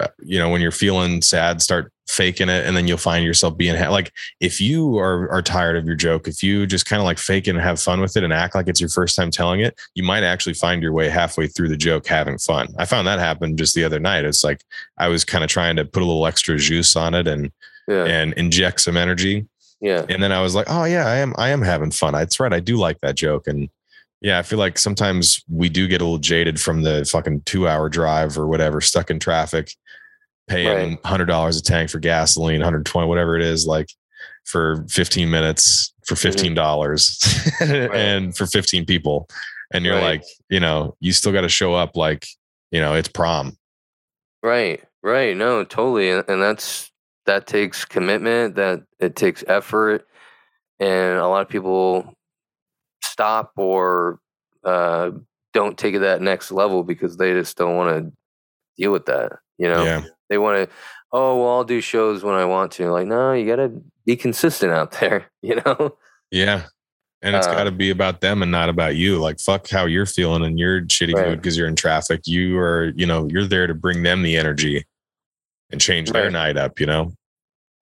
uh, 0.00 0.08
you 0.24 0.38
know, 0.38 0.48
when 0.48 0.60
you're 0.62 0.70
feeling 0.70 1.20
sad, 1.20 1.60
start 1.60 1.92
faking 2.06 2.48
it. 2.48 2.64
And 2.64 2.74
then 2.74 2.88
you'll 2.88 2.96
find 2.96 3.22
yourself 3.22 3.58
being 3.58 3.76
ha- 3.76 3.90
like, 3.90 4.10
if 4.40 4.62
you 4.62 4.96
are, 4.96 5.28
are 5.30 5.42
tired 5.42 5.76
of 5.76 5.84
your 5.84 5.94
joke, 5.94 6.26
if 6.26 6.42
you 6.42 6.66
just 6.66 6.86
kind 6.86 7.00
of 7.00 7.04
like 7.04 7.18
fake 7.18 7.46
it 7.46 7.50
and 7.50 7.60
have 7.60 7.78
fun 7.78 8.00
with 8.00 8.16
it 8.16 8.24
and 8.24 8.32
act 8.32 8.54
like 8.54 8.66
it's 8.68 8.80
your 8.80 8.88
first 8.88 9.14
time 9.14 9.30
telling 9.30 9.60
it, 9.60 9.78
you 9.94 10.02
might 10.02 10.22
actually 10.22 10.54
find 10.54 10.82
your 10.82 10.92
way 10.92 11.10
halfway 11.10 11.46
through 11.48 11.68
the 11.68 11.76
joke 11.76 12.06
having 12.06 12.38
fun. 12.38 12.68
I 12.78 12.86
found 12.86 13.06
that 13.06 13.18
happen 13.18 13.58
just 13.58 13.74
the 13.74 13.84
other 13.84 14.00
night. 14.00 14.24
It's 14.24 14.42
like 14.42 14.62
I 14.96 15.08
was 15.08 15.22
kind 15.26 15.44
of 15.44 15.50
trying 15.50 15.76
to 15.76 15.84
put 15.84 16.02
a 16.02 16.06
little 16.06 16.26
extra 16.26 16.56
juice 16.56 16.96
on 16.96 17.12
it 17.12 17.26
and, 17.28 17.52
Yeah. 17.86 18.04
and 18.04 18.32
inject 18.34 18.80
some 18.80 18.96
energy. 18.96 19.46
Yeah. 19.80 20.04
And 20.08 20.22
then 20.22 20.32
I 20.32 20.40
was 20.42 20.54
like, 20.54 20.66
oh 20.68 20.84
yeah, 20.84 21.06
I 21.06 21.16
am 21.16 21.34
I 21.38 21.50
am 21.50 21.62
having 21.62 21.90
fun. 21.90 22.12
That's 22.14 22.40
right. 22.40 22.52
I 22.52 22.60
do 22.60 22.76
like 22.76 23.00
that 23.02 23.14
joke. 23.16 23.46
And 23.46 23.68
yeah, 24.20 24.38
I 24.38 24.42
feel 24.42 24.58
like 24.58 24.78
sometimes 24.78 25.44
we 25.48 25.68
do 25.68 25.86
get 25.86 26.00
a 26.00 26.04
little 26.04 26.18
jaded 26.18 26.60
from 26.60 26.82
the 26.82 27.04
fucking 27.04 27.42
two 27.42 27.68
hour 27.68 27.88
drive 27.88 28.36
or 28.36 28.48
whatever, 28.48 28.80
stuck 28.80 29.10
in 29.10 29.20
traffic, 29.20 29.70
paying 30.48 30.90
Right. 30.90 31.06
hundred 31.06 31.26
dollars 31.26 31.56
a 31.58 31.62
tank 31.62 31.90
for 31.90 32.00
gasoline, 32.00 32.58
120, 32.60 33.06
whatever 33.06 33.36
it 33.36 33.42
is, 33.42 33.66
like 33.66 33.88
for 34.44 34.84
15 34.88 35.30
minutes 35.30 35.92
for 36.06 36.14
Mm-hmm. 36.16 36.54
$15 36.58 37.90
and 37.94 38.36
for 38.36 38.46
15 38.46 38.84
people. 38.86 39.28
And 39.72 39.84
you're 39.84 39.94
Right. 39.96 40.02
like, 40.20 40.24
you 40.48 40.58
know, 40.58 40.96
you 41.00 41.12
still 41.12 41.32
got 41.32 41.42
to 41.42 41.48
show 41.50 41.74
up 41.74 41.96
like, 41.96 42.26
you 42.72 42.80
know, 42.80 42.94
it's 42.94 43.08
prom. 43.08 43.56
Right. 44.42 44.82
Right. 45.02 45.36
No, 45.36 45.62
totally. 45.64 46.10
And, 46.10 46.24
and 46.26 46.42
that's, 46.42 46.87
that 47.28 47.46
takes 47.46 47.84
commitment, 47.84 48.56
that 48.56 48.80
it 48.98 49.14
takes 49.14 49.44
effort. 49.46 50.06
And 50.80 51.18
a 51.18 51.26
lot 51.28 51.42
of 51.42 51.48
people 51.48 52.14
stop 53.02 53.52
or 53.56 54.18
uh, 54.64 55.10
don't 55.54 55.78
take 55.78 55.94
it 55.94 56.00
that 56.00 56.20
next 56.22 56.50
level 56.50 56.82
because 56.82 57.16
they 57.16 57.32
just 57.32 57.56
don't 57.56 57.76
want 57.76 57.96
to 57.96 58.12
deal 58.76 58.92
with 58.92 59.06
that. 59.06 59.32
You 59.58 59.68
know, 59.68 59.84
Yeah. 59.84 60.02
they 60.28 60.38
want 60.38 60.68
to, 60.68 60.76
oh, 61.12 61.40
well, 61.40 61.48
I'll 61.56 61.64
do 61.64 61.80
shows 61.80 62.22
when 62.24 62.34
I 62.34 62.44
want 62.44 62.72
to. 62.72 62.90
Like, 62.90 63.06
no, 63.06 63.32
you 63.32 63.46
got 63.46 63.56
to 63.56 63.72
be 64.06 64.16
consistent 64.16 64.72
out 64.72 64.90
there, 65.00 65.26
you 65.42 65.56
know? 65.64 65.96
Yeah. 66.30 66.64
And 67.20 67.34
it's 67.34 67.48
Uh, 67.48 67.52
got 67.52 67.64
to 67.64 67.72
be 67.72 67.90
about 67.90 68.20
them 68.20 68.42
and 68.42 68.52
not 68.52 68.68
about 68.68 68.94
you. 68.94 69.18
Like, 69.18 69.40
fuck 69.40 69.68
how 69.68 69.86
you're 69.86 70.06
feeling 70.06 70.44
and 70.44 70.58
you're 70.58 70.82
shitty 70.82 71.14
Right. 71.14 71.28
mood 71.30 71.40
because 71.42 71.56
you're 71.58 71.66
in 71.66 71.74
traffic. 71.76 72.20
You 72.26 72.56
are, 72.58 72.92
you 72.96 73.06
know, 73.06 73.28
you're 73.30 73.46
there 73.46 73.66
to 73.66 73.74
bring 73.74 74.02
them 74.04 74.22
the 74.22 74.36
energy 74.36 74.84
and 75.70 75.80
change 75.80 76.10
their 76.10 76.30
night 76.30 76.56
up, 76.56 76.80
you 76.80 76.86
know? 76.86 77.12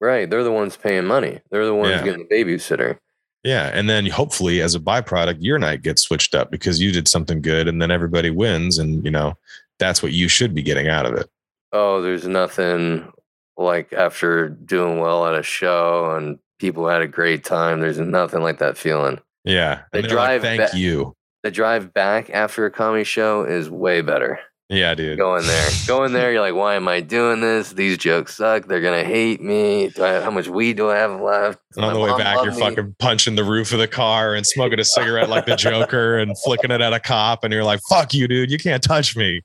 Right. 0.00 0.28
They're 0.28 0.44
the 0.44 0.52
ones 0.52 0.76
paying 0.76 1.06
money. 1.06 1.40
They're 1.50 1.66
the 1.66 1.74
ones 1.74 1.90
Yeah. 1.90 2.02
getting 2.04 2.26
the 2.28 2.34
babysitter. 2.34 2.98
Yeah. 3.44 3.70
And 3.72 3.88
then 3.88 4.06
hopefully, 4.06 4.60
as 4.60 4.74
a 4.74 4.80
byproduct, 4.80 5.36
your 5.40 5.58
night 5.58 5.82
gets 5.82 6.02
switched 6.02 6.34
up 6.34 6.50
because 6.50 6.80
you 6.80 6.92
did 6.92 7.08
something 7.08 7.40
good 7.40 7.68
and 7.68 7.80
then 7.80 7.90
everybody 7.90 8.28
wins. 8.30 8.78
And, 8.78 9.04
you 9.04 9.10
know, 9.10 9.34
that's 9.78 10.02
what 10.02 10.12
you 10.12 10.28
should 10.28 10.54
be 10.54 10.62
getting 10.62 10.88
out 10.88 11.06
of 11.06 11.14
it. 11.14 11.28
Oh, 11.72 12.02
there's 12.02 12.26
nothing 12.26 13.10
like 13.56 13.92
after 13.92 14.48
doing 14.50 14.98
well 15.00 15.26
at 15.26 15.34
a 15.38 15.42
show 15.42 16.14
and 16.16 16.38
people 16.58 16.88
had 16.88 17.02
a 17.02 17.06
great 17.08 17.44
time. 17.44 17.80
There's 17.80 17.98
nothing 17.98 18.42
like 18.42 18.58
that 18.58 18.76
feeling. 18.76 19.20
Yeah. 19.44 19.82
The 19.92 19.98
And 19.98 20.10
they're 20.10 20.16
like, 20.16 20.26
drive 20.40 20.42
Thank 20.42 20.72
ba- 20.72 20.78
you. 20.78 21.14
The 21.42 21.50
drive 21.52 21.94
back 21.94 22.28
after 22.30 22.66
a 22.66 22.70
comedy 22.70 23.04
show 23.04 23.44
is 23.44 23.70
way 23.70 24.00
better. 24.02 24.40
Yeah, 24.68 24.94
dude. 24.94 25.16
Going 25.16 25.46
there, 25.46 25.68
going 25.86 26.12
there, 26.12 26.32
you're 26.32 26.40
like, 26.40 26.54
why 26.54 26.74
am 26.74 26.88
I 26.88 27.00
doing 27.00 27.40
this? 27.40 27.72
These 27.72 27.98
jokes 27.98 28.36
suck. 28.36 28.66
They're 28.66 28.80
gonna 28.80 29.04
hate 29.04 29.40
me. 29.40 29.90
Do 29.90 30.04
I 30.04 30.20
how 30.20 30.32
much 30.32 30.48
weed 30.48 30.76
do 30.76 30.90
I 30.90 30.96
have 30.96 31.20
left? 31.20 31.60
And 31.76 31.84
on 31.84 31.94
the 31.94 32.00
way 32.00 32.16
back, 32.18 32.42
you're 32.42 32.52
me. 32.52 32.58
fucking 32.60 32.96
punching 32.98 33.36
the 33.36 33.44
roof 33.44 33.72
of 33.72 33.78
the 33.78 33.86
car 33.86 34.34
and 34.34 34.44
smoking 34.44 34.80
a 34.80 34.84
cigarette 34.84 35.28
like 35.28 35.46
the 35.46 35.54
Joker 35.54 36.18
and 36.18 36.36
flicking 36.40 36.72
it 36.72 36.80
at 36.80 36.92
a 36.92 36.98
cop. 36.98 37.44
And 37.44 37.52
you're 37.52 37.62
like, 37.62 37.78
fuck 37.88 38.12
you, 38.12 38.26
dude. 38.26 38.50
You 38.50 38.58
can't 38.58 38.82
touch 38.82 39.16
me. 39.16 39.42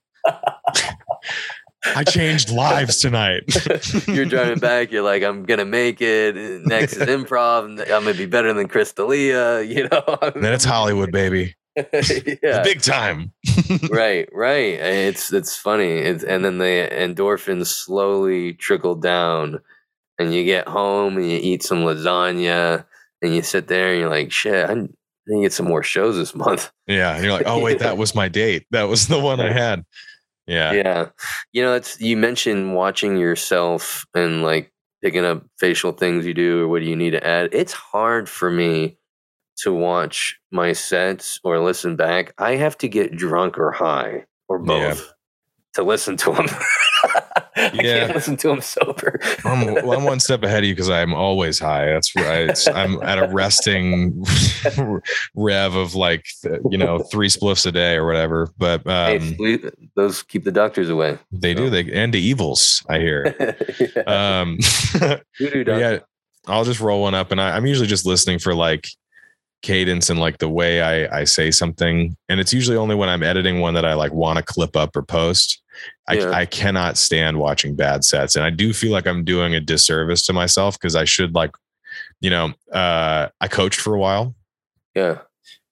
I 1.95 2.03
changed 2.03 2.51
lives 2.51 2.99
tonight. 2.99 3.43
you're 4.07 4.25
driving 4.25 4.59
back. 4.59 4.91
You're 4.91 5.03
like, 5.03 5.21
I'm 5.21 5.43
gonna 5.43 5.65
make 5.65 6.01
it. 6.01 6.35
Next 6.65 6.93
is 6.93 7.07
improv. 7.07 7.79
I'm 7.79 8.03
gonna 8.03 8.13
be 8.15 8.25
better 8.25 8.53
than 8.53 8.67
Chris 8.67 8.91
D'Elia. 8.93 9.61
You 9.71 9.87
know. 9.87 10.17
Then 10.35 10.53
it's 10.53 10.65
Hollywood, 10.65 11.11
baby. 11.11 11.55
yeah. 12.43 12.63
Big 12.63 12.81
time. 12.81 13.31
right, 13.89 14.27
right. 14.33 14.73
It's 14.73 15.31
it's 15.31 15.55
funny. 15.55 15.97
It's 15.97 16.23
and 16.23 16.43
then 16.43 16.57
the 16.57 16.89
endorphins 16.91 17.67
slowly 17.67 18.53
trickle 18.53 18.95
down, 18.95 19.59
and 20.19 20.33
you 20.33 20.43
get 20.43 20.67
home 20.67 21.17
and 21.17 21.29
you 21.29 21.39
eat 21.41 21.63
some 21.63 21.79
lasagna, 21.79 22.85
and 23.21 23.35
you 23.35 23.41
sit 23.41 23.67
there 23.67 23.91
and 23.91 24.01
you're 24.01 24.09
like, 24.09 24.31
shit, 24.31 24.69
I 24.69 24.73
need 25.27 25.43
get 25.43 25.53
some 25.53 25.67
more 25.67 25.83
shows 25.83 26.15
this 26.17 26.35
month. 26.35 26.71
Yeah. 26.87 27.15
And 27.15 27.23
you're 27.23 27.33
like, 27.33 27.47
oh, 27.47 27.59
wait, 27.59 27.79
that 27.79 27.97
was 27.97 28.15
my 28.15 28.27
date. 28.27 28.65
That 28.71 28.83
was 28.89 29.07
the 29.07 29.19
one 29.19 29.39
I 29.39 29.51
had. 29.51 29.85
Yeah. 30.47 30.73
Yeah, 30.73 31.09
you 31.53 31.61
know, 31.61 31.75
it's 31.75 32.01
you 32.01 32.17
mentioned 32.17 32.75
watching 32.75 33.15
yourself 33.17 34.05
and 34.13 34.43
like 34.43 34.73
picking 35.01 35.23
up 35.23 35.45
facial 35.59 35.91
things 35.91 36.25
you 36.25 36.33
do 36.33 36.63
or 36.63 36.67
what 36.67 36.81
do 36.81 36.89
you 36.89 36.95
need 36.95 37.11
to 37.11 37.25
add. 37.25 37.49
It's 37.53 37.73
hard 37.73 38.27
for 38.27 38.51
me 38.51 38.97
to 39.63 39.73
watch 39.73 40.39
my 40.51 40.73
sets 40.73 41.39
or 41.43 41.59
listen 41.59 41.95
back. 41.95 42.33
I 42.37 42.55
have 42.55 42.77
to 42.79 42.87
get 42.87 43.15
drunk 43.15 43.57
or 43.57 43.71
high 43.71 44.25
or 44.47 44.57
Yeah. 44.59 44.89
both 44.93 45.13
to 45.75 45.83
listen 45.83 46.17
to 46.17 46.31
them. 46.33 46.45
I 47.55 47.71
Yeah. 47.73 47.81
can't 47.99 48.15
listen 48.15 48.37
to 48.37 48.47
them 48.49 48.61
sober. 48.61 49.19
I'm, 49.45 49.73
well, 49.73 49.93
I'm 49.93 50.03
one 50.03 50.19
step 50.27 50.43
ahead 50.43 50.59
of 50.63 50.65
you 50.65 50.73
because 50.75 50.89
I'm 50.89 51.13
always 51.13 51.59
high. 51.59 51.85
That's 51.85 52.15
right. 52.15 52.57
I'm 52.69 53.01
at 53.03 53.17
a 53.19 53.27
resting 53.33 54.23
rev 55.35 55.75
of 55.75 55.95
like, 55.95 56.25
you 56.69 56.77
know, 56.77 56.99
three 56.99 57.27
spliffs 57.29 57.65
a 57.65 57.71
day 57.71 57.95
or 57.95 58.05
whatever. 58.05 58.49
But 58.57 58.85
um, 58.87 59.35
sleep, 59.35 59.65
those 59.95 60.23
keep 60.23 60.43
the 60.43 60.51
doctors 60.51 60.89
away. 60.89 61.17
they 61.31 61.53
do. 61.53 61.69
They 61.69 61.91
and 61.91 62.13
the 62.13 62.19
evils. 62.19 62.83
I 62.89 62.99
hear. 62.99 63.35
yeah. 63.95 64.41
Um, 64.41 64.57
Voodoo 64.59 65.63
but 65.63 65.71
doctor. 65.71 65.79
yeah, 65.79 65.99
I'll 66.47 66.63
just 66.65 66.79
roll 66.79 67.01
one 67.03 67.13
up, 67.15 67.31
and 67.31 67.39
I, 67.41 67.55
I'm 67.55 67.65
usually 67.65 67.87
just 67.87 68.05
listening 68.05 68.39
for 68.39 68.53
like 68.55 68.87
cadence 69.61 70.09
and 70.09 70.19
like 70.19 70.39
the 70.39 70.49
way 70.49 70.81
I 70.81 71.19
I 71.19 71.23
say 71.23 71.51
something, 71.51 72.15
and 72.29 72.39
it's 72.39 72.53
usually 72.53 72.77
only 72.77 72.95
when 72.95 73.09
I'm 73.09 73.23
editing 73.23 73.59
one 73.59 73.73
that 73.75 73.85
I 73.85 73.93
like 73.93 74.11
want 74.13 74.37
to 74.37 74.43
clip 74.43 74.75
up 74.75 74.95
or 74.95 75.03
post. 75.03 75.61
I, 76.07 76.13
Yeah. 76.15 76.31
I 76.31 76.45
cannot 76.45 76.97
stand 76.97 77.39
watching 77.39 77.75
bad 77.75 78.03
sets, 78.03 78.35
and 78.35 78.43
I 78.45 78.49
do 78.49 78.73
feel 78.73 78.91
like 78.91 79.07
I'm 79.07 79.23
doing 79.23 79.55
a 79.55 79.59
disservice 79.61 80.23
to 80.27 80.33
myself 80.33 80.77
because 80.79 80.95
I 80.95 81.05
should 81.05 81.33
like, 81.33 81.51
you 82.19 82.29
know, 82.29 82.53
uh, 82.71 83.29
I 83.39 83.47
coached 83.47 83.79
for 83.79 83.93
a 83.95 83.99
while, 83.99 84.35
Yeah. 84.95 85.19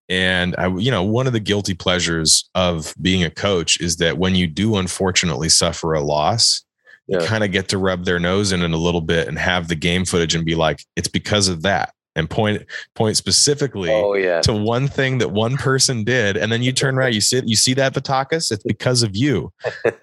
and 0.08 0.56
I, 0.58 0.68
you 0.68 0.90
know, 0.92 1.04
one 1.04 1.28
of 1.28 1.34
the 1.34 1.40
guilty 1.40 1.74
pleasures 1.74 2.50
of 2.56 2.94
being 3.02 3.24
a 3.24 3.30
coach 3.30 3.80
is 3.82 3.98
that 3.98 4.18
when 4.18 4.36
you 4.36 4.48
do 4.48 4.78
unfortunately 4.78 5.50
suffer 5.50 5.94
a 5.94 6.02
loss, 6.02 6.64
Yeah. 7.08 7.22
you 7.22 7.28
kind 7.28 7.44
of 7.44 7.52
get 7.52 7.68
to 7.70 7.78
rub 7.78 8.06
their 8.06 8.20
nose 8.20 8.52
in 8.52 8.62
it 8.64 8.72
a 8.72 8.78
little 8.78 9.02
bit 9.02 9.28
and 9.28 9.38
have 9.38 9.68
the 9.68 9.76
game 9.76 10.06
footage 10.06 10.34
and 10.34 10.46
be 10.46 10.56
like, 10.56 10.84
it's 10.96 11.08
because 11.10 11.48
of 11.50 11.62
that, 11.64 11.94
and 12.16 12.30
point 12.30 12.64
point 12.95 13.16
specifically 13.18 13.91
Oh 13.91 14.14
yeah. 14.14 14.41
to 14.41 14.53
one 14.53 14.88
thing 14.88 15.20
that 15.20 15.32
one 15.32 15.57
person 15.57 16.03
did, 16.03 16.38
and 16.38 16.51
then 16.51 16.62
you 16.64 16.72
turn 16.72 16.97
around, 16.97 17.14
you 17.14 17.22
sit, 17.22 17.47
you 17.47 17.55
see 17.55 17.74
that 17.76 17.93
Batakis, 17.93 18.51
it's 18.51 18.64
because 18.64 19.03
of 19.03 19.16
you. 19.16 19.53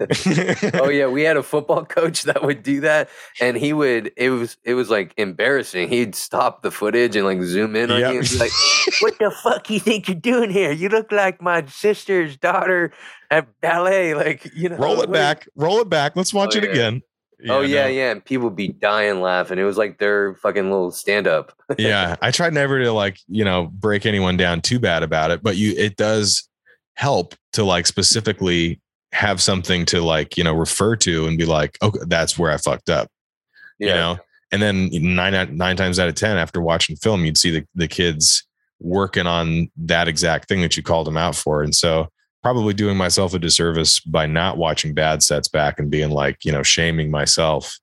oh 0.75 0.89
yeah, 0.89 1.07
we 1.07 1.23
had 1.23 1.37
a 1.37 1.43
football 1.43 1.85
coach 1.87 2.23
that 2.25 2.43
would 2.43 2.63
do 2.63 2.81
that, 2.81 3.09
and 3.41 3.57
he 3.57 3.73
would. 3.73 4.13
It 4.17 4.31
was 4.31 4.57
it 4.65 4.75
was 4.75 4.91
like 4.91 5.13
embarrassing. 5.17 5.89
He'd 5.89 6.15
stop 6.15 6.63
the 6.63 6.71
footage 6.71 7.17
and 7.17 7.25
like 7.25 7.43
zoom 7.43 7.77
in 7.77 7.91
on 7.91 8.01
Yep. 8.01 8.13
you 8.13 8.19
and 8.21 8.29
be 8.31 8.39
like, 8.39 8.51
"What 9.01 9.19
the 9.19 9.31
fuck 9.43 9.69
you 9.71 9.81
think 9.81 10.09
you're 10.09 10.15
doing 10.17 10.51
here? 10.51 10.73
You 10.73 10.89
look 10.89 11.11
like 11.13 11.43
my 11.43 11.65
sister's 11.67 12.37
daughter 12.37 12.93
at 13.31 13.49
ballet. 13.61 14.15
Like 14.15 14.51
you 14.55 14.69
know, 14.69 14.77
roll 14.77 15.01
it 15.03 15.11
back, 15.13 15.49
roll 15.57 15.81
it 15.81 15.89
back. 15.89 16.15
Let's 16.17 16.33
watch 16.33 16.55
Oh, 16.55 16.59
it 16.59 16.65
yeah. 16.65 16.71
again. 16.71 17.03
Oh 17.49 17.61
yeah, 17.61 17.87
yeah. 17.87 18.13
And 18.13 18.25
people 18.25 18.45
would 18.47 18.57
be 18.57 18.69
dying 18.69 19.21
laughing. 19.21 19.59
It 19.59 19.65
was 19.65 19.77
like 19.77 19.99
their 19.99 20.35
fucking 20.37 20.71
little 20.71 20.91
stand 20.91 21.27
up. 21.27 21.53
yeah 21.79 22.15
i 22.23 22.31
tried 22.31 22.55
never 22.55 22.79
to 22.79 22.93
like 22.93 23.19
you 23.27 23.45
know 23.45 23.67
break 23.73 24.07
anyone 24.07 24.37
down 24.37 24.61
too 24.61 24.79
bad 24.79 25.03
about 25.03 25.33
it 25.33 25.43
but 25.43 25.57
you 25.57 25.75
it 25.77 25.97
does 25.97 26.49
help 26.95 27.35
to 27.53 27.65
like 27.65 27.87
specifically 27.89 28.81
have 29.13 29.43
something 29.43 29.85
to 29.85 30.01
like 30.01 30.37
you 30.37 30.45
know 30.45 30.55
refer 30.55 30.95
to 30.95 31.27
and 31.27 31.37
be 31.37 31.45
like 31.45 31.77
okay 31.83 31.99
that's 32.07 32.39
where 32.39 32.53
i 32.53 32.57
fucked 32.57 32.89
up 32.89 33.09
Yeah. 33.81 33.89
you 33.89 33.95
know 33.95 34.19
and 34.53 34.63
then 34.63 34.91
nine 34.93 35.35
out- 35.35 35.51
nine 35.51 35.77
times 35.77 35.99
out 35.99 36.09
of 36.09 36.15
ten 36.15 36.37
after 36.37 36.61
watching 36.61 36.95
film 36.95 37.25
you'd 37.25 37.37
see 37.37 37.51
the, 37.51 37.67
the 37.75 37.89
kids 37.89 38.47
working 38.79 39.27
on 39.27 39.69
that 39.77 40.07
exact 40.07 40.49
thing 40.49 40.61
that 40.61 40.77
you 40.77 40.85
called 40.85 41.09
them 41.09 41.17
out 41.17 41.35
for 41.35 41.63
and 41.65 41.75
so 41.75 42.09
probably 42.47 42.73
doing 42.75 42.97
myself 42.97 43.35
a 43.35 43.41
disservice 43.41 43.99
by 43.99 44.25
not 44.25 44.57
watching 44.57 44.95
bad 44.95 45.21
sets 45.21 45.49
back 45.49 45.81
and 45.81 45.91
being 45.91 46.11
like 46.11 46.45
you 46.45 46.53
know 46.53 46.63
shaming 46.63 47.11
myself 47.11 47.77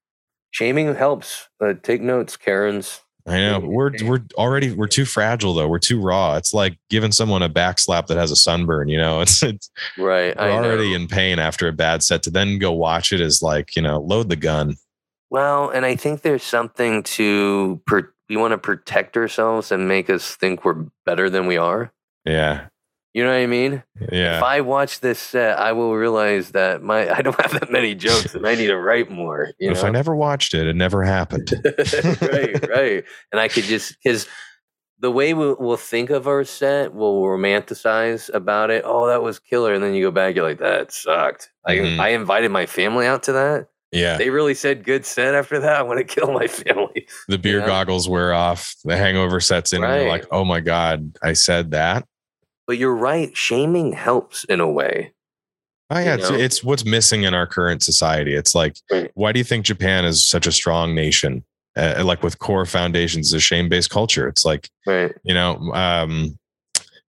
Shaming 0.52 0.94
helps. 0.96 1.50
Uh, 1.60 1.74
take 1.82 2.02
notes, 2.02 2.38
Karens. 2.38 3.02
I 3.28 3.40
know 3.40 3.60
but 3.60 3.70
we're 3.70 3.92
we're 4.06 4.22
already 4.36 4.72
we're 4.72 4.88
too 4.88 5.04
fragile 5.04 5.54
though. 5.54 5.68
We're 5.68 5.80
too 5.80 6.00
raw. 6.00 6.36
It's 6.38 6.54
like 6.54 6.78
giving 6.90 7.12
someone 7.12 7.42
a 7.42 7.50
back 7.50 7.80
slap 7.80 8.08
that 8.08 8.18
has 8.18 8.30
a 8.32 8.36
sunburn. 8.38 8.88
You 8.88 8.98
know, 8.98 9.20
it's 9.26 9.44
it's 9.44 9.70
Right. 9.98 10.34
we're 10.38 10.42
I 10.44 10.52
already 10.52 10.92
know. 10.92 10.96
in 10.98 11.08
pain 11.08 11.40
after 11.40 11.68
a 11.68 11.74
bad 11.74 12.04
set. 12.04 12.24
To 12.24 12.30
then 12.30 12.58
go 12.60 12.72
watch 12.72 13.12
it 13.12 13.20
is 13.20 13.42
like 13.42 13.76
you 13.76 13.82
know, 13.82 14.00
load 14.00 14.30
the 14.30 14.36
gun. 14.38 14.76
Well, 15.30 15.70
and 15.72 15.86
I 15.86 15.96
think 15.98 16.22
there's 16.22 16.44
something 16.44 17.02
to 17.18 17.82
per- 17.88 18.14
we 18.30 18.38
want 18.38 18.52
to 18.52 18.60
protect 18.60 19.18
ourselves 19.18 19.72
and 19.72 19.88
make 19.88 20.10
us 20.10 20.36
think 20.36 20.64
we're 20.64 20.86
better 21.06 21.30
than 21.32 21.48
we 21.48 21.58
are. 21.58 21.92
Yeah, 22.26 22.68
You 23.14 23.24
know 23.24 23.30
what 23.30 23.38
I 23.38 23.46
mean? 23.48 23.84
yeah. 24.12 24.38
If 24.38 24.44
I 24.44 24.62
watch 24.62 25.00
this 25.02 25.20
set, 25.20 25.60
I 25.60 25.72
will 25.72 25.94
realize 25.96 26.52
that 26.52 26.82
my 26.82 27.10
I 27.16 27.22
don't 27.22 27.40
have 27.40 27.52
that 27.60 27.72
many 27.72 27.94
jokes 27.96 28.34
and 28.34 28.46
I 28.48 28.56
need 28.56 28.68
to 28.68 28.78
write 28.78 29.12
more. 29.12 29.52
You 29.60 29.72
if 29.72 29.82
know? 29.84 29.88
I 29.90 29.92
never 29.92 30.16
watched 30.16 30.54
it, 30.54 30.66
it 30.68 30.76
never 30.76 31.04
happened. 31.04 31.52
right, 32.22 32.70
right. 32.70 33.04
And 33.32 33.40
I 33.40 33.48
could 33.48 33.66
just 33.66 33.96
because 34.04 34.28
the 35.00 35.12
way 35.12 35.34
we'll, 35.34 35.58
we'll 35.60 35.76
think 35.78 36.10
of 36.12 36.28
our 36.28 36.44
set, 36.46 36.94
we'll 36.94 37.22
romanticize 37.22 38.34
about 38.34 38.70
it. 38.72 38.84
Oh, 38.86 39.06
that 39.08 39.22
was 39.22 39.38
killer, 39.38 39.74
and 39.74 39.84
then 39.84 39.94
you 39.94 40.04
go 40.06 40.12
back, 40.12 40.34
you're 40.36 40.48
like, 40.48 40.60
that 40.60 40.92
sucked. 40.94 41.52
Mhm. 41.68 42.00
I 42.00 42.06
I 42.06 42.10
invited 42.10 42.52
my 42.52 42.66
family 42.66 43.06
out 43.06 43.24
to 43.24 43.34
that. 43.34 43.68
Yeah, 43.92 44.18
They 44.18 44.32
really 44.32 44.56
said 44.56 44.84
good 44.84 45.06
set 45.06 45.36
after 45.36 45.60
that. 45.60 45.76
I 45.76 45.82
want 45.84 46.00
to 46.00 46.04
kill 46.04 46.32
my 46.34 46.48
family. 46.48 47.06
the 47.28 47.38
beer 47.38 47.60
Yeah. 47.60 47.68
goggles 47.68 48.10
wear 48.10 48.34
off. 48.34 48.74
The 48.86 48.98
hangover 48.98 49.40
sets 49.40 49.72
in, 49.72 49.84
and 49.84 50.02
you're 50.02 50.10
like, 50.10 50.26
oh 50.32 50.44
my 50.46 50.62
god, 50.62 51.16
I 51.22 51.34
said 51.34 51.72
that. 51.72 52.08
But 52.68 52.78
you're 52.78 52.96
right. 52.96 53.36
Shaming 53.36 53.94
helps 53.94 54.44
in 54.46 54.60
a 54.60 54.70
way. 54.72 55.14
Oh 55.90 56.00
yeah, 56.00 56.16
it's, 56.16 56.30
know? 56.30 56.36
it's 56.38 56.64
what's 56.64 56.86
missing 56.86 57.24
in 57.24 57.34
our 57.34 57.46
current 57.46 57.84
society. 57.84 58.34
It's 58.36 58.56
like, 58.56 58.78
Right. 58.92 59.12
why 59.16 59.32
do 59.32 59.40
you 59.40 59.44
think 59.44 59.66
Japan 59.66 60.06
is 60.06 60.26
such 60.26 60.48
a 60.48 60.52
strong 60.52 60.96
nation? 60.96 61.44
Uh, 61.76 62.04
like 62.06 62.24
with 62.24 62.40
core 62.40 62.66
foundations, 62.66 63.34
a 63.34 63.40
shame 63.40 63.68
based 63.68 63.90
culture. 63.90 64.28
It's 64.28 64.46
like 64.46 64.70
Right. 64.88 65.14
you 65.24 65.34
know, 65.34 65.56
um, 65.74 66.38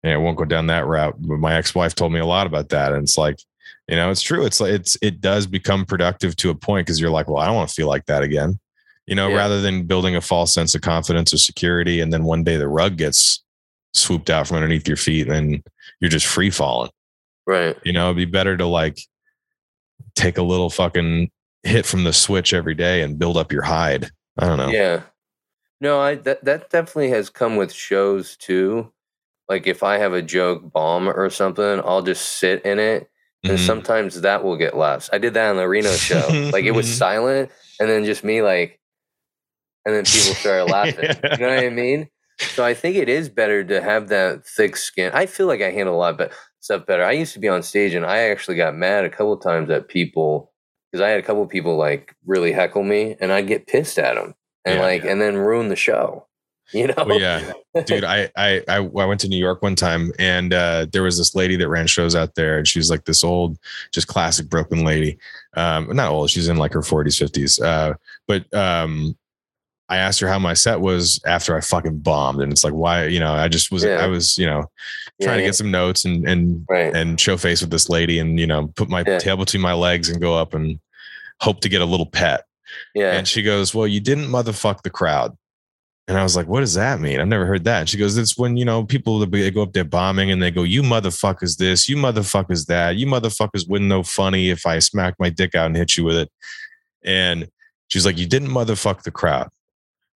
yeah, 0.03 0.13
I 0.15 0.17
won't 0.17 0.37
go 0.37 0.45
down 0.45 0.67
that 0.67 0.85
route. 0.87 1.15
But 1.19 1.37
my 1.37 1.55
ex-wife 1.55 1.95
told 1.95 2.11
me 2.13 2.19
a 2.19 2.25
lot 2.25 2.47
about 2.47 2.69
that, 2.69 2.91
and 2.93 3.03
it's 3.03 3.17
like, 3.17 3.39
you 3.87 3.95
know, 3.95 4.09
it's 4.09 4.21
true. 4.21 4.45
It's 4.45 4.59
like 4.59 4.71
it's 4.73 4.97
it 5.01 5.21
does 5.21 5.45
become 5.47 5.85
productive 5.85 6.35
to 6.37 6.49
a 6.49 6.55
point 6.55 6.87
because 6.87 6.99
you're 6.99 7.09
like, 7.11 7.27
well, 7.27 7.37
I 7.37 7.45
don't 7.45 7.55
want 7.55 7.69
to 7.69 7.75
feel 7.75 7.87
like 7.87 8.05
that 8.07 8.23
again. 8.23 8.59
You 9.05 9.15
know, 9.15 9.27
Yeah. 9.29 9.35
rather 9.35 9.61
than 9.61 9.83
building 9.83 10.15
a 10.15 10.21
false 10.21 10.53
sense 10.53 10.73
of 10.75 10.81
confidence 10.81 11.33
or 11.33 11.37
security, 11.37 11.99
and 12.01 12.11
then 12.11 12.23
one 12.23 12.43
day 12.43 12.57
the 12.57 12.67
rug 12.69 12.97
gets 12.97 13.42
swooped 13.93 14.29
out 14.29 14.47
from 14.47 14.57
underneath 14.57 14.87
your 14.87 14.97
feet, 14.97 15.27
and 15.27 15.63
you're 15.99 16.09
just 16.09 16.25
free 16.25 16.49
falling. 16.49 16.91
Right. 17.45 17.77
You 17.83 17.93
know, 17.93 18.05
it'd 18.05 18.17
be 18.17 18.25
better 18.25 18.55
to 18.57 18.65
like 18.65 18.97
take 20.15 20.37
a 20.37 20.43
little 20.43 20.69
fucking 20.69 21.29
hit 21.63 21.85
from 21.85 22.03
the 22.03 22.13
switch 22.13 22.53
every 22.53 22.75
day 22.75 23.01
and 23.01 23.17
build 23.19 23.37
up 23.37 23.51
your 23.51 23.63
hide. 23.63 24.09
I 24.37 24.47
don't 24.47 24.57
know. 24.57 24.69
Yeah. 24.69 25.01
No, 25.81 25.99
I 25.99 26.15
that 26.15 26.43
that 26.45 26.69
definitely 26.69 27.09
has 27.09 27.29
come 27.29 27.55
with 27.57 27.71
shows 27.73 28.37
too. 28.37 28.91
Like 29.49 29.67
if 29.67 29.83
I 29.83 29.97
have 29.97 30.13
a 30.13 30.21
joke 30.21 30.71
bomb 30.71 31.09
or 31.09 31.29
something, 31.29 31.81
I'll 31.83 32.01
just 32.01 32.37
sit 32.39 32.63
in 32.65 32.79
it, 32.79 33.09
and 33.43 33.57
Mhm. 33.57 33.65
sometimes 33.65 34.21
that 34.21 34.43
will 34.43 34.55
get 34.55 34.77
laughs. 34.77 35.09
I 35.11 35.17
did 35.17 35.33
that 35.33 35.49
on 35.49 35.57
the 35.57 35.67
Reno 35.67 35.91
show. 35.91 36.25
like 36.53 36.63
it 36.63 36.71
was 36.71 36.91
silent, 36.97 37.51
and 37.79 37.89
then 37.89 38.05
just 38.05 38.23
me 38.23 38.41
like, 38.41 38.79
and 39.85 39.93
then 39.93 40.05
people 40.05 40.33
started 40.35 40.71
laughing. 40.71 41.09
You 41.31 41.37
know 41.37 41.53
what 41.55 41.63
I 41.65 41.69
mean? 41.69 42.07
So 42.39 42.63
I 42.65 42.73
think 42.73 42.95
it 42.95 43.09
is 43.09 43.29
better 43.29 43.63
to 43.63 43.81
have 43.81 44.09
that 44.09 44.45
thick 44.45 44.75
skin. 44.77 45.11
I 45.13 45.25
feel 45.25 45.47
like 45.47 45.61
I 45.61 45.71
handle 45.71 45.95
a 45.95 45.97
lot 45.97 46.17
but 46.17 46.31
stuff 46.59 46.85
better. 46.85 47.03
I 47.03 47.11
used 47.11 47.33
to 47.33 47.39
be 47.39 47.47
on 47.49 47.61
stage, 47.63 47.93
and 47.93 48.05
I 48.05 48.29
actually 48.29 48.57
got 48.57 48.75
mad 48.75 49.05
a 49.05 49.09
couple 49.09 49.37
times 49.37 49.69
at 49.69 49.87
people 49.87 50.51
because 50.91 51.03
I 51.03 51.09
had 51.09 51.19
a 51.19 51.23
couple 51.23 51.45
people 51.47 51.77
like 51.77 52.15
really 52.25 52.51
heckle 52.51 52.83
me, 52.83 53.15
and 53.19 53.31
I'd 53.31 53.47
get 53.47 53.67
pissed 53.67 53.97
at 53.99 54.15
them 54.15 54.33
and 54.65 54.75
Yeah. 54.75 54.81
like 54.81 55.03
and 55.05 55.21
then 55.21 55.35
ruin 55.37 55.69
the 55.69 55.75
show. 55.75 56.27
You 56.71 56.87
know? 56.87 57.03
Well, 57.05 57.19
yeah, 57.19 57.51
dude. 57.85 58.03
I, 58.05 58.31
I 58.35 58.63
I 58.67 58.77
I 58.77 58.79
went 58.79 59.19
to 59.21 59.27
New 59.27 59.37
York 59.37 59.61
one 59.61 59.75
time, 59.75 60.11
and 60.17 60.53
uh, 60.53 60.87
there 60.91 61.03
was 61.03 61.19
this 61.19 61.35
lady 61.35 61.55
that 61.57 61.67
ran 61.69 61.85
shows 61.85 62.15
out 62.15 62.33
there, 62.33 62.57
and 62.57 62.67
she 62.67 62.79
was 62.79 62.89
like 62.89 63.05
this 63.05 63.23
old, 63.23 63.59
just 63.91 64.07
classic 64.07 64.49
Brooklyn 64.49 64.83
lady. 64.83 65.19
Um, 65.55 65.95
not 65.95 66.11
old; 66.11 66.31
she's 66.31 66.47
in 66.47 66.57
like 66.57 66.73
her 66.73 66.81
forties, 66.81 67.17
fifties. 67.19 67.59
Uh, 67.59 67.93
but 68.27 68.51
um, 68.55 69.15
I 69.89 69.97
asked 69.97 70.19
her 70.21 70.27
how 70.27 70.39
my 70.39 70.53
set 70.53 70.79
was 70.79 71.19
after 71.25 71.55
I 71.55 71.61
fucking 71.61 71.99
bombed, 71.99 72.41
and 72.41 72.51
it's 72.51 72.63
like, 72.63 72.73
why? 72.73 73.05
You 73.05 73.19
know, 73.19 73.33
I 73.33 73.47
just 73.47 73.71
was, 73.71 73.83
Yeah. 73.83 73.97
I 74.03 74.07
was, 74.07 74.37
you 74.37 74.45
know, 74.45 74.65
Yeah, 75.19 75.27
trying 75.27 75.37
to 75.39 75.43
yeah. 75.43 75.47
get 75.49 75.55
some 75.55 75.71
notes 75.71 76.05
and 76.05 76.27
and 76.27 76.65
right. 76.69 76.95
and 76.95 77.19
show 77.19 77.37
face 77.37 77.61
with 77.61 77.69
this 77.69 77.89
lady, 77.89 78.19
and 78.19 78.39
you 78.39 78.47
know, 78.47 78.67
put 78.75 78.89
my 78.89 79.03
Yeah. 79.05 79.19
tail 79.19 79.37
between 79.37 79.61
my 79.61 79.73
legs 79.73 80.09
and 80.09 80.21
go 80.21 80.35
up 80.35 80.53
and 80.53 80.79
hope 81.41 81.59
to 81.61 81.69
get 81.69 81.81
a 81.81 81.85
little 81.85 82.05
pet. 82.05 82.45
Yeah. 82.95 83.11
And 83.13 83.27
she 83.27 83.43
goes, 83.43 83.75
Well, 83.75 83.87
you 83.87 83.99
didn't 83.99 84.27
motherfuck 84.29 84.81
the 84.83 84.89
crowd. 84.89 85.37
And 86.07 86.17
I 86.17 86.23
was 86.23 86.35
like, 86.35 86.47
What 86.47 86.61
does 86.61 86.73
that 86.73 86.99
mean? 86.99 87.19
I've 87.19 87.27
never 87.27 87.45
heard 87.45 87.65
that. 87.65 87.81
And 87.81 87.89
she 87.89 87.97
goes, 87.97 88.17
It's 88.17 88.37
when, 88.37 88.57
you 88.57 88.65
know, 88.65 88.83
people 88.85 89.19
they 89.19 89.51
go 89.51 89.61
up 89.63 89.73
there 89.73 89.83
bombing 89.83 90.31
and 90.31 90.41
they 90.41 90.49
go, 90.51 90.63
You 90.63 90.81
motherfuckers 90.81 91.57
this, 91.57 91.87
you 91.87 91.97
motherfuckers 91.97 92.65
that, 92.67 92.95
you 92.95 93.05
motherfuckers 93.05 93.69
wouldn't 93.69 93.89
know 93.89 94.01
funny 94.03 94.49
if 94.49 94.65
I 94.65 94.79
smacked 94.79 95.19
my 95.19 95.29
dick 95.29 95.53
out 95.55 95.67
and 95.67 95.75
hit 95.77 95.95
you 95.97 96.03
with 96.05 96.15
it. 96.17 96.31
And 97.03 97.47
she's 97.89 98.05
like, 98.05 98.17
You 98.17 98.25
didn't 98.25 98.49
motherfuck 98.49 99.03
the 99.03 99.11
crowd. 99.11 99.49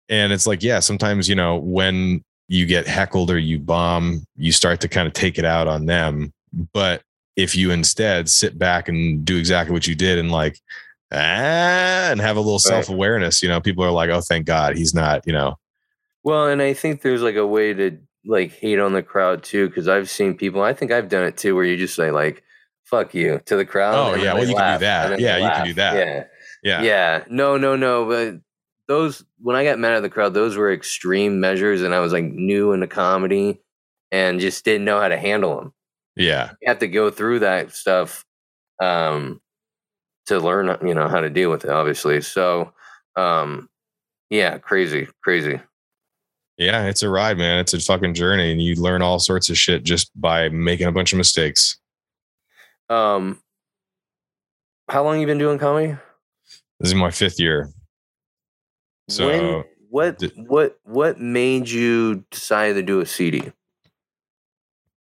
And 0.08 0.32
it's 0.32 0.46
like, 0.46 0.62
yeah, 0.62 0.80
sometimes, 0.80 1.28
you 1.28 1.34
know, 1.34 1.56
when 1.56 2.22
you 2.48 2.66
get 2.66 2.86
heckled 2.86 3.30
or 3.30 3.38
you 3.38 3.58
bomb, 3.58 4.26
you 4.36 4.52
start 4.52 4.80
to 4.80 4.88
kind 4.88 5.06
of 5.06 5.14
take 5.14 5.38
it 5.38 5.44
out 5.44 5.66
on 5.66 5.86
them. 5.86 6.32
But 6.72 7.02
if 7.36 7.56
you 7.56 7.70
instead 7.70 8.28
sit 8.28 8.58
back 8.58 8.88
and 8.88 9.24
do 9.24 9.36
exactly 9.36 9.72
what 9.72 9.86
you 9.86 9.94
did 9.94 10.18
and 10.18 10.30
like, 10.30 10.60
ah, 11.12 12.10
and 12.10 12.20
have 12.20 12.36
a 12.36 12.40
little 12.40 12.58
self 12.58 12.88
awareness, 12.88 13.42
you 13.42 13.48
know, 13.48 13.60
people 13.60 13.82
are 13.84 13.90
like, 13.90 14.10
oh, 14.10 14.20
thank 14.20 14.46
God 14.46 14.76
he's 14.76 14.94
not, 14.94 15.26
you 15.26 15.32
know, 15.32 15.56
Well, 16.22 16.46
and 16.46 16.60
I 16.62 16.74
think 16.74 17.02
there's 17.02 17.22
like 17.22 17.36
a 17.36 17.46
way 17.46 17.72
to 17.74 17.98
like 18.26 18.52
hate 18.52 18.78
on 18.78 18.92
the 18.92 19.02
crowd 19.02 19.42
too, 19.42 19.68
because 19.68 19.88
I've 19.88 20.08
seen 20.08 20.34
people. 20.34 20.62
I 20.62 20.72
think 20.72 20.92
I've 20.92 21.08
done 21.08 21.24
it 21.24 21.36
too, 21.36 21.54
where 21.54 21.64
you 21.64 21.76
just 21.76 21.94
say 21.94 22.10
like, 22.10 22.42
fuck 22.84 23.14
you 23.14 23.40
to 23.46 23.56
the 23.56 23.64
crowd. 23.64 23.94
Oh, 23.94 24.22
yeah, 24.22 24.34
well, 24.34 24.46
you 24.46 24.54
can 24.54 24.78
do 24.78 24.84
that. 24.84 25.20
Yeah, 25.20 25.36
you 25.38 25.48
can 25.48 25.66
do 25.66 25.74
that. 25.74 25.96
Yeah. 25.96 26.24
Yeah. 26.62 26.82
Yeah. 26.82 27.24
No, 27.28 27.56
no, 27.56 27.76
no. 27.76 28.06
But 28.06 28.40
those 28.88 29.24
when 29.40 29.56
I 29.56 29.64
got 29.64 29.78
mad 29.78 29.94
at 29.94 30.02
the 30.02 30.10
crowd, 30.10 30.34
those 30.34 30.56
were 30.56 30.72
extreme 30.72 31.40
measures, 31.40 31.82
and 31.82 31.94
I 31.94 32.00
was 32.00 32.12
like 32.12 32.24
new 32.24 32.72
into 32.72 32.86
comedy 32.86 33.60
and 34.12 34.40
just 34.40 34.64
didn't 34.64 34.84
know 34.84 35.00
how 35.00 35.08
to 35.08 35.16
handle 35.16 35.56
them. 35.56 35.72
Yeah. 36.16 36.52
You 36.60 36.68
have 36.68 36.78
to 36.80 36.88
go 36.88 37.10
through 37.10 37.40
that 37.40 37.72
stuff 37.72 38.24
um, 38.80 39.40
to 40.26 40.38
learn, 40.38 40.76
you 40.86 40.94
know, 40.94 41.08
how 41.08 41.20
to 41.20 41.30
deal 41.30 41.50
with 41.50 41.64
it. 41.64 41.70
Obviously, 41.70 42.20
so 42.20 42.72
um, 43.16 43.68
yeah, 44.30 44.58
crazy, 44.58 45.08
crazy. 45.22 45.60
Yeah, 46.56 46.86
it's 46.86 47.02
a 47.02 47.08
ride, 47.08 47.36
man. 47.36 47.58
It's 47.58 47.74
a 47.74 47.80
fucking 47.80 48.14
journey, 48.14 48.52
and 48.52 48.62
you 48.62 48.76
learn 48.76 49.02
all 49.02 49.18
sorts 49.18 49.50
of 49.50 49.58
shit 49.58 49.82
just 49.82 50.10
by 50.20 50.48
making 50.48 50.86
a 50.86 50.92
bunch 50.92 51.12
of 51.12 51.16
mistakes. 51.16 51.78
Um, 52.88 53.40
how 54.88 55.02
long 55.02 55.20
you 55.20 55.26
been 55.26 55.38
doing 55.38 55.58
comedy? 55.58 55.96
This 56.78 56.90
is 56.90 56.94
my 56.94 57.10
fifth 57.10 57.40
year. 57.40 57.73
So 59.08 59.28
when, 59.28 59.64
what 59.90 60.18
d- 60.18 60.32
what 60.36 60.78
what 60.84 61.20
made 61.20 61.68
you 61.68 62.24
decide 62.30 62.74
to 62.74 62.82
do 62.82 63.00
a 63.00 63.06
CD? 63.06 63.52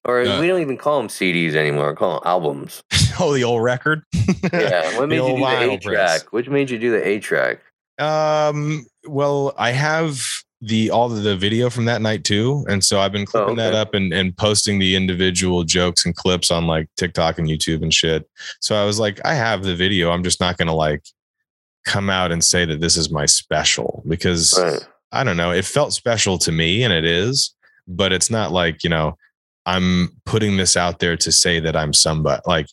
Or 0.03 0.21
Uh, 0.21 0.39
we 0.39 0.47
don't 0.47 0.61
even 0.61 0.77
call 0.77 0.97
them 0.97 1.07
CDs 1.09 1.53
anymore. 1.53 1.91
We 1.91 1.95
call 1.95 2.13
them 2.13 2.21
albums. 2.25 2.83
oh, 3.19 3.33
the 3.33 3.43
old 3.43 3.61
record. 3.63 4.03
Yeah. 4.51 4.95
What 4.97 5.01
The 5.01 5.07
made 5.07 5.15
you 5.17 5.35
do 5.35 5.39
the 5.39 5.71
A 5.71 5.77
track? 5.77 6.33
Which 6.33 6.49
made 6.49 6.69
you 6.69 6.79
do 6.79 6.91
the 6.91 7.07
A 7.07 7.19
track? 7.19 7.59
Um, 7.99 8.85
well, 9.07 9.53
I 9.57 9.71
have 9.71 10.43
the 10.61 10.89
all 10.91 11.11
of 11.11 11.23
the 11.23 11.35
video 11.35 11.69
from 11.69 11.85
that 11.85 12.01
night 12.01 12.23
too, 12.23 12.65
and 12.67 12.83
so 12.83 12.99
I've 12.99 13.11
been 13.11 13.25
clipping 13.25 13.55
that 13.57 13.73
okay. 13.73 13.79
up 13.79 13.93
and 13.93 14.11
and 14.13 14.35
posting 14.35 14.79
the 14.79 14.95
individual 14.95 15.63
jokes 15.63 16.05
and 16.05 16.15
clips 16.15 16.51
on 16.51 16.67
like 16.67 16.87
TikTok 16.97 17.37
and 17.37 17.47
YouTube 17.47 17.81
and 17.81 17.93
shit. 17.93 18.27
So 18.59 18.75
I 18.75 18.85
was 18.85 18.99
like, 18.99 19.19
I 19.25 19.33
have 19.35 19.63
the 19.63 19.75
video. 19.75 20.11
I'm 20.11 20.23
just 20.23 20.39
not 20.39 20.57
gonna 20.57 20.75
like 20.75 21.03
come 21.85 22.09
out 22.09 22.31
and 22.31 22.43
say 22.43 22.65
that 22.65 22.81
this 22.81 22.97
is 22.97 23.09
my 23.11 23.25
special 23.25 24.03
because 24.07 24.57
Right. 24.57 24.87
I 25.11 25.23
don't 25.23 25.37
know. 25.37 25.51
It 25.51 25.65
felt 25.65 25.93
special 25.93 26.37
to 26.39 26.51
me, 26.51 26.83
and 26.83 26.93
it 26.93 27.03
is, 27.03 27.53
but 27.87 28.13
it's 28.13 28.29
not 28.31 28.51
like 28.51 28.83
you 28.83 28.89
know 28.89 29.17
I'm 29.65 30.09
putting 30.25 30.57
this 30.57 30.77
out 30.77 30.99
there 30.99 31.17
to 31.17 31.31
say 31.31 31.59
that 31.59 31.75
I'm 31.75 31.93
somebody. 31.93 32.41
Like 32.45 32.67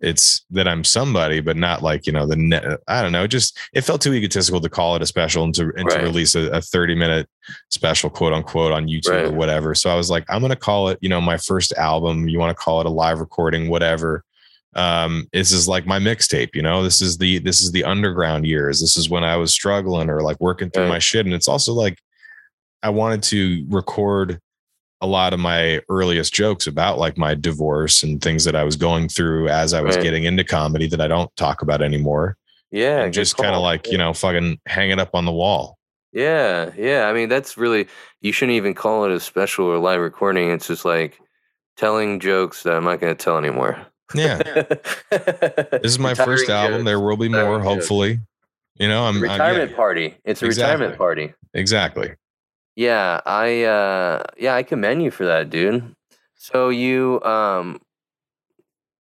it's 0.00 0.44
that 0.50 0.66
I'm 0.68 0.84
somebody, 0.84 1.40
but 1.40 1.56
not 1.56 1.82
like 1.82 2.06
you 2.06 2.12
know 2.12 2.26
the 2.26 2.36
net. 2.36 2.64
I 2.88 3.02
don't 3.02 3.12
know. 3.12 3.26
Just 3.26 3.58
it 3.72 3.82
felt 3.82 4.00
too 4.00 4.14
egotistical 4.14 4.60
to 4.60 4.68
call 4.68 4.96
it 4.96 5.02
a 5.02 5.06
special 5.06 5.44
and 5.44 5.54
to 5.54 5.72
and 5.76 5.88
to 5.90 5.98
release 5.98 6.34
a, 6.34 6.50
a 6.50 6.60
30 6.60 6.94
minute 6.94 7.28
special, 7.70 8.10
quote 8.10 8.32
unquote, 8.32 8.72
on 8.72 8.86
YouTube 8.88 9.28
or 9.28 9.32
whatever. 9.32 9.74
So 9.74 9.90
I 9.90 9.94
was 9.94 10.10
like, 10.10 10.24
I'm 10.28 10.40
gonna 10.40 10.56
call 10.56 10.88
it. 10.88 10.98
You 11.00 11.08
know, 11.08 11.20
my 11.20 11.36
first 11.36 11.72
album. 11.74 12.28
You 12.28 12.38
want 12.38 12.56
to 12.56 12.62
call 12.62 12.80
it 12.80 12.86
a 12.86 12.90
live 12.90 13.20
recording, 13.20 13.68
whatever. 13.68 14.24
Um, 14.76 15.28
this 15.32 15.52
is 15.52 15.68
like 15.68 15.86
my 15.86 15.98
mixtape. 15.98 16.54
You 16.54 16.62
know, 16.62 16.82
this 16.82 17.00
is 17.00 17.18
the 17.18 17.38
this 17.38 17.60
is 17.60 17.70
the 17.72 17.84
underground 17.84 18.46
years. 18.46 18.80
This 18.80 18.96
is 18.96 19.08
when 19.08 19.24
I 19.24 19.36
was 19.36 19.52
struggling 19.52 20.10
or 20.10 20.22
like 20.22 20.38
working 20.40 20.70
through 20.70 20.84
Right. 20.84 20.88
my 20.90 20.98
shit. 20.98 21.26
And 21.26 21.34
it's 21.34 21.48
also 21.48 21.72
like 21.72 21.98
I 22.82 22.90
wanted 22.90 23.22
to 23.24 23.64
record 23.68 24.40
a 25.00 25.06
lot 25.06 25.32
of 25.34 25.40
my 25.40 25.80
earliest 25.88 26.32
jokes 26.34 26.66
about 26.66 26.98
like 26.98 27.18
my 27.18 27.34
divorce 27.34 28.02
and 28.02 28.20
things 28.22 28.44
that 28.44 28.56
I 28.56 28.64
was 28.64 28.76
going 28.76 29.08
through 29.08 29.48
as 29.48 29.74
I 29.74 29.80
was 29.80 29.96
Right. 29.96 30.02
getting 30.02 30.24
into 30.24 30.44
comedy 30.44 30.86
that 30.88 31.00
I 31.00 31.08
don't 31.08 31.34
talk 31.36 31.62
about 31.62 31.82
anymore. 31.82 32.36
Yeah. 32.70 33.08
just 33.08 33.36
kind 33.36 33.54
of 33.54 33.62
like, 33.62 33.90
you 33.92 33.98
know, 33.98 34.12
fucking 34.12 34.58
hang 34.66 34.90
it 34.90 34.98
up 34.98 35.10
on 35.14 35.24
the 35.24 35.32
wall. 35.32 35.78
Yeah, 36.12 36.70
yeah. 36.76 37.06
I 37.08 37.12
mean, 37.12 37.28
that's 37.28 37.56
really 37.56 37.86
you 38.20 38.32
shouldn't 38.32 38.56
even 38.56 38.74
call 38.74 39.04
it 39.04 39.12
a 39.12 39.20
special 39.20 39.66
or 39.66 39.78
live 39.78 40.00
recording. 40.00 40.50
It's 40.50 40.66
just 40.68 40.84
like 40.84 41.20
telling 41.76 42.18
jokes 42.20 42.62
that 42.64 42.74
I'm 42.74 42.84
not 42.84 43.00
going 43.00 43.14
to 43.14 43.22
tell 43.24 43.36
anymore. 43.38 43.76
Yeah. 44.14 44.38
this 44.38 45.02
This 45.82 45.92
is 45.92 45.98
my 45.98 46.14
first 46.14 46.48
album. 46.48 46.84
There 46.84 47.00
will 47.00 47.16
be 47.16 47.28
more, 47.28 47.56
jokes. 47.58 47.64
hopefully. 47.66 48.20
You 48.76 48.88
know, 48.88 49.04
I'm, 49.04 49.16
I'm- 49.16 49.24
yeah, 49.24 49.32
retirement 49.32 49.76
party. 49.76 50.16
It's 50.24 50.42
a 50.42 50.46
Exactly. 50.46 50.72
retirement 50.72 50.98
party. 50.98 51.34
exactly. 51.52 52.14
Yeah, 52.76 53.20
I 53.24 53.62
uh 53.64 54.22
yeah, 54.36 54.54
I 54.54 54.62
commend 54.64 55.02
you 55.02 55.10
for 55.12 55.26
that, 55.26 55.48
dude. 55.50 55.94
So 56.34 56.70
you 56.70 57.22
um 57.22 57.80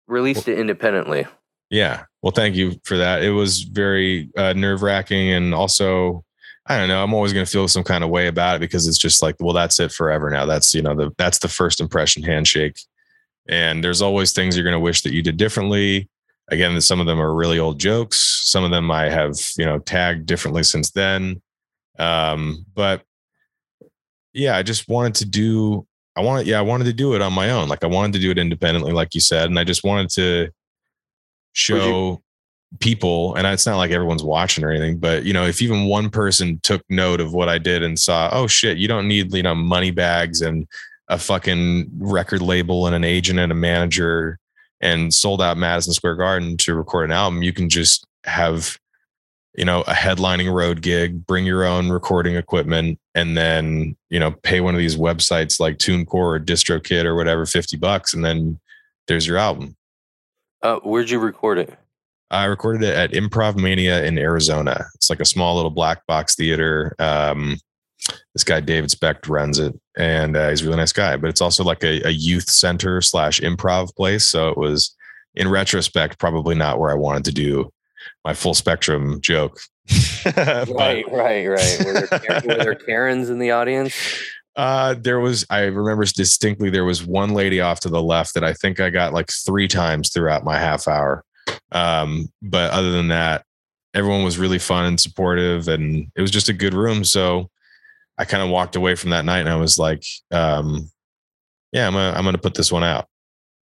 released 0.06 0.48
it 0.48 0.58
independently. 0.58 1.26
Yeah. 1.70 2.04
Well, 2.20 2.32
thank 2.32 2.54
you 2.54 2.74
for 2.84 2.98
that. 2.98 3.22
It 3.22 3.30
was 3.30 3.62
very 3.62 4.30
uh, 4.36 4.52
nerve 4.52 4.82
wracking. 4.82 5.30
And 5.30 5.54
also, 5.54 6.22
I 6.66 6.76
don't 6.78 6.88
know, 6.88 7.02
I'm 7.02 7.14
always 7.14 7.32
going 7.32 7.46
to 7.46 7.50
feel 7.50 7.66
some 7.66 7.82
kind 7.82 8.04
of 8.04 8.10
way 8.10 8.26
about 8.26 8.56
it 8.56 8.60
because 8.60 8.86
it's 8.86 8.98
just 8.98 9.22
like, 9.22 9.36
well, 9.40 9.54
that's 9.54 9.80
it 9.80 9.90
forever 9.90 10.28
now. 10.28 10.44
That's, 10.44 10.74
you 10.74 10.82
know, 10.82 10.94
the, 10.94 11.10
that's 11.16 11.38
the 11.38 11.48
first 11.48 11.80
impression 11.80 12.22
handshake. 12.22 12.76
And 13.48 13.82
there's 13.82 14.02
always 14.02 14.32
things 14.32 14.56
you're 14.56 14.64
going 14.64 14.72
to 14.72 14.80
wish 14.80 15.02
that 15.02 15.12
you 15.12 15.22
did 15.22 15.36
differently. 15.36 16.08
Again, 16.50 16.80
some 16.80 17.00
of 17.00 17.06
them 17.06 17.20
are 17.20 17.34
really 17.34 17.58
old 17.58 17.80
jokes. 17.80 18.42
Some 18.44 18.64
of 18.64 18.70
them 18.70 18.90
I 18.90 19.08
have, 19.08 19.36
you 19.56 19.64
know, 19.64 19.78
tagged 19.78 20.26
differently 20.26 20.62
since 20.62 20.90
then. 20.90 21.40
Um, 21.98 22.64
but 22.74 23.02
yeah, 24.32 24.56
I 24.56 24.62
just 24.62 24.88
wanted 24.88 25.14
to 25.16 25.24
do, 25.26 25.86
I 26.16 26.20
wanted, 26.20 26.46
yeah, 26.46 26.58
I 26.58 26.62
wanted 26.62 26.84
to 26.84 26.92
do 26.92 27.14
it 27.14 27.22
on 27.22 27.32
my 27.32 27.50
own. 27.50 27.68
Like 27.68 27.84
I 27.84 27.88
wanted 27.88 28.12
to 28.14 28.18
do 28.18 28.30
it 28.30 28.38
independently, 28.38 28.92
like 28.92 29.14
you 29.14 29.20
said. 29.20 29.48
And 29.50 29.58
I 29.58 29.64
just 29.64 29.84
wanted 29.84 30.10
to 30.10 30.50
show 31.52 32.22
people, 32.80 33.34
and 33.34 33.46
it's 33.46 33.66
not 33.66 33.76
like 33.76 33.90
everyone's 33.90 34.24
watching 34.24 34.64
or 34.64 34.70
anything, 34.70 34.98
but 34.98 35.24
you 35.24 35.32
know, 35.32 35.44
if 35.44 35.60
even 35.60 35.84
one 35.84 36.08
person 36.08 36.58
took 36.62 36.82
note 36.88 37.20
of 37.20 37.34
what 37.34 37.48
I 37.48 37.58
did 37.58 37.82
and 37.82 37.98
saw, 37.98 38.30
oh 38.32 38.46
shit, 38.46 38.78
you 38.78 38.88
don't 38.88 39.06
need, 39.06 39.34
you 39.34 39.42
know, 39.42 39.54
money 39.54 39.90
bags 39.90 40.40
and 40.40 40.66
a 41.12 41.18
fucking 41.18 41.90
record 41.98 42.40
label 42.40 42.86
and 42.86 42.94
an 42.94 43.04
agent 43.04 43.38
and 43.38 43.52
a 43.52 43.54
manager 43.54 44.38
and 44.80 45.12
sold 45.12 45.42
out 45.42 45.58
Madison 45.58 45.92
Square 45.92 46.16
Garden 46.16 46.56
to 46.56 46.74
record 46.74 47.04
an 47.04 47.12
album. 47.12 47.42
You 47.42 47.52
can 47.52 47.68
just 47.68 48.06
have, 48.24 48.78
you 49.54 49.66
know, 49.66 49.82
a 49.82 49.92
headlining 49.92 50.50
road 50.52 50.80
gig, 50.80 51.26
bring 51.26 51.44
your 51.44 51.64
own 51.64 51.90
recording 51.90 52.34
equipment, 52.34 52.98
and 53.14 53.36
then, 53.36 53.94
you 54.08 54.18
know, 54.18 54.32
pay 54.42 54.60
one 54.62 54.74
of 54.74 54.78
these 54.78 54.96
websites 54.96 55.60
like 55.60 55.76
TuneCore 55.76 56.14
or 56.14 56.40
DistroKid 56.40 57.04
or 57.04 57.14
whatever, 57.14 57.44
50 57.44 57.76
bucks. 57.76 58.14
And 58.14 58.24
then 58.24 58.58
there's 59.06 59.26
your 59.26 59.36
album. 59.36 59.76
Uh 60.62 60.78
where'd 60.78 61.10
you 61.10 61.18
record 61.18 61.58
it? 61.58 61.76
I 62.30 62.44
recorded 62.44 62.84
it 62.84 62.94
at 62.94 63.12
Improv 63.12 63.56
Mania 63.56 64.02
in 64.04 64.16
Arizona. 64.16 64.86
It's 64.94 65.10
like 65.10 65.20
a 65.20 65.26
small 65.26 65.56
little 65.56 65.70
black 65.70 66.06
box 66.06 66.34
theater. 66.34 66.94
Um, 66.98 67.58
this 68.34 68.44
guy 68.44 68.60
David 68.60 68.90
Specht 68.90 69.28
runs 69.28 69.58
it, 69.58 69.78
and 69.96 70.36
uh, 70.36 70.50
he's 70.50 70.62
a 70.62 70.64
really 70.64 70.76
nice 70.76 70.92
guy. 70.92 71.16
But 71.16 71.30
it's 71.30 71.40
also 71.40 71.64
like 71.64 71.82
a, 71.84 72.06
a 72.06 72.10
youth 72.10 72.48
center 72.50 73.00
slash 73.00 73.40
improv 73.40 73.94
place. 73.94 74.28
So 74.28 74.48
it 74.48 74.56
was, 74.56 74.94
in 75.34 75.48
retrospect, 75.48 76.18
probably 76.18 76.54
not 76.54 76.78
where 76.78 76.90
I 76.90 76.94
wanted 76.94 77.24
to 77.26 77.32
do 77.32 77.72
my 78.24 78.34
full 78.34 78.54
spectrum 78.54 79.20
joke. 79.20 79.58
But, 80.24 80.68
Right, 80.68 81.04
right, 81.10 81.46
right. 81.46 81.82
Were 81.84 81.92
there, 81.92 82.40
were 82.44 82.64
there 82.64 82.74
Karens 82.86 83.30
in 83.30 83.38
the 83.38 83.50
audience? 83.50 83.94
Uh, 84.54 84.94
there 84.98 85.18
was, 85.18 85.46
I 85.48 85.62
remember 85.62 86.04
distinctly, 86.04 86.68
there 86.70 86.84
was 86.84 87.06
one 87.06 87.30
lady 87.30 87.60
off 87.60 87.80
to 87.80 87.88
the 87.88 88.02
left 88.02 88.34
that 88.34 88.44
I 88.44 88.52
think 88.52 88.80
I 88.80 88.90
got 88.90 89.14
like 89.14 89.30
three 89.30 89.66
times 89.66 90.12
throughout 90.12 90.44
my 90.44 90.58
half 90.58 90.86
hour. 90.86 91.24
Um, 91.72 92.30
but 92.42 92.70
other 92.70 92.92
than 92.92 93.08
that, 93.08 93.44
everyone 93.94 94.24
was 94.24 94.38
really 94.38 94.58
fun 94.58 94.84
and 94.84 95.00
supportive, 95.00 95.68
and 95.68 96.06
it 96.14 96.20
was 96.20 96.30
just 96.30 96.48
a 96.48 96.54
good 96.54 96.74
room. 96.74 97.02
So 97.04 97.50
I 98.18 98.24
kind 98.24 98.42
of 98.42 98.50
walked 98.50 98.76
away 98.76 98.94
from 98.94 99.10
that 99.10 99.24
night 99.24 99.40
and 99.40 99.48
I 99.48 99.56
was 99.56 99.78
like, 99.78 100.04
um, 100.30 100.90
yeah, 101.72 101.86
I'm 101.86 101.94
gonna, 101.94 102.16
I'm 102.16 102.24
gonna 102.24 102.38
put 102.38 102.54
this 102.54 102.70
one 102.70 102.84
out. 102.84 103.06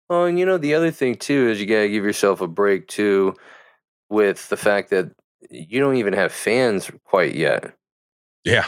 Oh, 0.09 0.23
and 0.25 0.39
you 0.39 0.45
know 0.45 0.57
the 0.57 0.73
other 0.75 0.91
thing 0.91 1.15
too 1.15 1.49
is 1.49 1.59
you 1.59 1.65
gotta 1.65 1.89
give 1.89 2.05
yourself 2.05 2.39
a 2.41 2.47
break 2.47 2.87
too, 2.87 3.35
with 4.09 4.47
the 4.49 4.57
fact 4.57 4.89
that 4.91 5.11
you 5.49 5.79
don't 5.79 5.97
even 5.97 6.13
have 6.13 6.31
fans 6.31 6.89
quite 7.03 7.35
yet. 7.35 7.73
Yeah. 8.43 8.65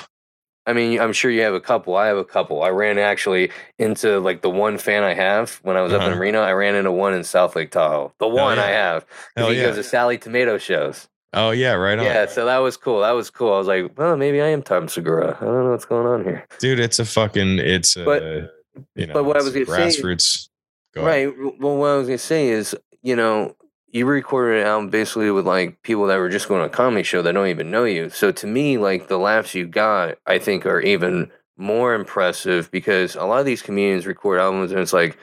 I 0.65 0.73
mean, 0.73 0.99
I'm 0.99 1.13
sure 1.13 1.31
you 1.31 1.41
have 1.41 1.53
a 1.55 1.61
couple. 1.61 1.95
I 1.95 2.07
have 2.07 2.17
a 2.17 2.25
couple. 2.25 2.61
I 2.61 2.69
ran 2.69 2.99
actually 2.99 3.49
into 3.79 4.19
like 4.19 4.41
the 4.41 4.49
one 4.51 4.77
fan 4.77 5.03
I 5.03 5.13
have 5.15 5.59
when 5.63 5.77
I 5.77 5.81
was 5.81 5.93
up 5.93 6.01
in 6.03 6.11
Uh-huh. 6.11 6.19
Reno. 6.19 6.41
I 6.41 6.51
ran 6.51 6.75
into 6.75 6.91
one 6.91 7.13
in 7.13 7.23
South 7.23 7.55
Lake 7.55 7.71
Tahoe. 7.71 8.13
The 8.19 8.27
one 8.27 8.59
I 8.59 8.67
have. 8.67 8.73
have. 9.03 9.07
'cause 9.07 9.17
Hell 9.37 9.49
he 9.49 9.57
yeah. 9.57 9.63
goes 9.67 9.75
to 9.77 9.83
Sally 9.83 10.17
Tomato 10.17 10.57
shows. 10.59 11.07
Oh 11.33 11.51
yeah. 11.51 11.73
Right 11.73 11.97
on. 11.99 12.05
Yeah, 12.05 12.25
so 12.25 12.45
that 12.45 12.57
was 12.59 12.75
cool. 12.77 13.01
That 13.01 13.11
was 13.11 13.29
cool. 13.29 13.53
I 13.53 13.57
was 13.57 13.67
like, 13.67 13.97
well, 13.97 14.17
maybe 14.17 14.41
I 14.41 14.47
am 14.47 14.63
Tom 14.63 14.87
Segura. 14.87 15.37
I 15.39 15.45
don't 15.45 15.63
know 15.65 15.71
what's 15.71 15.85
going 15.85 16.07
on 16.07 16.23
here. 16.23 16.45
Dude, 16.59 16.79
it's 16.79 16.99
a 16.99 17.05
fucking, 17.05 17.59
it's 17.59 17.95
a, 17.95 18.03
But- 18.03 18.23
you 18.95 19.07
know, 19.07 19.13
but 19.13 19.23
what 19.25 19.35
I 19.37 19.41
was 19.43 19.51
gonna 19.53 19.65
say- 19.65 20.01
grassroots. 20.01 20.49
Go. 20.95 21.05
Right. 21.05 21.31
Well, 21.59 21.77
what 21.77 21.87
I 21.89 21.95
was 21.97 22.07
gonna 22.07 22.17
say 22.17 22.47
is, 22.49 22.75
you 23.03 23.15
know, 23.15 23.55
you 23.91 24.05
recorded 24.05 24.61
an 24.61 24.67
album 24.67 24.89
basically 24.89 25.29
with 25.31 25.45
like 25.45 25.81
people 25.83 26.07
that 26.07 26.17
were 26.17 26.29
just 26.29 26.47
going 26.47 26.61
to 26.61 26.67
a 26.67 26.69
comedy 26.69 27.03
show 27.03 27.21
that 27.23 27.31
don't 27.33 27.47
even 27.47 27.71
know 27.71 27.83
you. 27.85 28.09
So 28.09 28.31
to 28.31 28.47
me, 28.47 28.77
like 28.77 29.07
the 29.07 29.17
laughs 29.17 29.53
you 29.55 29.65
got, 29.67 30.17
I 30.27 30.37
think 30.39 30.65
are 30.65 30.79
even 30.79 31.31
more 31.57 31.93
impressive 31.95 32.69
because 32.71 33.15
a 33.15 33.25
lot 33.25 33.39
of 33.39 33.45
these 33.45 33.61
comedians 33.63 34.05
record 34.07 34.39
albums 34.39 34.71
and 34.71 34.79
it's 34.79 34.93
like 34.93 35.17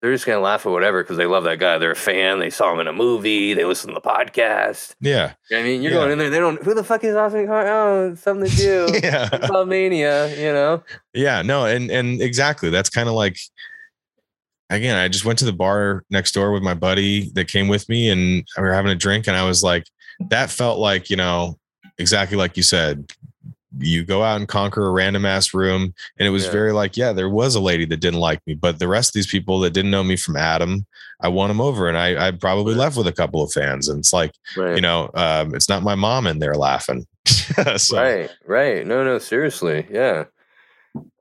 they're 0.00 0.12
just 0.12 0.26
gonna 0.26 0.40
laugh 0.40 0.64
at 0.64 0.70
whatever 0.72 1.02
because 1.02 1.16
they 1.16 1.26
love 1.26 1.44
that 1.44 1.58
guy. 1.58 1.78
They're 1.78 1.90
a 1.90 1.96
fan. 1.96 2.38
They 2.38 2.50
saw 2.50 2.72
him 2.72 2.80
in 2.80 2.86
a 2.86 2.92
movie. 2.92 3.54
They 3.54 3.64
listen 3.64 3.88
to 3.88 3.94
the 3.94 4.00
podcast. 4.00 4.94
Yeah. 5.00 5.32
I 5.52 5.62
mean, 5.62 5.82
you're 5.82 5.92
Yeah. 5.92 5.98
going 5.98 6.12
in 6.12 6.18
there. 6.18 6.30
They 6.30 6.38
don't. 6.38 6.62
Who 6.62 6.72
the 6.74 6.84
fuck 6.84 7.02
is 7.04 7.16
Austin 7.16 7.46
Carr? 7.46 7.66
Oh, 7.66 8.14
something 8.14 8.48
to 8.48 8.56
do. 8.56 8.86
yeah. 9.02 9.28
It's 9.32 9.66
Mania, 9.66 10.28
you 10.36 10.52
know. 10.52 10.82
Yeah, 11.14 11.42
no, 11.42 11.64
and 11.64 11.90
and 11.90 12.22
exactly. 12.22 12.70
That's 12.70 12.90
kind 12.90 13.08
of 13.08 13.14
like 13.14 13.36
again, 14.70 14.96
I 14.96 15.08
just 15.08 15.24
went 15.24 15.38
to 15.40 15.44
the 15.46 15.52
bar 15.52 16.04
next 16.10 16.32
door 16.32 16.52
with 16.52 16.62
my 16.62 16.74
buddy 16.74 17.30
that 17.30 17.48
came 17.48 17.68
with 17.68 17.88
me 17.88 18.10
and 18.10 18.46
we 18.56 18.62
were 18.62 18.72
having 18.74 18.90
a 18.92 18.94
drink. 18.94 19.26
And 19.26 19.34
I 19.36 19.44
was 19.44 19.62
like, 19.62 19.84
that 20.28 20.50
felt 20.50 20.78
like, 20.78 21.08
you 21.08 21.16
know, 21.16 21.58
exactly 21.96 22.36
like 22.36 22.54
you 22.56 22.62
said, 22.62 23.10
you 23.78 24.04
go 24.04 24.22
out 24.22 24.38
and 24.38 24.48
conquer 24.48 24.86
a 24.86 24.90
random 24.90 25.26
ass 25.26 25.52
room. 25.52 25.94
And 26.18 26.26
it 26.26 26.30
was 26.30 26.44
Yeah. 26.46 26.52
very 26.52 26.72
like, 26.72 26.96
yeah, 26.96 27.12
there 27.12 27.28
was 27.28 27.54
a 27.54 27.60
lady 27.60 27.84
that 27.86 28.00
didn't 28.00 28.20
like 28.20 28.40
me, 28.46 28.54
but 28.54 28.78
the 28.78 28.88
rest 28.88 29.10
of 29.10 29.14
these 29.14 29.26
people 29.26 29.60
that 29.60 29.70
didn't 29.74 29.90
know 29.90 30.02
me 30.02 30.16
from 30.16 30.36
Adam, 30.36 30.86
I 31.20 31.28
won 31.28 31.48
them 31.48 31.60
over. 31.60 31.86
And 31.88 31.98
I, 31.98 32.28
I 32.28 32.30
probably 32.30 32.74
left 32.74 32.96
with 32.96 33.06
a 33.06 33.12
couple 33.12 33.42
of 33.42 33.52
fans. 33.52 33.88
And 33.88 33.98
it's 33.98 34.12
like, 34.12 34.32
Right. 34.56 34.74
you 34.76 34.80
know, 34.80 35.10
um, 35.14 35.54
it's 35.54 35.68
not 35.68 35.82
my 35.82 35.94
mom 35.94 36.26
in 36.26 36.38
there 36.38 36.54
laughing. 36.54 37.06
so, 37.76 37.96
Right, 38.00 38.30
right. 38.46 38.86
No, 38.86 39.04
no, 39.04 39.18
seriously. 39.18 39.86
Yeah. 39.90 40.24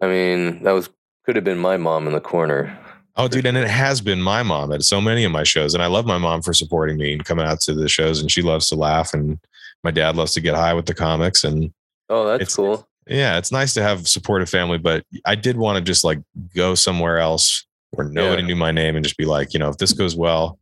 I 0.02 0.08
mean, 0.08 0.64
that 0.64 0.72
was 0.72 0.90
could 1.26 1.36
have 1.36 1.44
been 1.46 1.58
my 1.60 1.76
mom 1.76 2.08
in 2.08 2.14
the 2.14 2.22
corner. 2.22 2.80
Oh, 3.18 3.28
dude, 3.28 3.46
and 3.48 3.58
it 3.58 3.68
has 3.68 4.00
been 4.00 4.22
my 4.22 4.44
mom 4.44 4.72
at 4.72 4.84
so 4.84 5.02
many 5.02 5.24
of 5.26 5.32
my 5.32 5.44
shows, 5.44 5.74
and 5.74 5.82
I 5.84 5.88
love 5.88 6.06
my 6.06 6.18
mom 6.20 6.42
for 6.44 6.54
supporting 6.54 6.98
me 6.98 7.12
and 7.14 7.26
coming 7.26 7.46
out 7.46 7.60
to 7.62 7.74
the 7.74 7.90
shows, 7.90 8.22
and 8.22 8.32
she 8.32 8.42
loves 8.44 8.70
to 8.70 8.76
laugh, 8.76 9.14
and 9.14 9.40
my 9.84 9.90
dad 9.92 10.16
loves 10.16 10.34
to 10.34 10.40
get 10.42 10.54
high 10.56 10.74
with 10.76 10.86
the 10.86 10.94
comics, 10.94 11.44
and 11.44 11.74
Oh, 12.10 12.26
that's 12.28 12.42
It's- 12.42 12.56
cool. 12.56 12.88
yeah, 13.08 13.38
it's 13.38 13.52
nice 13.52 13.74
to 13.76 13.84
have 13.84 14.08
supportive 14.08 14.50
family, 14.50 14.78
but 14.78 15.04
I 15.26 15.36
did 15.36 15.58
want 15.58 15.78
to 15.78 15.84
just 15.84 16.04
like 16.04 16.20
go 16.56 16.76
somewhere 16.76 17.18
else 17.20 17.66
where 17.92 18.08
nobody 18.08 18.42
Yeah. 18.44 18.48
knew 18.50 18.56
my 18.56 18.72
name 18.72 18.96
and 18.96 19.04
just 19.04 19.18
be 19.18 19.26
like, 19.26 19.54
you 19.54 19.60
know, 19.60 19.70
if 19.70 19.78
this 19.78 19.94
goes 19.94 20.16
well, 20.16 20.60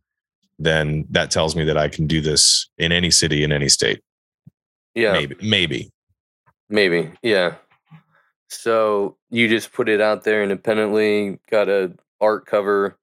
then 0.58 1.04
that 1.10 1.30
tells 1.30 1.54
me 1.54 1.64
that 1.64 1.76
I 1.76 1.88
can 1.88 2.06
do 2.06 2.20
this 2.20 2.68
in 2.78 2.90
any 2.92 3.10
city 3.10 3.44
in 3.44 3.52
any 3.52 3.68
state. 3.68 4.00
Yeah. 4.94 5.12
Maybe, 5.12 5.36
maybe. 5.42 5.90
Maybe, 6.70 7.12
yeah. 7.22 7.56
So 8.48 9.16
you 9.30 9.48
just 9.48 9.72
put 9.72 9.88
it 9.88 10.00
out 10.00 10.24
there 10.24 10.42
independently, 10.42 11.38
got 11.50 11.68
a 11.68 11.92
art 12.20 12.46
cover 12.46 12.96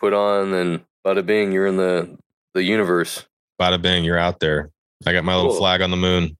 put 0.00 0.12
on, 0.14 0.54
and 0.54 0.84
bada 1.04 1.24
bing, 1.26 1.52
you're 1.52 1.66
in 1.66 1.76
the 1.76 2.16
the 2.54 2.62
universe. 2.62 3.26
Bada 3.60 3.80
bing, 3.82 4.04
you're 4.04 4.18
out 4.18 4.40
there. 4.40 4.70
I 5.06 5.12
got 5.12 5.24
my 5.24 5.36
little 5.36 5.54
flag 5.54 5.82
on 5.82 5.90
the 5.90 5.96
moon. 5.96 6.37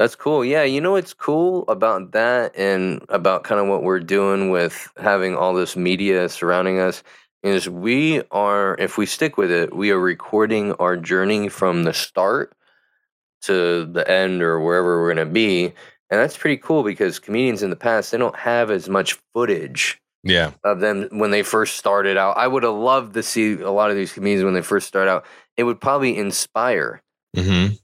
That's 0.00 0.16
cool. 0.16 0.44
Yeah, 0.44 0.64
you 0.64 0.80
know 0.80 0.92
what's 0.92 1.14
cool 1.14 1.64
about 1.68 2.12
that 2.12 2.56
and 2.56 3.04
about 3.10 3.44
kind 3.44 3.60
of 3.60 3.68
what 3.68 3.84
we're 3.84 4.00
doing 4.00 4.50
with 4.50 4.90
having 4.98 5.36
all 5.36 5.54
this 5.54 5.76
media 5.76 6.28
surrounding 6.30 6.80
us 6.80 7.04
is 7.44 7.70
we 7.70 8.22
are 8.32 8.76
if 8.80 8.98
we 8.98 9.06
stick 9.06 9.38
with 9.38 9.52
it, 9.52 9.76
we 9.76 9.92
are 9.92 10.00
recording 10.00 10.72
our 10.74 10.96
journey 10.96 11.50
from 11.50 11.84
the 11.84 11.94
start 11.94 12.54
to 13.42 13.86
the 13.86 14.08
end 14.10 14.42
or 14.42 14.60
wherever 14.60 15.00
we're 15.00 15.14
going 15.14 15.28
to 15.28 15.32
be. 15.32 15.66
And 16.10 16.20
that's 16.20 16.36
pretty 16.38 16.58
cool 16.58 16.84
because 16.84 17.20
comedians 17.20 17.62
in 17.62 17.70
the 17.70 17.76
past, 17.76 18.12
they 18.12 18.18
don't 18.18 18.36
have 18.36 18.70
as 18.70 18.88
much 18.88 19.18
footage 19.34 20.00
Yeah, 20.24 20.52
of 20.64 20.80
them 20.80 21.08
when 21.12 21.32
they 21.32 21.44
first 21.44 21.78
started 21.78 22.18
out. 22.18 22.38
I 22.38 22.48
would 22.48 22.64
have 22.64 22.74
loved 22.74 23.14
to 23.14 23.24
see 23.24 23.54
a 23.60 23.72
lot 23.72 23.90
of 23.90 23.96
these 23.96 24.12
comedians 24.14 24.44
when 24.44 24.54
they 24.54 24.62
first 24.62 24.88
start 24.88 25.08
out. 25.08 25.26
It 25.58 25.64
would 25.64 25.80
probably 25.80 26.18
inspire 26.18 27.02
hmm 27.36 27.68
p- 27.68 27.80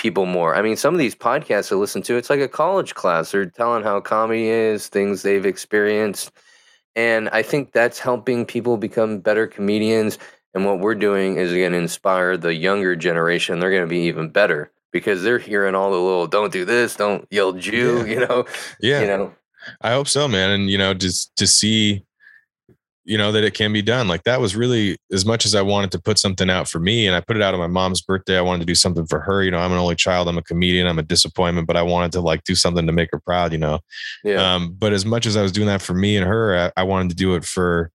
people 0.00 0.24
more. 0.24 0.54
I 0.56 0.62
mean, 0.62 0.76
some 0.76 0.94
of 0.94 0.98
these 0.98 1.14
podcasts 1.14 1.70
I 1.70 1.74
listen 1.74 2.00
to, 2.02 2.16
it's 2.16 2.30
like 2.30 2.40
a 2.40 2.48
college 2.48 2.94
class. 2.94 3.30
They're 3.30 3.44
telling 3.44 3.84
how 3.84 4.00
comedy 4.00 4.48
is, 4.48 4.88
things 4.88 5.20
they've 5.20 5.44
experienced. 5.44 6.32
And 6.96 7.28
I 7.28 7.42
think 7.42 7.72
that's 7.72 7.98
helping 7.98 8.46
people 8.46 8.78
become 8.78 9.18
better 9.20 9.46
comedians. 9.46 10.18
And 10.54 10.64
what 10.64 10.80
we're 10.80 10.94
doing 10.94 11.36
is 11.36 11.52
going 11.52 11.72
to 11.72 11.78
inspire 11.78 12.36
the 12.36 12.54
younger 12.54 12.96
generation. 12.96 13.60
They're 13.60 13.70
going 13.70 13.82
to 13.82 13.86
be 13.86 14.00
even 14.00 14.30
better 14.30 14.72
because 14.90 15.22
they're 15.22 15.38
hearing 15.38 15.74
all 15.74 15.90
the 15.90 15.98
little 15.98 16.26
don't 16.26 16.52
do 16.52 16.64
this, 16.64 16.96
don't 16.96 17.28
yell 17.30 17.52
Jew, 17.52 17.98
Yeah. 17.98 18.04
you 18.12 18.20
know, 18.26 18.44
yeah. 18.80 19.00
you 19.02 19.06
know. 19.06 19.34
I 19.82 19.92
hope 19.92 20.08
so, 20.08 20.26
man. 20.26 20.50
And 20.50 20.70
you 20.70 20.78
know, 20.78 20.94
just 20.94 21.36
to 21.36 21.46
see, 21.46 22.04
you 23.10 23.18
know, 23.18 23.32
that 23.32 23.42
it 23.42 23.54
can 23.54 23.72
be 23.72 23.82
done. 23.82 24.06
Like 24.06 24.22
that 24.22 24.40
was 24.40 24.54
really 24.54 24.96
as 25.10 25.26
much 25.26 25.44
as 25.44 25.56
I 25.56 25.62
wanted 25.62 25.90
to 25.90 25.98
put 25.98 26.16
something 26.16 26.48
out 26.48 26.68
for 26.68 26.78
me, 26.78 27.08
and 27.08 27.16
I 27.16 27.20
put 27.20 27.36
it 27.36 27.42
out 27.42 27.54
on 27.54 27.58
my 27.58 27.66
mom's 27.66 28.00
birthday. 28.00 28.38
I 28.38 28.40
wanted 28.40 28.60
to 28.60 28.66
do 28.66 28.76
something 28.76 29.04
for 29.04 29.18
her. 29.18 29.42
You 29.42 29.50
know, 29.50 29.58
I'm 29.58 29.72
an 29.72 29.78
only 29.78 29.96
child. 29.96 30.28
I'm 30.28 30.38
a 30.38 30.42
comedian. 30.42 30.86
I'm 30.86 31.00
a 31.00 31.02
disappointment, 31.02 31.66
but 31.66 31.76
I 31.76 31.82
wanted 31.82 32.12
to 32.12 32.20
like 32.20 32.44
do 32.44 32.54
something 32.54 32.86
to 32.86 32.92
make 32.92 33.08
her 33.10 33.18
proud. 33.18 33.50
You 33.50 33.58
know. 33.58 33.80
Yeah. 34.22 34.54
Um, 34.54 34.76
but 34.78 34.92
as 34.92 35.04
much 35.04 35.26
as 35.26 35.36
I 35.36 35.42
was 35.42 35.50
doing 35.50 35.66
that 35.66 35.82
for 35.82 35.92
me 35.92 36.16
and 36.16 36.24
her, 36.24 36.70
I, 36.76 36.80
I 36.82 36.84
wanted 36.84 37.08
to 37.08 37.16
do 37.16 37.34
it 37.34 37.44
for 37.44 37.90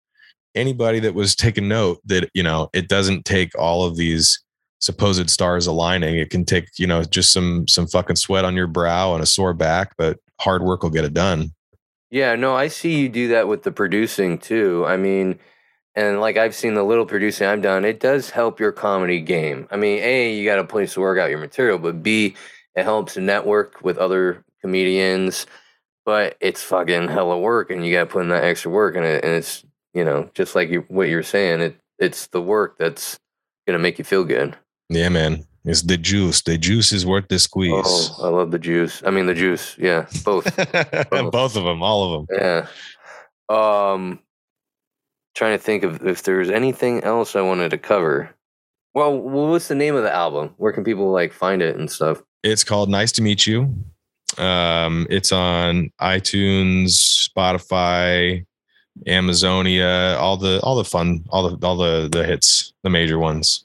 anybody 0.53 0.99
that 0.99 1.13
was 1.13 1.33
taking 1.33 1.69
note 1.69 2.01
that 2.07 2.29
you 2.33 2.43
know 2.43 2.69
it 2.73 2.89
doesn't 2.89 3.23
take 3.23 3.57
all 3.57 3.85
of 3.85 3.95
these 3.95 4.43
supposed 4.79 5.29
stars 5.29 5.65
aligning. 5.65 6.17
It 6.17 6.29
can 6.29 6.43
take 6.43 6.67
you 6.77 6.87
know 6.87 7.05
just 7.05 7.31
some 7.31 7.69
some 7.69 7.87
fucking 7.87 8.17
sweat 8.17 8.43
on 8.43 8.57
your 8.57 8.67
brow 8.67 9.13
and 9.13 9.23
a 9.23 9.25
sore 9.25 9.53
back, 9.53 9.93
but 9.97 10.19
hard 10.41 10.61
work 10.61 10.83
will 10.83 10.89
get 10.89 11.05
it 11.05 11.13
done. 11.13 11.54
Yeah, 12.15 12.35
no, 12.35 12.55
I 12.55 12.69
see 12.69 12.97
you 13.01 13.09
do 13.09 13.27
that 13.27 13.49
with 13.49 13.63
the 13.63 13.73
producing 13.73 14.37
too. 14.37 14.85
I 14.87 14.95
mean, 14.95 15.37
and 15.95 16.21
like 16.21 16.37
I've 16.37 16.55
seen 16.55 16.73
the 16.73 16.83
little 16.83 17.05
producing 17.05 17.45
I've 17.45 17.61
done, 17.61 17.83
it 17.83 17.99
does 17.99 18.29
help 18.29 18.57
your 18.57 18.71
comedy 18.71 19.19
game. 19.19 19.67
I 19.69 19.75
mean, 19.75 20.01
A, 20.01 20.33
you 20.33 20.45
got 20.45 20.57
a 20.57 20.63
place 20.63 20.93
to 20.93 21.01
work 21.01 21.19
out 21.19 21.29
your 21.29 21.39
material, 21.39 21.77
but 21.77 22.01
B, 22.01 22.35
it 22.73 22.83
helps 22.83 23.17
network 23.17 23.83
with 23.83 23.97
other 23.97 24.45
comedians. 24.61 25.45
But 26.05 26.37
it's 26.39 26.63
fucking 26.63 27.09
hella 27.09 27.37
work, 27.37 27.69
and 27.69 27.85
you 27.85 27.91
got 27.91 28.05
to 28.05 28.09
put 28.09 28.21
in 28.21 28.29
that 28.29 28.45
extra 28.45 28.71
work, 28.71 28.95
and, 28.95 29.03
it, 29.03 29.25
and 29.25 29.33
it's 29.33 29.65
you 29.93 30.05
know 30.05 30.29
just 30.33 30.55
like 30.55 30.69
you, 30.69 30.85
what 30.87 31.09
you're 31.09 31.21
saying, 31.21 31.59
it 31.59 31.75
it's 31.99 32.27
the 32.27 32.41
work 32.41 32.77
that's 32.77 33.19
gonna 33.67 33.79
make 33.79 33.99
you 33.99 34.05
feel 34.05 34.23
good. 34.23 34.55
Yeah, 34.87 35.09
man. 35.09 35.45
It's 35.65 35.81
the 35.81 35.97
juice. 35.97 36.41
The 36.41 36.57
juice 36.57 36.91
is 36.91 37.05
worth 37.05 37.27
the 37.27 37.39
squeeze. 37.39 37.71
Oh, 37.85 38.17
I 38.23 38.29
love 38.29 38.51
the 38.51 38.59
juice. 38.59 39.01
I 39.05 39.09
mean, 39.09 39.25
the 39.25 39.33
juice. 39.33 39.75
Yeah, 39.79 40.05
both. 40.23 40.45
Both 41.11 41.55
of 41.55 41.63
them, 41.63 41.81
all 41.81 42.13
of 42.13 42.27
them. 42.27 42.37
Yeah. 42.39 42.67
Um 43.49 44.19
trying 45.35 45.57
to 45.57 45.63
think 45.63 45.83
of 45.83 46.05
if 46.05 46.23
there's 46.23 46.49
anything 46.49 47.03
else 47.03 47.35
I 47.35 47.41
wanted 47.41 47.69
to 47.71 47.77
cover. 47.77 48.33
Well, 48.93 49.17
wh- 49.17 49.49
what's 49.51 49.67
the 49.67 49.75
name 49.75 49.95
of 49.95 50.03
the 50.03 50.13
album? 50.13 50.53
Where 50.57 50.71
can 50.71 50.83
people 50.85 51.11
like 51.11 51.33
find 51.33 51.61
it 51.61 51.75
and 51.75 51.91
stuff? 51.91 52.23
It's 52.43 52.63
called 52.63 52.89
Nice 52.89 53.11
to 53.13 53.21
Meet 53.21 53.45
You. 53.45 53.75
Um, 54.37 55.05
it's 55.09 55.31
on 55.31 55.91
iTunes, 56.01 57.29
Spotify, 57.29 58.45
Amazonia, 59.07 60.17
all 60.19 60.37
the 60.37 60.59
all 60.61 60.75
the 60.75 60.85
fun, 60.85 61.25
all 61.29 61.49
the 61.49 61.67
all 61.67 61.75
the 61.75 62.07
the 62.09 62.23
hits, 62.25 62.73
the 62.83 62.89
major 62.89 63.19
ones. 63.19 63.64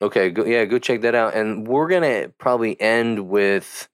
Okay, 0.00 0.30
go, 0.30 0.44
yeah, 0.44 0.64
go 0.64 0.78
check 0.78 1.00
that 1.02 1.14
out. 1.14 1.34
And 1.34 1.66
we're 1.66 1.88
gonna 1.88 2.28
probably 2.38 2.80
end 2.80 3.28
with 3.28 3.88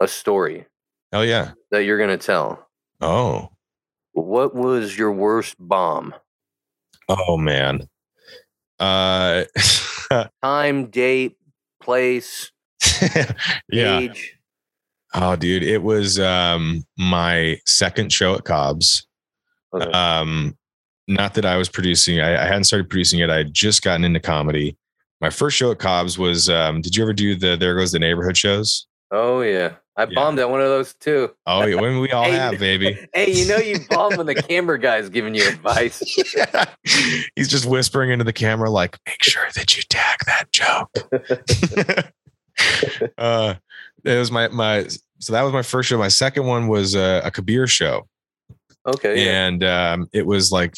a 0.00 0.08
story 0.08 0.66
Oh 1.12 1.22
yeah. 1.22 1.52
that 1.70 1.84
you're 1.84 1.98
gonna 1.98 2.18
tell. 2.18 2.68
Oh. 3.00 3.50
What 4.12 4.54
was 4.54 4.96
your 4.98 5.12
worst 5.12 5.56
bomb? 5.58 6.14
Oh 7.08 7.36
man. 7.36 7.88
Uh 8.80 9.44
Time, 10.42 10.86
date, 10.90 11.36
place, 11.82 12.52
yeah. 13.70 13.98
age. 13.98 14.36
Oh 15.14 15.34
dude, 15.36 15.62
it 15.62 15.82
was 15.82 16.18
um 16.20 16.84
my 16.98 17.58
second 17.64 18.12
show 18.12 18.34
at 18.34 18.44
Cobb's. 18.44 19.06
Okay. 19.74 19.90
Um, 19.90 20.56
not 21.08 21.34
that 21.34 21.44
I 21.44 21.56
was 21.56 21.68
producing. 21.68 22.20
I, 22.20 22.42
I 22.42 22.46
hadn't 22.46 22.64
started 22.64 22.88
producing 22.90 23.20
it. 23.20 23.30
I 23.30 23.36
had 23.38 23.52
just 23.54 23.82
gotten 23.82 24.04
into 24.04 24.20
comedy. 24.20 24.76
My 25.20 25.30
first 25.30 25.56
show 25.56 25.70
at 25.70 25.78
Cobb's 25.78 26.18
was. 26.18 26.48
Um, 26.50 26.80
did 26.82 26.94
you 26.96 27.02
ever 27.02 27.12
do 27.12 27.34
the 27.34 27.56
There 27.56 27.74
Goes 27.76 27.92
the 27.92 27.98
Neighborhood 27.98 28.36
shows? 28.36 28.86
oh 29.12 29.40
yeah, 29.40 29.74
I 29.96 30.02
Yeah. 30.02 30.08
bombed 30.14 30.38
at 30.40 30.50
one 30.50 30.60
of 30.60 30.66
those 30.66 30.92
too. 30.94 31.30
Oh, 31.46 31.64
yeah, 31.64 31.80
when 31.80 32.00
we 32.00 32.10
all 32.10 32.24
Hey, 32.24 32.32
have, 32.32 32.58
baby. 32.58 32.98
Hey, 33.14 33.30
you 33.32 33.46
know 33.46 33.56
you 33.56 33.78
bomb 33.90 34.16
when 34.16 34.26
the 34.26 34.34
camera 34.34 34.78
guy's 34.80 35.08
giving 35.08 35.34
you 35.34 35.46
advice. 35.48 36.00
He's 37.36 37.48
just 37.48 37.66
whispering 37.66 38.10
into 38.10 38.24
the 38.24 38.32
camera, 38.32 38.68
like, 38.68 38.98
"Make 39.06 39.22
sure 39.22 39.44
that 39.54 39.76
you 39.76 39.82
tag 39.88 40.18
that 40.26 40.50
joke." 40.52 40.90
uh, 43.18 43.54
it 44.04 44.18
was 44.18 44.30
my 44.30 44.48
my. 44.48 44.86
So 45.18 45.32
that 45.32 45.42
was 45.42 45.52
my 45.52 45.62
first 45.62 45.88
show. 45.88 45.96
My 45.98 46.08
second 46.08 46.44
one 46.46 46.68
was 46.68 46.94
uh, 46.94 47.22
a 47.24 47.30
Kabir 47.30 47.66
show. 47.66 48.06
Okay. 48.86 49.24
Yeah. 49.24 49.46
and 49.46 49.64
um, 49.64 50.08
it 50.12 50.26
was 50.26 50.52
like 50.52 50.76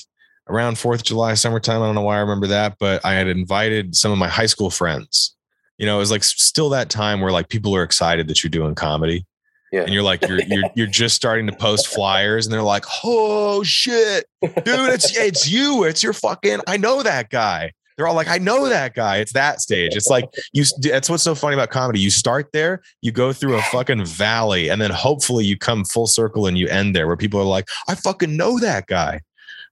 around 0.48 0.78
Fourth 0.78 1.00
of 1.00 1.04
July, 1.06 1.34
summertime. 1.34 1.82
I 1.82 1.86
don't 1.86 1.94
know 1.94 2.02
why 2.02 2.16
I 2.16 2.20
remember 2.20 2.46
that, 2.48 2.76
but 2.78 3.04
I 3.04 3.14
had 3.14 3.26
invited 3.28 3.94
some 3.96 4.12
of 4.12 4.18
my 4.18 4.28
high 4.28 4.46
school 4.46 4.70
friends. 4.70 5.34
You 5.78 5.86
know, 5.86 5.96
it 5.96 6.00
was 6.00 6.10
like 6.10 6.24
still 6.24 6.70
that 6.70 6.90
time 6.90 7.20
where 7.20 7.30
like 7.32 7.48
people 7.48 7.74
are 7.76 7.82
excited 7.82 8.26
that 8.28 8.42
you're 8.42 8.50
doing 8.50 8.74
comedy, 8.74 9.24
Yeah. 9.72 9.82
and 9.82 9.92
you're 9.94 10.02
like 10.02 10.26
you're 10.26 10.40
you're 10.42 10.64
you're 10.74 10.86
just 10.86 11.14
starting 11.14 11.46
to 11.46 11.52
post 11.52 11.86
flyers, 11.86 12.46
and 12.46 12.52
they're 12.52 12.62
like, 12.62 12.84
"Oh 13.04 13.62
shit, 13.62 14.24
dude, 14.42 14.64
it's 14.66 15.16
it's 15.16 15.48
you, 15.48 15.84
it's 15.84 16.02
your 16.02 16.12
fucking. 16.12 16.60
I 16.66 16.76
know 16.76 17.02
that 17.02 17.30
guy." 17.30 17.72
They're 17.96 18.06
all 18.08 18.14
like, 18.14 18.28
"I 18.28 18.38
know 18.38 18.68
that 18.68 18.94
guy." 18.94 19.18
It's 19.18 19.32
that 19.34 19.60
stage. 19.60 19.94
It's 19.94 20.08
like 20.08 20.24
you. 20.52 20.64
That's 20.80 21.08
what's 21.10 21.22
so 21.22 21.34
funny 21.36 21.54
about 21.54 21.70
comedy. 21.70 22.00
You 22.00 22.10
start 22.10 22.48
there, 22.52 22.80
you 23.02 23.12
go 23.12 23.32
through 23.32 23.56
a 23.56 23.62
fucking 23.62 24.04
valley, 24.04 24.68
and 24.70 24.80
then 24.80 24.90
hopefully 24.90 25.44
you 25.44 25.56
come 25.58 25.84
full 25.84 26.06
circle 26.08 26.46
and 26.46 26.56
you 26.58 26.66
end 26.68 26.94
there 26.96 27.06
where 27.06 27.16
people 27.16 27.38
are 27.40 27.44
like, 27.44 27.68
"I 27.88 27.94
fucking 27.94 28.36
know 28.36 28.58
that 28.60 28.86
guy." 28.88 29.20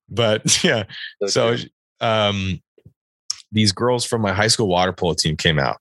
But 0.08 0.64
yeah, 0.64 0.84
so 1.26 1.56
um, 2.00 2.60
these 3.52 3.72
girls 3.72 4.04
from 4.04 4.22
my 4.22 4.32
high 4.32 4.48
school 4.48 4.68
water 4.68 4.92
polo 4.92 5.14
team 5.14 5.36
came 5.36 5.58
out, 5.58 5.78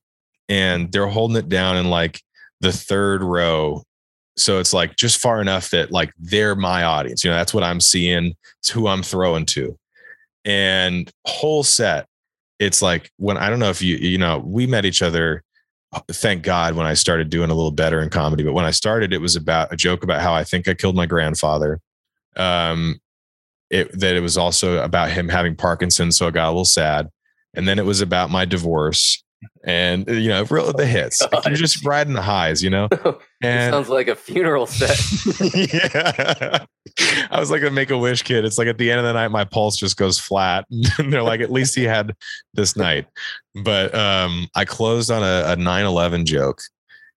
and 0.49 0.91
they're 0.91 1.07
holding 1.07 1.37
it 1.37 1.49
down 1.49 1.77
in 1.77 1.89
like 1.89 2.21
the 2.61 2.71
third 2.71 3.21
row. 3.21 3.83
So 4.37 4.59
it's 4.59 4.73
like 4.73 4.95
just 4.97 5.21
far 5.21 5.41
enough 5.41 5.69
that 5.71 5.91
like 5.91 6.11
they're 6.19 6.55
my 6.55 6.83
audience. 6.83 7.23
You 7.23 7.29
know, 7.31 7.37
that's 7.37 7.53
what 7.53 7.63
I'm 7.63 7.79
seeing. 7.79 8.35
It's 8.59 8.69
who 8.69 8.87
I'm 8.87 9.03
throwing 9.03 9.45
to. 9.47 9.77
and 10.45 11.11
whole 11.25 11.63
set. 11.63 12.07
It's 12.59 12.81
like 12.81 13.11
when 13.17 13.37
I 13.37 13.49
don't 13.49 13.59
know 13.59 13.69
if 13.69 13.81
you 13.81 13.97
you 13.97 14.17
know 14.17 14.39
we 14.39 14.67
met 14.67 14.85
each 14.85 15.01
other. 15.01 15.43
Thank 16.11 16.43
God 16.43 16.75
when 16.75 16.85
I 16.85 16.93
started 16.93 17.29
doing 17.29 17.49
a 17.49 17.55
little 17.55 17.71
better 17.71 18.01
in 18.01 18.09
comedy. 18.09 18.43
But 18.43 18.53
when 18.53 18.65
I 18.65 18.71
started, 18.71 19.13
it 19.13 19.21
was 19.21 19.37
about 19.37 19.71
a 19.71 19.77
joke 19.77 20.03
about 20.03 20.21
how 20.21 20.33
I 20.33 20.43
think 20.43 20.67
I 20.67 20.73
killed 20.73 20.95
my 20.95 21.05
grandfather. 21.05 21.79
Um, 22.35 22.99
it, 23.69 23.99
that 23.99 24.15
it 24.15 24.21
was 24.21 24.37
also 24.37 24.83
about 24.83 25.11
him 25.11 25.29
having 25.29 25.55
Parkinson's, 25.55 26.17
so 26.17 26.27
I 26.27 26.31
got 26.31 26.47
a 26.47 26.51
little 26.51 26.65
sad. 26.65 27.09
And 27.55 27.67
then 27.67 27.79
it 27.79 27.85
was 27.85 28.01
about 28.01 28.29
my 28.29 28.45
divorce, 28.45 29.23
and 29.63 30.07
you 30.07 30.29
know, 30.29 30.43
real 30.49 30.71
the 30.73 30.85
hits. 30.85 31.21
Like, 31.21 31.45
you're 31.45 31.55
just 31.55 31.85
riding 31.85 32.13
the 32.13 32.21
highs, 32.21 32.63
you 32.63 32.69
know. 32.69 32.89
And 33.43 33.73
Sounds 33.73 33.89
like 33.89 34.07
a 34.07 34.15
funeral 34.15 34.65
set. 34.65 34.97
yeah. 35.53 36.65
I 37.29 37.39
was 37.39 37.51
like 37.51 37.61
a 37.61 37.69
make 37.69 37.91
a 37.91 37.97
wish 37.97 38.23
kid. 38.23 38.43
It's 38.43 38.57
like 38.57 38.67
at 38.67 38.79
the 38.79 38.89
end 38.89 38.99
of 38.99 39.05
the 39.05 39.13
night, 39.13 39.27
my 39.27 39.43
pulse 39.43 39.77
just 39.77 39.97
goes 39.97 40.17
flat. 40.17 40.65
and 40.97 41.13
they're 41.13 41.21
like, 41.21 41.41
at 41.41 41.51
least 41.51 41.75
he 41.75 41.83
had 41.83 42.15
this 42.55 42.75
night. 42.75 43.05
But 43.53 43.93
um, 43.93 44.47
I 44.55 44.65
closed 44.65 45.11
on 45.11 45.21
a, 45.21 45.51
a 45.51 45.55
9-11 45.57 46.25
joke. 46.25 46.61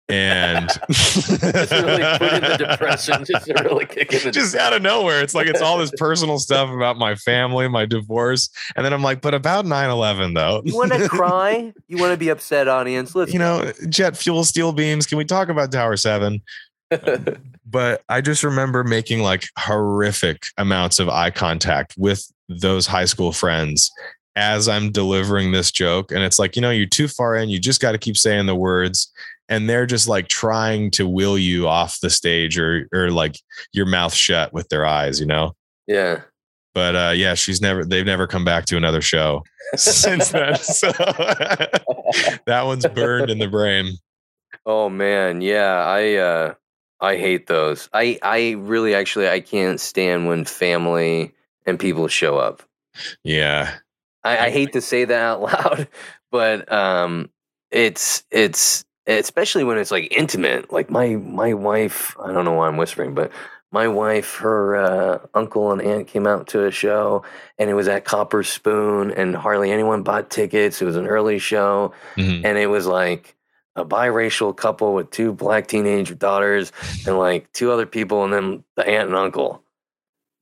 And 0.07 0.69
just 0.91 1.31
really 1.31 2.03
put 2.17 2.33
in 2.33 2.41
the 2.41 2.57
depression. 2.59 3.25
Just 3.25 3.47
really 3.47 3.85
kicking 3.85 4.19
just 4.31 4.55
out 4.55 4.73
of 4.73 4.81
nowhere. 4.81 5.21
It's 5.21 5.33
like 5.33 5.47
it's 5.47 5.61
all 5.61 5.79
this 5.79 5.91
personal 5.97 6.37
stuff 6.37 6.69
about 6.69 6.97
my 6.97 7.15
family, 7.15 7.67
my 7.67 7.85
divorce. 7.85 8.49
And 8.75 8.85
then 8.85 8.93
I'm 8.93 9.01
like, 9.01 9.21
but 9.21 9.33
about 9.33 9.65
9-11 9.65 10.35
though. 10.35 10.61
You 10.63 10.75
want 10.75 10.93
to 10.93 11.09
cry? 11.09 11.73
You 11.87 11.97
want 11.97 12.11
to 12.11 12.17
be 12.17 12.29
upset, 12.29 12.67
audience? 12.67 13.15
Let's 13.15 13.33
you 13.33 13.39
know, 13.39 13.71
jet 13.89 14.15
fuel, 14.15 14.43
steel 14.43 14.71
beams. 14.73 15.07
Can 15.07 15.17
we 15.17 15.25
talk 15.25 15.49
about 15.49 15.71
Tower 15.71 15.97
7? 15.97 16.41
but 17.65 18.03
I 18.07 18.21
just 18.21 18.43
remember 18.43 18.83
making 18.83 19.21
like 19.21 19.45
horrific 19.57 20.45
amounts 20.57 20.99
of 20.99 21.09
eye 21.09 21.31
contact 21.31 21.95
with 21.97 22.31
those 22.47 22.85
high 22.85 23.05
school 23.05 23.31
friends 23.31 23.91
as 24.35 24.67
I'm 24.67 24.91
delivering 24.91 25.51
this 25.51 25.71
joke. 25.71 26.11
And 26.11 26.21
it's 26.21 26.37
like, 26.37 26.55
you 26.55 26.61
know, 26.61 26.71
you're 26.71 26.85
too 26.85 27.07
far 27.07 27.35
in. 27.35 27.49
You 27.49 27.59
just 27.59 27.81
got 27.81 27.93
to 27.93 27.97
keep 27.97 28.17
saying 28.17 28.45
the 28.45 28.55
words. 28.55 29.11
And 29.47 29.69
they're 29.69 29.85
just 29.85 30.07
like 30.07 30.27
trying 30.27 30.91
to 30.91 31.07
will 31.07 31.37
you 31.37 31.67
off 31.67 31.99
the 31.99 32.09
stage 32.09 32.57
or 32.57 32.87
or 32.91 33.11
like 33.11 33.35
your 33.73 33.85
mouth 33.85 34.13
shut 34.13 34.53
with 34.53 34.69
their 34.69 34.85
eyes, 34.85 35.19
you 35.19 35.25
know? 35.25 35.55
yeah. 35.87 36.21
But 36.73 36.95
uh 36.95 37.13
yeah, 37.15 37.35
she's 37.35 37.61
never 37.61 37.85
they've 37.85 38.05
never 38.05 38.27
come 38.27 38.43
back 38.43 38.65
to 38.65 38.77
another 38.77 39.01
show 39.01 39.43
since 39.75 40.29
then. 40.29 40.57
So 40.57 40.91
that 42.45 42.63
one's 42.65 42.85
burned 42.87 43.29
in 43.29 43.39
the 43.39 43.47
brain. 43.47 43.93
Oh 44.65 44.89
man, 44.89 45.41
yeah. 45.41 45.85
I 45.85 46.15
uh 46.15 46.53
I 46.99 47.15
hate 47.15 47.47
those. 47.47 47.89
I 47.93 48.19
I 48.21 48.55
really 48.59 48.93
actually 48.93 49.29
I 49.29 49.39
can't 49.39 49.79
stand 49.79 50.27
when 50.27 50.43
family 50.43 51.33
and 51.65 51.79
people 51.79 52.07
show 52.09 52.37
up. 52.37 52.61
Yeah. 53.23 53.75
I, 54.23 54.47
I 54.47 54.49
hate 54.49 54.73
to 54.73 54.81
say 54.81 55.05
that 55.05 55.21
out 55.21 55.41
loud, 55.41 55.87
but 56.29 56.69
um 56.71 57.29
it's 57.71 58.23
it's 58.31 58.83
especially 59.07 59.63
when 59.63 59.77
it's 59.77 59.91
like 59.91 60.07
intimate. 60.11 60.71
Like 60.71 60.89
my 60.89 61.15
my 61.15 61.53
wife, 61.53 62.15
I 62.23 62.31
don't 62.31 62.45
know 62.45 62.53
why 62.53 62.67
I'm 62.67 62.77
whispering, 62.77 63.13
but 63.13 63.31
my 63.71 63.87
wife, 63.87 64.35
her 64.37 64.75
uh, 64.77 65.19
uncle 65.33 65.71
and 65.71 65.81
aunt 65.81 66.07
came 66.07 66.25
out 66.27 66.47
to 66.47 66.65
a 66.65 66.71
show, 66.71 67.23
and 67.57 67.69
it 67.69 67.73
was 67.73 67.87
at 67.87 68.05
Copper 68.05 68.41
Spoon, 68.43 69.11
and 69.11 69.35
hardly 69.35 69.71
anyone 69.71 70.01
bought 70.03 70.29
tickets. 70.29 70.81
It 70.81 70.85
was 70.85 70.95
an 70.95 71.07
early 71.07 71.39
show, 71.39 71.93
Mhm. 72.15 72.45
and 72.45 72.57
it 72.57 72.67
was 72.67 72.85
like 72.87 73.35
a 73.75 73.83
biracial 73.83 74.55
couple 74.55 74.93
with 74.93 75.09
two 75.11 75.33
black 75.33 75.67
teenage 75.67 76.17
daughters, 76.17 76.71
and 77.05 77.17
like 77.17 77.51
two 77.51 77.71
other 77.71 77.85
people, 77.85 78.23
and 78.23 78.31
then 78.31 78.63
the 78.77 78.87
aunt 78.87 79.07
and 79.09 79.15
uncle. 79.17 79.61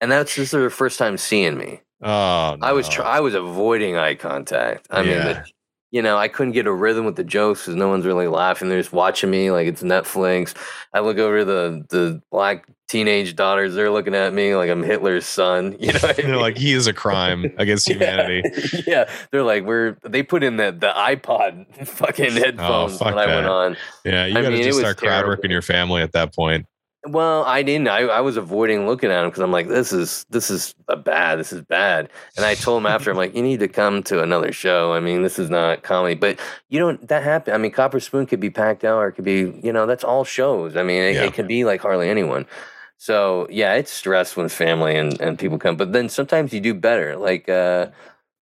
And 0.01 0.13
that's 0.13 0.37
is 0.37 0.51
their 0.51 0.69
first 0.69 0.99
time 0.99 1.17
seeing 1.17 1.57
me. 1.57 1.81
oh, 2.03 2.59
I 2.61 2.73
was 2.73 2.87
no. 2.89 2.95
try- 2.97 3.07
I 3.17 3.21
was 3.21 3.35
avoiding 3.35 3.97
eye 3.97 4.17
contact. 4.17 4.87
I 4.91 5.01
mean, 5.03 5.17
the, 5.17 5.47
you 5.95 6.03
know, 6.03 6.19
I 6.19 6.27
couldn't 6.27 6.55
get 6.55 6.67
a 6.67 6.73
rhythm 6.73 7.05
with 7.05 7.15
the 7.15 7.23
jokes 7.23 7.61
because 7.61 7.77
no 7.77 7.87
one's 7.87 8.05
really 8.05 8.27
laughing. 8.27 8.69
They're 8.69 8.81
just 8.81 8.93
watching 8.93 9.31
me 9.31 9.53
like 9.53 9.69
it's 9.69 9.81
Netflix. 9.81 10.53
I 10.93 10.99
look 10.99 11.19
over 11.19 11.45
the 11.45 11.87
the 11.89 12.21
black 12.33 12.67
teenage 12.89 13.37
daughters. 13.37 13.77
They're 13.77 13.93
looking 13.93 14.13
at 14.13 14.35
me 14.35 14.57
like 14.57 14.71
I'm 14.71 14.83
Hitler's 14.83 15.25
son. 15.25 15.77
You 15.85 15.93
know, 15.93 16.01
I 16.03 16.13
They're 16.15 16.27
mean? 16.27 16.41
like, 16.41 16.57
he 16.59 16.73
is 16.73 16.89
a 16.89 16.93
crime 16.93 17.45
against 17.59 17.89
humanity. 17.91 18.43
Yeah. 18.73 18.81
yeah, 18.89 19.11
they're 19.31 19.45
like 19.45 19.63
we're. 19.63 19.97
They 20.03 20.25
put 20.25 20.43
in 20.43 20.57
the 20.57 20.73
the 20.73 20.93
iPod 20.93 21.87
fucking 21.87 22.39
oh, 22.39 22.41
headphones 22.41 23.01
Oh, 23.01 23.05
when 23.05 23.15
I 23.15 23.27
went 23.27 23.45
that. 23.45 23.49
on. 23.49 23.77
Yeah, 24.05 24.27
you 24.27 24.35
got 24.35 24.51
to 24.51 24.63
just 24.65 24.81
start 24.81 24.97
crowd 24.97 25.27
working 25.27 25.53
your 25.53 25.63
family 25.63 26.03
at 26.03 26.11
that 26.11 26.35
point. 26.35 26.67
Well, 27.07 27.45
I 27.45 27.63
didn't. 27.63 27.89
I, 27.89 28.01
I 28.01 28.21
was 28.21 28.37
avoiding 28.37 28.87
looking 28.87 29.11
at 29.11 29.23
him 29.23 29.31
because 29.31 29.43
I'm 29.43 29.53
like, 29.53 29.69
this 29.69 29.93
is 29.93 30.25
this 30.31 30.51
is 30.51 30.75
a 30.89 30.97
bad. 30.97 31.39
This 31.39 31.53
is 31.53 31.61
bad. 31.63 32.09
And 32.37 32.47
I 32.47 32.55
told 32.55 32.81
him 32.83 32.87
after, 32.87 33.11
I'm 33.11 33.17
like, 33.17 33.35
you 33.35 33.43
need 33.43 33.61
to 33.61 33.69
come 33.69 34.03
to 34.05 34.23
another 34.23 34.53
show. 34.53 34.93
I 34.95 35.01
mean, 35.01 35.23
this 35.23 35.39
is 35.39 35.51
not 35.51 35.83
comedy. 35.83 36.15
But 36.15 36.41
you 36.71 36.79
don't. 36.79 37.07
That 37.09 37.23
happen. 37.23 37.53
I 37.55 37.59
mean, 37.59 37.73
Copper 37.73 38.01
Spoon 38.01 38.27
could 38.27 38.41
be 38.41 38.51
packed 38.51 38.85
out, 38.85 38.99
or 38.99 39.09
it 39.09 39.13
could 39.13 39.25
be. 39.25 39.61
You 39.63 39.73
know, 39.73 39.87
that's 39.87 40.05
all 40.05 40.25
shows. 40.25 40.77
I 40.77 40.83
mean, 40.83 41.03
it, 41.03 41.15
Yeah. 41.17 41.25
it 41.25 41.35
could 41.35 41.49
be 41.49 41.65
like 41.65 41.83
hardly 41.83 42.09
anyone. 42.09 42.47
So 42.97 43.47
yeah, 43.51 43.75
it's 43.75 43.93
stress 43.93 44.37
when 44.37 44.49
family 44.49 44.97
and 44.97 45.21
and 45.21 45.39
people 45.39 45.59
come. 45.59 45.77
But 45.77 45.93
then 45.93 46.09
sometimes 46.09 46.53
you 46.55 46.61
do 46.61 46.73
better. 46.73 47.17
Like 47.17 47.49
uh, 47.49 47.89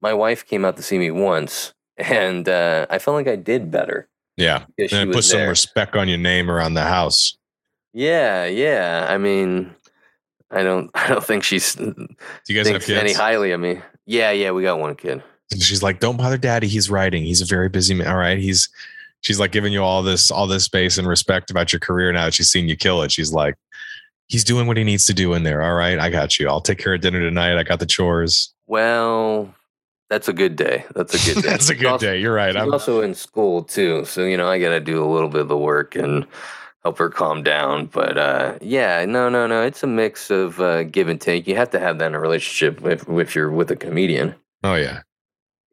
my 0.02 0.14
wife 0.14 0.48
came 0.48 0.66
out 0.66 0.78
to 0.78 0.82
see 0.84 0.98
me 0.98 1.12
once, 1.12 1.74
and 1.98 2.50
uh, 2.50 2.88
I 2.90 2.98
felt 2.98 3.16
like 3.16 3.28
I 3.28 3.36
did 3.36 3.70
better. 3.70 4.08
Yeah, 4.36 4.66
and 4.78 5.10
put 5.10 5.18
was 5.18 5.30
some 5.30 5.48
respect 5.48 5.96
on 5.96 6.08
your 6.08 6.18
name 6.18 6.50
around 6.50 6.74
the 6.76 6.84
house. 6.84 7.38
Yeah, 7.98 8.46
yeah. 8.46 9.08
I 9.10 9.18
mean, 9.18 9.74
I 10.52 10.62
don't. 10.62 10.92
I 10.96 11.08
don't 11.08 11.24
think 11.24 11.44
she's 11.44 11.74
Do 11.74 12.06
you 12.48 12.56
guys 12.56 12.68
have 12.68 12.84
thinks 12.84 12.90
any 12.90 13.14
highly 13.14 13.52
of 13.52 13.60
me. 13.60 13.82
Yeah, 14.06 14.30
yeah. 14.30 14.52
We 14.52 14.62
got 14.62 14.80
one 14.80 14.94
kid. 14.96 15.24
And 15.52 15.62
she's 15.62 15.82
like, 15.82 16.00
"Don't 16.00 16.16
bother, 16.16 16.38
daddy. 16.38 16.68
He's 16.68 16.92
writing. 16.92 17.24
He's 17.24 17.42
a 17.42 17.46
very 17.46 17.70
busy 17.70 17.96
man. 17.96 18.08
All 18.08 18.18
right, 18.18 18.38
he's." 18.38 18.70
She's 19.22 19.40
like 19.40 19.52
giving 19.52 19.74
you 19.74 19.82
all 19.82 20.04
this, 20.04 20.30
all 20.30 20.46
this 20.46 20.64
space 20.64 21.00
and 21.00 21.08
respect 21.08 21.50
about 21.50 21.74
your 21.74 21.80
career. 21.80 22.14
Now 22.14 22.26
that 22.26 22.36
she's 22.36 22.50
seen 22.50 22.68
you 22.68 22.78
kill 22.78 23.02
it, 23.02 23.12
she's 23.12 23.34
like, 23.34 23.56
"He's 24.28 24.44
doing 24.44 24.68
what 24.68 24.78
he 24.78 24.84
needs 24.84 25.08
to 25.08 25.14
do 25.14 25.34
in 25.34 25.42
there. 25.42 25.64
All 25.64 25.74
right, 25.74 25.98
I 25.98 26.12
got 26.12 26.38
you. 26.38 26.48
I'll 26.48 26.62
take 26.62 26.78
care 26.78 26.94
of 26.94 27.02
dinner 27.02 27.20
tonight. 27.20 27.58
I 27.58 27.64
got 27.64 27.80
the 27.80 27.88
chores. 27.88 28.54
Well, 28.68 29.52
that's 30.08 30.28
a 30.28 30.34
good 30.34 30.56
day. 30.56 30.86
That's 30.94 31.16
a 31.16 31.34
good 31.34 31.42
day. 31.44 31.50
That's 31.50 31.70
a 31.70 31.76
good 31.76 31.88
also- 31.88 32.06
day. 32.06 32.20
You're 32.20 32.36
right. 32.36 32.56
I'm, 32.56 32.72
also 32.72 33.02
in 33.02 33.16
school 33.16 33.64
too, 33.64 34.06
so 34.06 34.24
you 34.24 34.38
know 34.38 34.48
I 34.48 34.60
got 34.60 34.70
to 34.70 34.80
do 34.80 35.04
a 35.04 35.10
little 35.12 35.30
bit 35.30 35.42
of 35.42 35.48
the 35.48 35.58
work 35.58 35.96
and 35.96 36.28
help 36.84 36.98
her 36.98 37.10
calm 37.10 37.44
down. 37.44 37.88
But 37.88 38.18
uh, 38.18 38.58
yeah, 38.62 39.06
no, 39.06 39.30
no, 39.30 39.48
no. 39.48 39.64
It's 39.64 39.84
a 39.84 39.88
mix 39.88 40.30
of 40.30 40.60
uh, 40.60 40.84
give 40.84 41.10
and 41.10 41.20
take. 41.20 41.48
You 41.48 41.56
have 41.56 41.70
to 41.72 41.80
have 41.80 42.00
that 42.00 42.08
in 42.08 42.16
a 42.16 42.20
relationship 42.20 42.86
if 42.86 43.08
if 43.10 43.36
you're 43.36 43.52
with 43.52 43.72
a 43.72 43.76
comedian. 43.76 44.36
oh 44.64 44.76
yeah, 44.76 45.02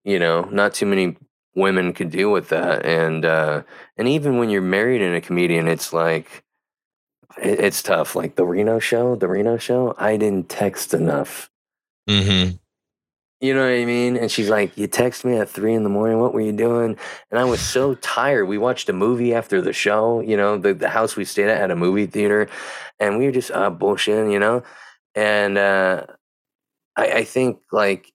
you 0.05 0.19
know 0.19 0.43
not 0.53 0.75
too 0.75 0.87
many 0.87 1.17
women 1.57 1.93
could 1.93 2.11
deal 2.11 2.31
with 2.33 2.49
that 2.49 2.85
and 2.85 3.25
uh 3.25 3.63
and 3.97 4.09
even 4.09 4.39
when 4.39 4.51
you're 4.51 4.61
married 4.61 5.01
in 5.01 5.15
a 5.15 5.21
comedian 5.21 5.69
it's 5.69 5.93
like 5.93 6.45
it, 7.41 7.61
it's 7.61 7.83
tough 7.83 8.15
like 8.17 8.35
the 8.37 8.45
reno 8.45 8.79
show 8.79 9.15
the 9.17 9.29
reno 9.29 9.57
show 9.57 9.95
i 9.99 10.17
didn't 10.17 10.49
text 10.49 10.93
enough 10.93 11.51
hmm 12.09 12.51
you 13.41 13.53
know 13.53 13.61
what 13.61 13.79
i 13.79 13.85
mean? 13.85 14.17
And 14.17 14.31
she's 14.31 14.49
like 14.49 14.77
you 14.77 14.87
text 14.87 15.25
me 15.25 15.37
at 15.37 15.51
three 15.51 15.75
in 15.75 15.83
the 15.83 15.89
morning 15.91 16.19
what 16.21 16.33
were 16.33 16.41
you 16.41 16.53
doing? 16.53 16.97
And 17.31 17.41
i 17.41 17.45
was 17.45 17.61
so 17.61 17.95
tired. 17.97 18.47
We 18.47 18.59
watched 18.59 18.89
a 18.89 18.93
movie 18.93 19.35
after 19.35 19.61
the 19.61 19.73
show 19.73 20.21
you 20.21 20.37
know 20.37 20.59
the, 20.59 20.75
the 20.75 20.89
house 20.89 21.17
we 21.17 21.25
stayed 21.25 21.49
at 21.49 21.59
had 21.59 21.71
a 21.71 21.77
movie 21.77 22.07
theater 22.07 22.49
and 23.01 23.19
we 23.19 23.27
were 23.27 23.33
just 23.33 23.51
uh 23.51 23.71
bullshitting 23.71 24.33
you 24.33 24.39
know? 24.39 24.63
And 25.15 25.59
uh 25.59 26.07
i 26.97 27.07
i 27.13 27.25
think 27.25 27.59
like 27.73 28.13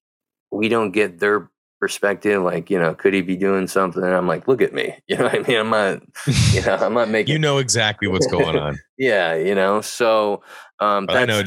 we 0.51 0.69
don't 0.69 0.91
get 0.91 1.19
their 1.19 1.49
perspective 1.79 2.41
like 2.43 2.69
you 2.69 2.77
know 2.77 2.93
could 2.93 3.13
he 3.13 3.21
be 3.21 3.37
doing 3.37 3.67
something? 3.67 4.03
And 4.03 4.13
i'm 4.13 4.27
like 4.27 4.47
look 4.47 4.61
at 4.61 4.73
me. 4.73 4.95
You 5.07 5.17
know 5.17 5.23
what 5.25 5.35
i 5.35 5.47
mean? 5.47 5.57
I'm 5.59 5.69
not 5.69 6.01
you 6.51 6.61
know 6.65 6.75
i'm 6.75 6.93
not 6.93 7.09
making 7.09 7.33
you 7.33 7.39
know 7.39 7.57
exactly 7.59 8.07
what's 8.07 8.27
going 8.27 8.57
on. 8.57 8.79
yeah 8.97 9.35
you 9.35 9.53
know? 9.55 9.81
So 9.81 10.43
um 10.79 11.05
I 11.09 11.25
know. 11.25 11.43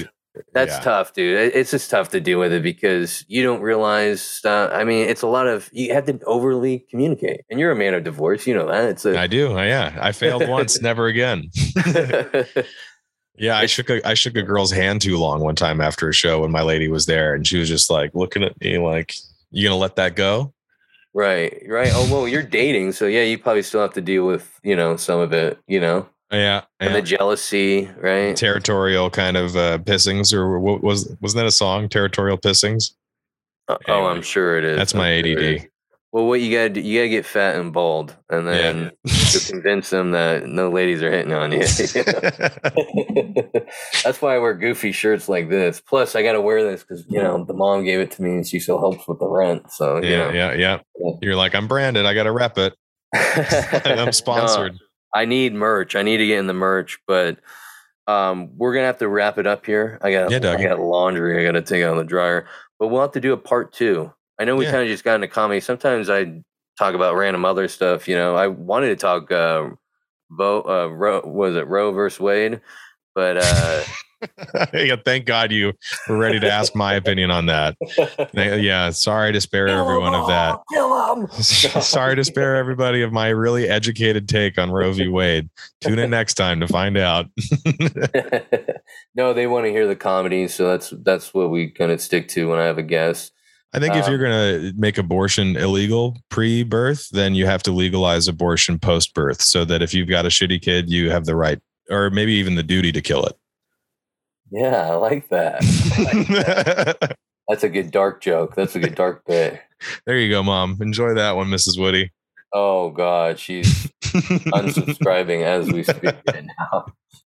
That's 0.54 0.72
yeah. 0.72 0.80
tough 0.80 1.12
dude 1.12 1.54
it's 1.54 1.70
just 1.70 1.90
tough 1.90 2.08
to 2.08 2.20
deal 2.20 2.38
with 2.38 2.52
it 2.52 2.62
because 2.62 3.24
you 3.28 3.42
don't 3.42 3.60
realize 3.60 4.22
stuff 4.22 4.70
i 4.72 4.82
mean 4.82 5.06
it's 5.06 5.22
a 5.22 5.26
lot 5.26 5.46
of 5.46 5.68
you 5.72 5.92
have 5.92 6.06
to 6.06 6.18
overly 6.24 6.86
communicate 6.90 7.42
and 7.50 7.60
you're 7.60 7.70
a 7.70 7.76
man 7.76 7.92
of 7.92 8.02
divorce 8.02 8.46
you 8.46 8.54
know 8.54 8.66
that 8.66 8.88
it's 8.88 9.04
a 9.04 9.22
I 9.22 9.26
do. 9.28 9.56
Uh, 9.56 9.62
yeah, 9.62 9.96
I 10.00 10.10
failed 10.12 10.48
once, 10.48 10.80
never 10.82 11.06
again. 11.06 11.50
Yeah, 13.38 13.56
I 13.56 13.64
shook 13.64 13.88
a 13.88 14.06
I 14.06 14.12
shook 14.12 14.36
a 14.36 14.42
girl's 14.42 14.70
hand 14.70 15.00
too 15.00 15.16
long 15.16 15.40
one 15.40 15.56
time 15.56 15.80
after 15.80 16.06
a 16.06 16.12
show 16.12 16.42
when 16.42 16.52
my 16.52 16.60
lady 16.60 16.88
was 16.88 17.06
there, 17.06 17.34
and 17.34 17.46
she 17.46 17.56
was 17.56 17.66
just 17.66 17.88
like 17.88 18.14
looking 18.14 18.44
at 18.44 18.60
me 18.60 18.76
like, 18.76 19.14
"You 19.50 19.66
gonna 19.66 19.80
let 19.80 19.96
that 19.96 20.16
go?" 20.16 20.52
right 21.14 21.62
right 21.66 21.90
oh 21.94 22.10
well 22.12 22.28
you're 22.28 22.42
dating 22.42 22.90
so 22.90 23.06
yeah 23.06 23.22
you 23.22 23.38
probably 23.38 23.62
still 23.62 23.82
have 23.82 23.92
to 23.92 24.00
deal 24.00 24.26
with 24.26 24.58
you 24.62 24.74
know 24.74 24.96
some 24.96 25.20
of 25.20 25.32
it 25.32 25.58
you 25.66 25.78
know 25.78 26.08
Yeah, 26.32 26.62
and 26.80 26.94
the 26.94 27.02
jealousy 27.02 27.90
right 28.00 28.34
territorial 28.34 29.10
kind 29.10 29.36
of 29.36 29.54
uh, 29.54 29.78
pissings, 29.78 30.32
or 30.32 30.58
what 30.58 30.82
was 30.82 31.14
wasn't 31.20 31.42
that 31.42 31.46
a 31.46 31.52
song? 31.52 31.88
Territorial 31.88 32.38
pissings. 32.38 32.94
Uh, 33.68 33.76
oh 33.86 34.06
i'm 34.06 34.22
sure 34.22 34.58
it 34.58 34.64
is 34.64 34.76
That's 34.76 34.92
I'm 34.92 34.98
my 34.98 35.22
sure. 35.22 35.38
ADD. 35.38 35.68
Well, 36.12 36.26
what 36.26 36.40
you 36.42 36.54
gotta 36.54 36.68
do, 36.68 36.80
you 36.82 36.98
gotta 36.98 37.08
get 37.08 37.24
fat 37.24 37.56
and 37.56 37.72
bald, 37.72 38.14
and 38.28 38.46
then 38.46 38.90
to 39.06 39.40
convince 39.50 39.88
them 39.88 40.10
that 40.10 40.46
no 40.46 40.70
ladies 40.70 41.02
are 41.02 41.10
hitting 41.10 41.32
on 41.32 41.52
you. 41.52 41.60
That's 44.04 44.20
why 44.20 44.34
I 44.34 44.38
wear 44.38 44.52
goofy 44.52 44.92
shirts 44.92 45.26
like 45.30 45.48
this. 45.48 45.80
Plus, 45.80 46.14
I 46.14 46.22
gotta 46.22 46.42
wear 46.42 46.70
this 46.70 46.82
because 46.82 47.06
you 47.08 47.22
know 47.22 47.46
the 47.46 47.54
mom 47.54 47.84
gave 47.84 48.00
it 48.00 48.10
to 48.12 48.22
me, 48.22 48.32
and 48.32 48.46
she 48.46 48.60
still 48.60 48.78
helps 48.78 49.08
with 49.08 49.20
the 49.20 49.26
rent. 49.26 49.72
So 49.72 50.02
you 50.02 50.10
yeah, 50.10 50.18
know. 50.18 50.32
yeah, 50.32 50.52
yeah. 50.52 50.78
You're 51.22 51.36
like, 51.36 51.54
I'm 51.54 51.66
branded. 51.66 52.04
I 52.04 52.12
gotta 52.12 52.32
rep 52.32 52.58
it. 52.58 52.74
I'm 53.14 54.12
sponsored. 54.12 54.72
No, 54.72 54.78
I 55.14 55.24
need 55.24 55.54
merch. 55.54 55.94
I 55.96 56.02
need 56.02 56.18
to 56.18 56.26
get 56.26 56.38
in 56.38 56.46
the 56.46 56.54
merch, 56.54 56.98
but 57.06 57.38
um, 58.06 58.50
we're 58.56 58.74
gonna 58.74 58.86
have 58.86 58.98
to 58.98 59.08
wrap 59.08 59.38
it 59.38 59.46
up 59.46 59.64
here. 59.66 59.98
I 60.02 60.12
got 60.12 60.30
Yeah, 60.30 60.50
I 60.50 60.62
got 60.62 60.80
laundry. 60.80 61.38
I 61.40 61.44
got 61.44 61.52
to 61.52 61.62
take 61.62 61.84
out 61.84 61.96
the 61.96 62.04
dryer, 62.04 62.46
but 62.78 62.88
we'll 62.88 63.02
have 63.02 63.12
to 63.12 63.20
do 63.20 63.32
a 63.32 63.36
part 63.36 63.72
two. 63.72 64.12
I 64.38 64.44
know 64.44 64.56
we 64.56 64.64
Yeah. 64.64 64.72
kind 64.72 64.82
of 64.82 64.88
just 64.88 65.04
got 65.04 65.16
into 65.16 65.28
comedy. 65.28 65.60
Sometimes 65.60 66.10
I 66.10 66.42
talk 66.78 66.94
about 66.94 67.16
random 67.16 67.44
other 67.44 67.68
stuff. 67.68 68.08
You 68.08 68.16
know, 68.16 68.34
I 68.34 68.48
wanted 68.48 68.88
to 68.88 68.96
talk 68.96 69.30
uh, 69.30 69.70
Vo, 70.30 70.62
uh, 70.62 70.88
Ro, 70.88 71.20
was 71.24 71.54
it 71.56 71.66
Roe 71.68 71.92
versus 71.92 72.18
Wade, 72.18 72.60
but 73.14 73.36
uh, 73.36 73.82
yeah, 74.74 74.96
thank 75.04 75.26
God 75.26 75.52
you 75.52 75.72
were 76.08 76.16
ready 76.16 76.40
to 76.40 76.50
ask 76.50 76.74
my 76.74 76.94
opinion 76.94 77.30
on 77.30 77.46
that. 77.46 77.76
Yeah, 78.34 78.90
sorry 78.90 79.32
to 79.32 79.40
spare 79.40 79.68
everyone 79.68 80.14
of 80.14 80.26
that. 80.28 80.58
Kill 80.72 81.14
him. 81.14 81.28
sorry 81.42 82.16
to 82.16 82.24
spare 82.24 82.56
everybody 82.56 83.02
of 83.02 83.12
my 83.12 83.28
really 83.28 83.68
educated 83.68 84.28
take 84.28 84.58
on 84.58 84.70
Roe 84.70 84.92
v. 84.92 85.08
Wade. 85.08 85.48
Tune 85.80 85.98
in 85.98 86.10
next 86.10 86.34
time 86.34 86.60
to 86.60 86.68
find 86.68 86.96
out. 86.96 87.26
no, 89.14 89.32
they 89.32 89.46
want 89.46 89.66
to 89.66 89.70
hear 89.70 89.86
the 89.86 89.96
comedy, 89.96 90.48
so 90.48 90.66
that's 90.66 90.92
that's 91.02 91.34
what 91.34 91.50
we 91.50 91.70
kind 91.70 91.90
of 91.92 92.00
stick 92.00 92.28
to 92.28 92.48
when 92.48 92.58
I 92.58 92.64
have 92.64 92.78
a 92.78 92.82
guest. 92.82 93.32
I 93.74 93.78
think 93.78 93.94
if 93.96 94.04
Um, 94.04 94.10
you're 94.10 94.20
going 94.20 94.72
to 94.72 94.78
make 94.78 94.98
abortion 94.98 95.56
illegal 95.56 96.18
pre 96.28 96.62
birth, 96.62 97.08
then 97.10 97.34
you 97.34 97.46
have 97.46 97.62
to 97.64 97.72
legalize 97.72 98.28
abortion 98.28 98.78
post 98.78 99.14
birth 99.14 99.40
so 99.40 99.64
that 99.64 99.80
if 99.80 99.94
you've 99.94 100.08
got 100.08 100.26
a 100.26 100.28
shitty 100.28 100.60
kid, 100.60 100.90
you 100.90 101.10
have 101.10 101.24
the 101.24 101.34
right 101.34 101.58
or 101.90 102.10
maybe 102.10 102.32
even 102.34 102.54
the 102.54 102.62
duty 102.62 102.92
to 102.92 103.00
kill 103.00 103.24
it. 103.24 103.34
Yeah, 104.52 104.90
I 104.90 104.94
like 104.96 105.28
that. 105.30 105.62
I 105.96 106.02
like 106.02 106.28
that. 106.28 107.16
That's 107.48 107.64
a 107.64 107.70
good 107.70 107.90
dark 107.90 108.20
joke. 108.20 108.54
That's 108.54 108.76
a 108.76 108.80
good 108.80 108.94
dark 108.94 109.24
bit. 109.26 109.60
there 110.06 110.18
you 110.18 110.28
go, 110.30 110.42
mom. 110.42 110.76
Enjoy 110.80 111.14
that 111.14 111.36
one, 111.36 111.48
Mrs. 111.48 111.78
Woody. 111.78 112.12
Oh 112.52 112.90
God, 112.90 113.38
she's 113.38 113.90
unsubscribing 114.02 115.42
as 115.42 115.70
we 115.72 115.82
speak 115.82 116.04
right 116.28 116.44
now. 116.44 116.84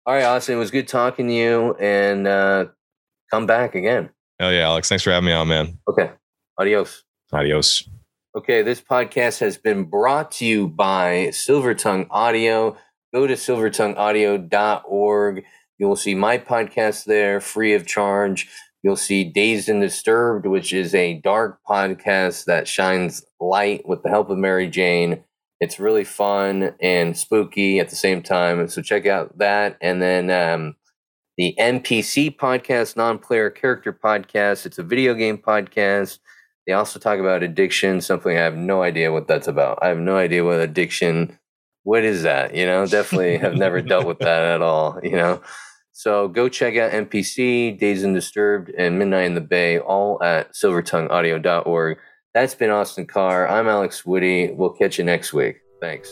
All 0.06 0.14
right, 0.14 0.24
Austin, 0.24 0.56
it 0.56 0.58
was 0.58 0.70
good 0.70 0.86
talking 0.86 1.28
to 1.28 1.34
you, 1.34 1.74
and 1.80 2.28
uh, 2.28 2.66
come 3.30 3.46
back 3.46 3.74
again. 3.74 4.10
Hell 4.38 4.52
yeah, 4.52 4.66
Alex. 4.66 4.90
Thanks 4.90 5.02
for 5.02 5.10
having 5.10 5.24
me 5.26 5.32
on, 5.32 5.48
man. 5.48 5.78
Okay, 5.88 6.10
adios. 6.58 7.04
Adios. 7.32 7.88
Okay, 8.36 8.60
this 8.62 8.80
podcast 8.82 9.38
has 9.40 9.56
been 9.56 9.84
brought 9.84 10.30
to 10.32 10.44
you 10.44 10.68
by 10.68 11.28
Silvertongue 11.28 12.06
Audio. 12.10 12.76
Go 13.14 13.26
to 13.26 13.32
silvertongueaudio.org. 13.34 15.44
You 15.78 15.88
will 15.88 15.96
see 15.96 16.14
my 16.14 16.38
podcast 16.38 17.04
there 17.04 17.40
free 17.40 17.74
of 17.74 17.86
charge. 17.86 18.48
You'll 18.82 18.96
see 18.96 19.24
Dazed 19.24 19.68
and 19.68 19.80
Disturbed, 19.80 20.46
which 20.46 20.72
is 20.72 20.94
a 20.94 21.20
dark 21.20 21.58
podcast 21.68 22.44
that 22.44 22.68
shines 22.68 23.24
light 23.40 23.88
with 23.88 24.02
the 24.02 24.10
help 24.10 24.30
of 24.30 24.38
Mary 24.38 24.68
Jane. 24.68 25.24
It's 25.60 25.80
really 25.80 26.04
fun 26.04 26.74
and 26.80 27.16
spooky 27.16 27.80
at 27.80 27.88
the 27.88 27.96
same 27.96 28.22
time. 28.22 28.68
So 28.68 28.82
check 28.82 29.06
out 29.06 29.38
that. 29.38 29.78
And 29.80 30.02
then 30.02 30.30
um, 30.30 30.76
the 31.36 31.54
NPC 31.58 32.36
podcast, 32.36 32.96
non 32.96 33.18
player 33.18 33.50
character 33.50 33.92
podcast. 33.92 34.66
It's 34.66 34.78
a 34.78 34.82
video 34.82 35.14
game 35.14 35.38
podcast. 35.38 36.18
They 36.66 36.72
also 36.72 36.98
talk 36.98 37.18
about 37.18 37.42
addiction, 37.42 38.00
something 38.00 38.36
I 38.36 38.42
have 38.42 38.56
no 38.56 38.82
idea 38.82 39.12
what 39.12 39.26
that's 39.26 39.48
about. 39.48 39.78
I 39.82 39.88
have 39.88 39.98
no 39.98 40.16
idea 40.16 40.44
what 40.44 40.60
addiction, 40.60 41.38
what 41.84 42.02
is 42.02 42.22
that? 42.22 42.54
You 42.54 42.66
know, 42.66 42.86
definitely 42.86 43.36
have 43.38 43.54
never 43.54 43.80
dealt 43.82 44.06
with 44.06 44.18
that 44.18 44.42
at 44.42 44.60
all, 44.60 44.98
you 45.02 45.16
know. 45.16 45.40
So 45.92 46.26
go 46.26 46.48
check 46.48 46.76
out 46.76 46.90
NPC, 46.90 47.78
Dazed 47.78 48.04
and 48.04 48.14
Disturbed, 48.14 48.70
and 48.76 48.98
Midnight 48.98 49.26
in 49.26 49.34
the 49.34 49.40
Bay, 49.40 49.78
all 49.78 50.20
at 50.22 50.52
silvertongueaudio.org. 50.52 51.98
That's 52.34 52.54
been 52.56 52.70
Austin 52.70 53.06
Carr. 53.06 53.46
I'm 53.48 53.68
Alex 53.68 54.04
Woody. 54.04 54.50
We'll 54.50 54.70
catch 54.70 54.98
you 54.98 55.04
next 55.04 55.32
week. 55.32 55.60
Thanks. 55.80 56.08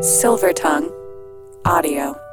Silver 0.00 0.52
Tongue 0.52 0.92
Audio. 1.64 2.23